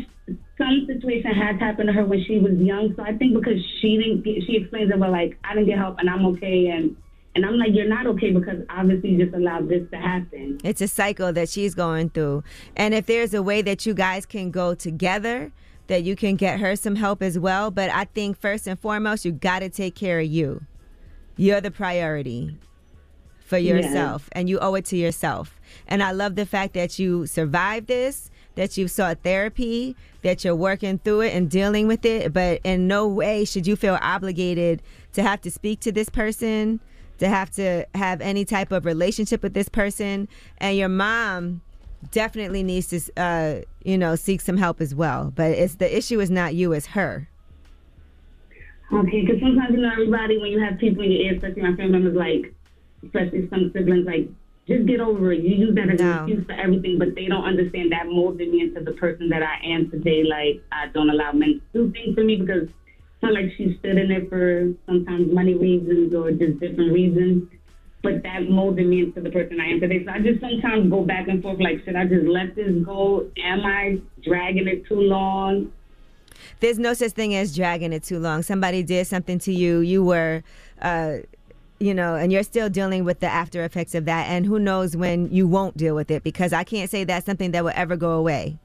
[0.59, 2.95] some situation has happened to her when she was young.
[2.97, 5.79] So I think because she didn't get, she explains it, well, like, I didn't get
[5.79, 6.69] help and I'm okay.
[6.69, 6.97] And,
[7.37, 10.59] and I'm like, you're not okay because obviously you just allowed this to happen.
[10.65, 12.45] It's a cycle that she's going through.
[12.77, 15.53] And if there's a way that you guys can go together,
[15.89, 17.71] that you can get her some help as well.
[17.71, 20.63] But I think first and foremost, you got to take care of you.
[21.37, 22.57] You're the priority
[23.45, 25.61] for yourself, and you owe it to yourself.
[25.87, 30.57] And I love the fact that you survived this, that you sought therapy, that you're
[30.57, 32.33] working through it and dealing with it.
[32.33, 34.83] But in no way should you feel obligated
[35.13, 36.81] to have to speak to this person,
[37.19, 40.29] to have to have any type of relationship with this person.
[40.59, 41.63] And your mom
[42.11, 45.33] definitely needs to, uh, you know, seek some help as well.
[45.35, 47.29] But it's the issue is not you, it's her.
[48.93, 51.75] Okay, because sometimes, you know, everybody, when you have people in your ear, especially my
[51.75, 52.55] family members, like,
[53.05, 54.29] especially some siblings, like,
[54.69, 55.43] just get over it.
[55.43, 58.63] You use that as an excuse for everything, but they don't understand that molded me
[58.63, 60.23] into the person that I am today.
[60.25, 62.69] Like, I don't allow men to do things for me because
[63.23, 67.49] not like she stood in it for sometimes money reasons or just different reasons.
[68.03, 70.05] But that molded me into the person I am today.
[70.05, 73.29] So I just sometimes go back and forth, like, should I just let this go?
[73.43, 75.73] Am I dragging it too long?
[76.61, 78.43] There's no such thing as dragging it too long.
[78.43, 79.81] Somebody did something to you.
[79.81, 80.45] You were,
[80.81, 81.17] uh,
[81.81, 84.29] you know, and you're still dealing with the after effects of that.
[84.29, 87.51] And who knows when you won't deal with it because I can't say that's something
[87.53, 88.59] that will ever go away.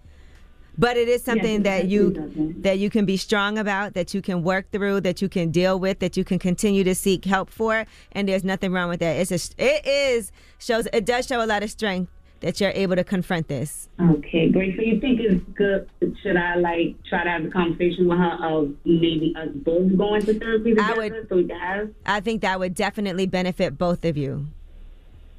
[0.77, 4.21] But it is something it that you that you can be strong about, that you
[4.21, 7.49] can work through, that you can deal with, that you can continue to seek help
[7.49, 9.17] for, and there's nothing wrong with that.
[9.17, 12.11] It's a it is shows it does show a lot of strength
[12.41, 13.87] that you're able to confront this.
[13.99, 14.75] Okay, great.
[14.75, 15.89] So you think it's good?
[16.21, 20.21] Should I like try to have a conversation with her of maybe us both going
[20.25, 21.25] to therapy together?
[21.29, 21.89] so we can have.
[22.05, 24.47] I think that would definitely benefit both of you.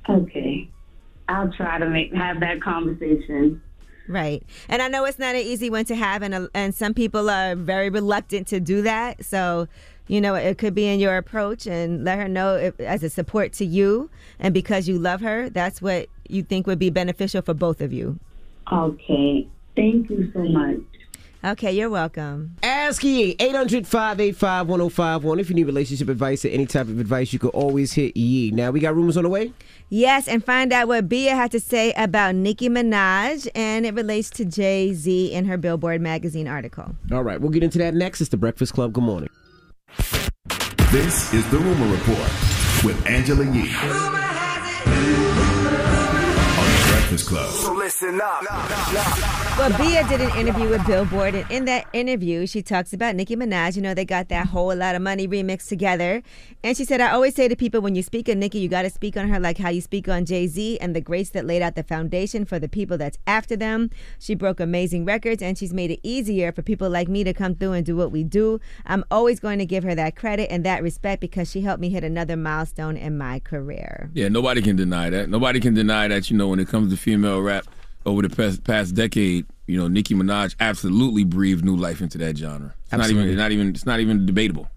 [0.08, 0.68] Okay,
[1.28, 3.60] I'll try to make have that conversation.
[4.08, 4.42] Right.
[4.68, 7.54] And I know it's not an easy one to have, and, and some people are
[7.54, 9.24] very reluctant to do that.
[9.24, 9.68] So,
[10.08, 13.10] you know, it could be in your approach and let her know if, as a
[13.10, 14.10] support to you.
[14.38, 17.92] And because you love her, that's what you think would be beneficial for both of
[17.92, 18.18] you.
[18.72, 19.48] Okay.
[19.76, 20.80] Thank you so much.
[21.44, 22.54] Okay, you're welcome.
[22.62, 25.40] Ask Yee, 800 585 1051.
[25.40, 28.52] If you need relationship advice or any type of advice, you can always hit Yee.
[28.52, 29.52] Now, we got rumors on the way?
[29.94, 34.30] Yes, and find out what Bia had to say about Nicki Minaj, and it relates
[34.30, 36.96] to Jay Z in her Billboard magazine article.
[37.12, 38.22] All right, we'll get into that next.
[38.22, 38.94] It's the Breakfast Club.
[38.94, 39.28] Good morning.
[40.92, 42.30] This is the Rumor Report
[42.82, 43.68] with Angela Yee.
[47.12, 47.50] On the Breakfast Club.
[47.50, 48.42] So listen up.
[49.58, 53.36] Well, Bia did an interview with Billboard, and in that interview, she talks about Nicki
[53.36, 53.76] Minaj.
[53.76, 56.22] You know, they got that Whole Lotta Money remix together.
[56.64, 58.82] And she said, I always say to people, when you speak of Nicki, you got
[58.82, 61.44] to speak on her like how you speak on Jay Z and the greats that
[61.44, 63.90] laid out the foundation for the people that's after them.
[64.18, 67.54] She broke amazing records, and she's made it easier for people like me to come
[67.54, 68.58] through and do what we do.
[68.86, 71.90] I'm always going to give her that credit and that respect because she helped me
[71.90, 74.10] hit another milestone in my career.
[74.14, 75.28] Yeah, nobody can deny that.
[75.28, 76.30] Nobody can deny that.
[76.30, 77.66] You know, when it comes to female rap
[78.06, 82.36] over the past, past decade, you know, Nicki Minaj absolutely breathed new life into that
[82.36, 82.74] genre.
[82.84, 83.28] It's not even.
[83.28, 83.68] It's not even.
[83.68, 84.68] It's not even debatable.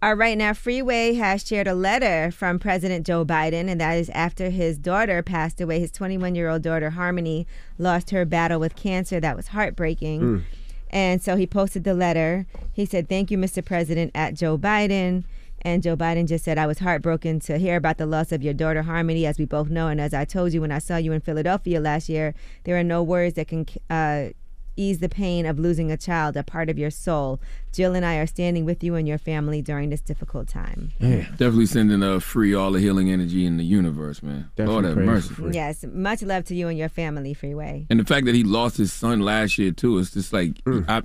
[0.00, 4.08] All right, now Freeway has shared a letter from President Joe Biden, and that is
[4.10, 5.80] after his daughter passed away.
[5.80, 9.18] His 21 year old daughter, Harmony, lost her battle with cancer.
[9.18, 10.20] That was heartbreaking.
[10.20, 10.44] Mm.
[10.90, 12.46] And so he posted the letter.
[12.72, 13.64] He said, Thank you, Mr.
[13.64, 15.24] President, at Joe Biden.
[15.62, 18.54] And Joe Biden just said, I was heartbroken to hear about the loss of your
[18.54, 19.88] daughter, Harmony, as we both know.
[19.88, 22.84] And as I told you when I saw you in Philadelphia last year, there are
[22.84, 24.30] no words that can uh,
[24.78, 27.40] ease the pain of losing a child, a part of your soul.
[27.72, 30.92] Jill and I are standing with you and your family during this difficult time.
[30.98, 34.50] Yeah, Definitely sending a free all the healing energy in the universe, man.
[34.56, 35.34] Lord have mercy.
[35.50, 37.86] Yes, much love to you and your family, Freeway.
[37.90, 41.02] And the fact that he lost his son last year too, it's just like I,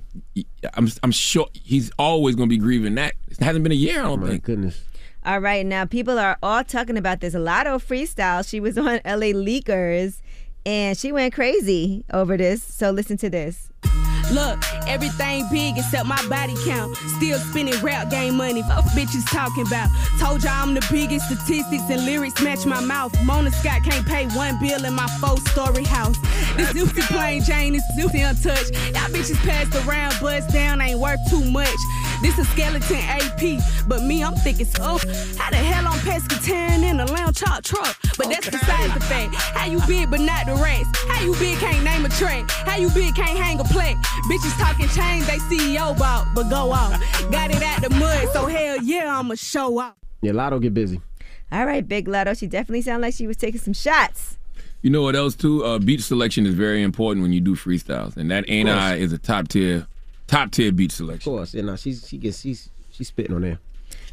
[0.74, 3.14] I'm I'm sure he's always gonna be grieving that.
[3.28, 4.44] It hasn't been a year, I don't think.
[4.44, 4.82] Goodness.
[5.26, 8.46] All right, now people are all talking about this Latto freestyle.
[8.46, 10.20] She was on LA Leakers
[10.66, 12.62] and she went crazy over this.
[12.62, 13.70] So listen to this.
[14.32, 16.96] Look, everything big except my body count.
[17.16, 18.62] Still spending rap game money.
[18.62, 19.88] Fuck bitches talking about.
[20.18, 23.12] Told y'all I'm the biggest statistics and lyrics match my mouth.
[23.24, 26.18] Mona Scott can't pay one bill in my four story house.
[26.56, 28.72] This Zuki plain Jane is Zuki untouched.
[28.94, 31.78] Y'all bitches passed around, buzz down, ain't worth too much.
[32.22, 35.02] This a skeleton AP, but me, I'm thick as fuck.
[35.36, 37.96] How the hell I'm pescatarian in a lounge chop truck?
[38.16, 39.34] But that's besides the fact.
[39.34, 40.88] How you big but not the rest?
[41.08, 42.50] How you big can't name a track?
[42.50, 43.96] How you big can't hang a plaque?
[44.22, 46.98] Bitches talking change, they CEO bought, but go off.
[47.30, 49.98] Got it out the mud, so hell yeah, I'ma show up.
[50.22, 51.00] Yeah, Latto get busy.
[51.52, 52.38] All right, Big Latto.
[52.38, 54.38] She definitely sounded like she was taking some shots.
[54.82, 55.64] You know what else too?
[55.64, 59.12] Uh, beat selection is very important when you do freestyles, and that ain't I is
[59.12, 59.86] a top tier,
[60.26, 61.32] top tier beat selection.
[61.32, 63.58] Of course, yeah, no, she's she gets she's she's spitting on there.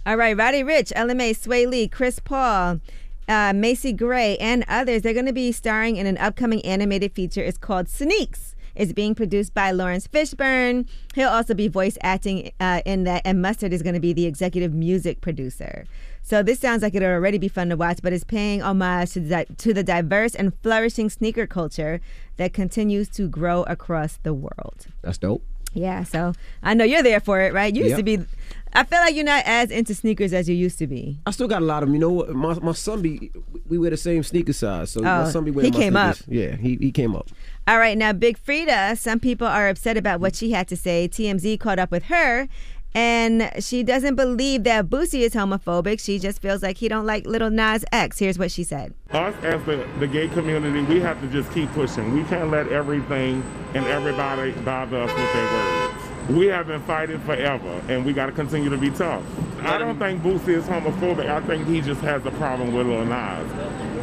[0.05, 2.79] All right, Roddy Ricch, LMA, Swae Lee, Chris Paul,
[3.27, 5.01] uh, Macy Gray, and others.
[5.01, 7.41] They're going to be starring in an upcoming animated feature.
[7.41, 8.55] It's called Sneaks.
[8.75, 10.87] It's being produced by Laurence Fishburne.
[11.15, 14.25] He'll also be voice acting uh, in that, and Mustard is going to be the
[14.25, 15.85] executive music producer.
[16.23, 19.19] So this sounds like it'll already be fun to watch, but it's paying homage to
[19.19, 21.99] the, to the diverse and flourishing sneaker culture
[22.37, 24.85] that continues to grow across the world.
[25.01, 25.43] That's dope.
[25.73, 27.73] Yeah, so I know you're there for it, right?
[27.73, 27.97] You used Yep.
[27.99, 28.25] to be.
[28.73, 31.17] I feel like you're not as into sneakers as you used to be.
[31.25, 31.95] I still got a lot of them.
[31.95, 32.29] You know what?
[32.35, 33.31] My, my son be
[33.69, 35.95] we wear the same sneaker size, so my Oh, son be he wearing my came
[35.95, 36.17] up.
[36.27, 37.29] Yeah, he he came up.
[37.67, 41.07] All right, now Big Freedia, some people are upset about what she had to say.
[41.07, 42.47] TMZ caught up with her,
[42.95, 45.99] and she doesn't believe that Boosie is homophobic.
[45.99, 48.17] She just feels like he don't like Lil Nas X.
[48.17, 48.95] Here's what she said.
[49.11, 52.15] Us as the, the gay community, we have to just keep pushing.
[52.15, 53.43] We can't let everything
[53.75, 56.00] and everybody bother us with their words.
[56.37, 59.23] We have been fighting forever, and we got to continue to be tough.
[59.61, 61.29] I don't think Boosie is homophobic.
[61.29, 63.51] I think he just has a problem with Lil Nas.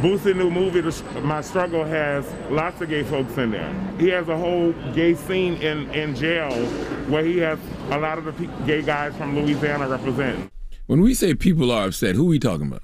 [0.01, 3.73] Boosie new movie, The Str- My Struggle, has lots of gay folks in there.
[3.99, 6.51] He has a whole gay scene in, in jail
[7.07, 7.57] where he has
[7.89, 10.49] a lot of the pe- gay guys from Louisiana representing.
[10.85, 12.83] When we say people are upset, who we talking about?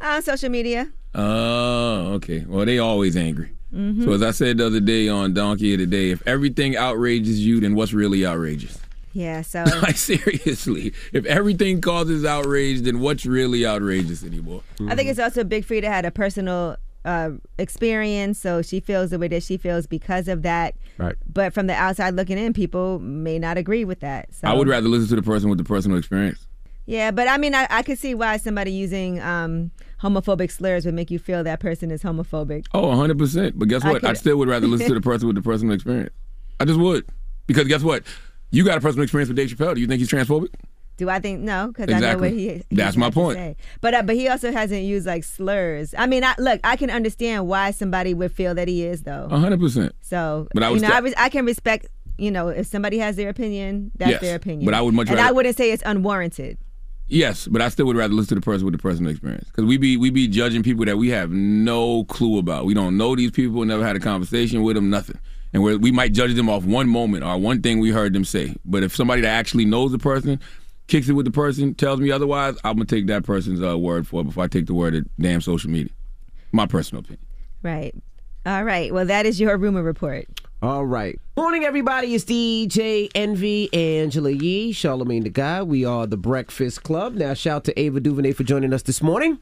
[0.00, 0.90] On social media.
[1.14, 2.44] Oh, okay.
[2.48, 3.52] Well, they always angry.
[3.74, 4.04] Mhm.
[4.04, 7.44] So as I said the other day on Donkey of the Day, if everything outrages
[7.44, 8.78] you, then what's really outrageous?
[9.14, 14.62] Yeah, so like seriously, if everything causes outrage, then what's really outrageous anymore?
[14.88, 19.18] I think it's also Big Freedia had a personal uh, experience, so she feels the
[19.18, 20.74] way that she feels because of that.
[20.98, 21.16] Right.
[21.30, 24.34] But from the outside looking in, people may not agree with that.
[24.34, 26.46] So I would rather listen to the person with the personal experience.
[26.86, 29.70] Yeah, but I mean, I, I could see why somebody using um,
[30.02, 32.66] homophobic slurs would make you feel that person is homophobic.
[32.74, 33.52] Oh, 100%.
[33.56, 34.04] But guess what?
[34.04, 36.12] I, could- still would rather listen to the person with the personal experience.
[36.60, 37.04] I just would.
[37.46, 38.04] Because guess what?
[38.50, 39.74] You got a personal experience with Dave Chappelle.
[39.74, 40.48] Do you think he's transphobic?
[40.98, 41.68] Do I think no?
[41.68, 42.28] Because I know Exactly.
[42.30, 42.62] what he.
[42.76, 43.56] That's my point.
[43.80, 45.94] But uh, but he also hasn't used like slurs.
[45.96, 49.26] I mean, I, look, I can understand why somebody would feel that he is though.
[49.30, 49.90] 100%.
[50.02, 51.86] So But I you know, te- I, res- I can respect.
[52.18, 54.66] You know, if somebody has their opinion, that's Yes, their opinion.
[54.66, 56.58] but I would much and rather- I wouldn't say it's unwarranted.
[57.08, 59.64] Yes, but I still would rather listen to the person with the personal experience because
[59.64, 62.64] we be we be judging people that we have no clue about.
[62.64, 65.18] We don't know these people, never had a conversation with them, nothing,
[65.52, 68.56] and we might judge them off one moment or one thing we heard them say.
[68.64, 70.40] But if somebody that actually knows the person
[70.86, 74.06] kicks it with the person, tells me otherwise, I'm gonna take that person's uh, word
[74.06, 75.92] for it before I take the word of damn social media.
[76.52, 77.24] My personal opinion.
[77.62, 77.94] Right.
[78.44, 78.92] All right.
[78.92, 80.26] Well, that is your rumor report.
[80.62, 81.18] All right.
[81.36, 82.14] Morning, everybody.
[82.14, 85.66] It's DJ Envy, Angela Yee, Charlemagne the God.
[85.66, 87.14] We are the Breakfast Club.
[87.14, 89.40] Now, shout out to Ava DuVernay for joining us this morning.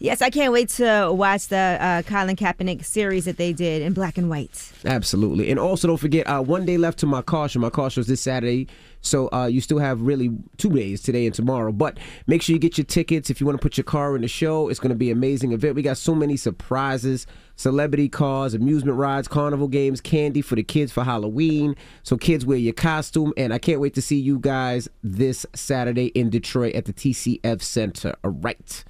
[0.00, 3.92] Yes, I can't wait to watch the uh, Colin Kaepernick series that they did in
[3.92, 4.72] black and white.
[4.84, 5.52] Absolutely.
[5.52, 7.60] And also, don't forget, uh, one day left to my car show.
[7.60, 8.66] My car show is this Saturday.
[9.02, 11.70] So uh, you still have really two days, today and tomorrow.
[11.70, 14.22] But make sure you get your tickets if you want to put your car in
[14.22, 14.68] the show.
[14.68, 15.76] It's going to be an amazing event.
[15.76, 20.92] We got so many surprises celebrity cars, amusement rides, carnival games, candy for the kids
[20.92, 21.74] for Halloween.
[22.02, 23.32] So kids wear your costume.
[23.36, 27.62] And I can't wait to see you guys this Saturday in Detroit at the TCF
[27.62, 28.14] Center.
[28.22, 28.84] All right.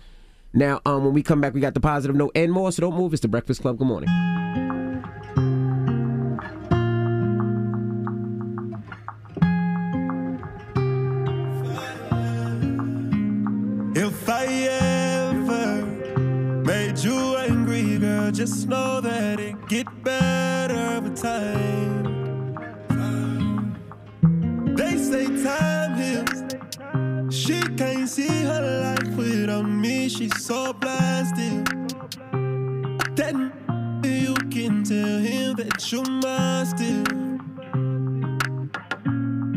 [0.53, 2.73] Now, um, when we come back, we got the positive note and more.
[2.73, 3.13] So don't move.
[3.13, 3.79] It's the Breakfast Club.
[3.79, 4.09] Good morning.
[13.95, 15.87] If I ever
[16.65, 17.37] made you
[17.83, 22.05] girl, just know that it get better over time.
[24.75, 27.35] They say time heals.
[27.35, 30.09] She can't see her life without me.
[30.09, 31.67] She's so blasted.
[33.15, 33.53] Then
[34.05, 37.05] you can tell him that you're mine still.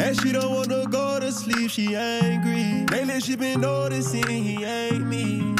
[0.01, 2.85] And she don't wanna go to sleep, she angry.
[2.91, 5.55] Lately she been noticing he ain't me.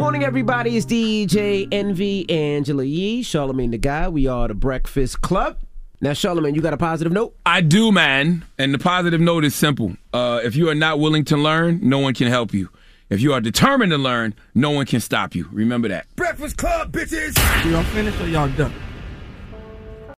[0.00, 0.78] Morning, everybody.
[0.78, 4.14] It's DJ Envy, Angela Yee, Charlemagne the God.
[4.14, 5.58] We are the Breakfast Club.
[6.00, 7.36] Now, Charlemagne, you got a positive note?
[7.44, 8.46] I do, man.
[8.58, 9.98] And the positive note is simple.
[10.14, 12.70] Uh, if you are not willing to learn, no one can help you.
[13.10, 15.46] If you are determined to learn, no one can stop you.
[15.52, 16.06] Remember that.
[16.16, 17.36] Breakfast Club, bitches!
[17.70, 18.72] Y'all finished or y'all done?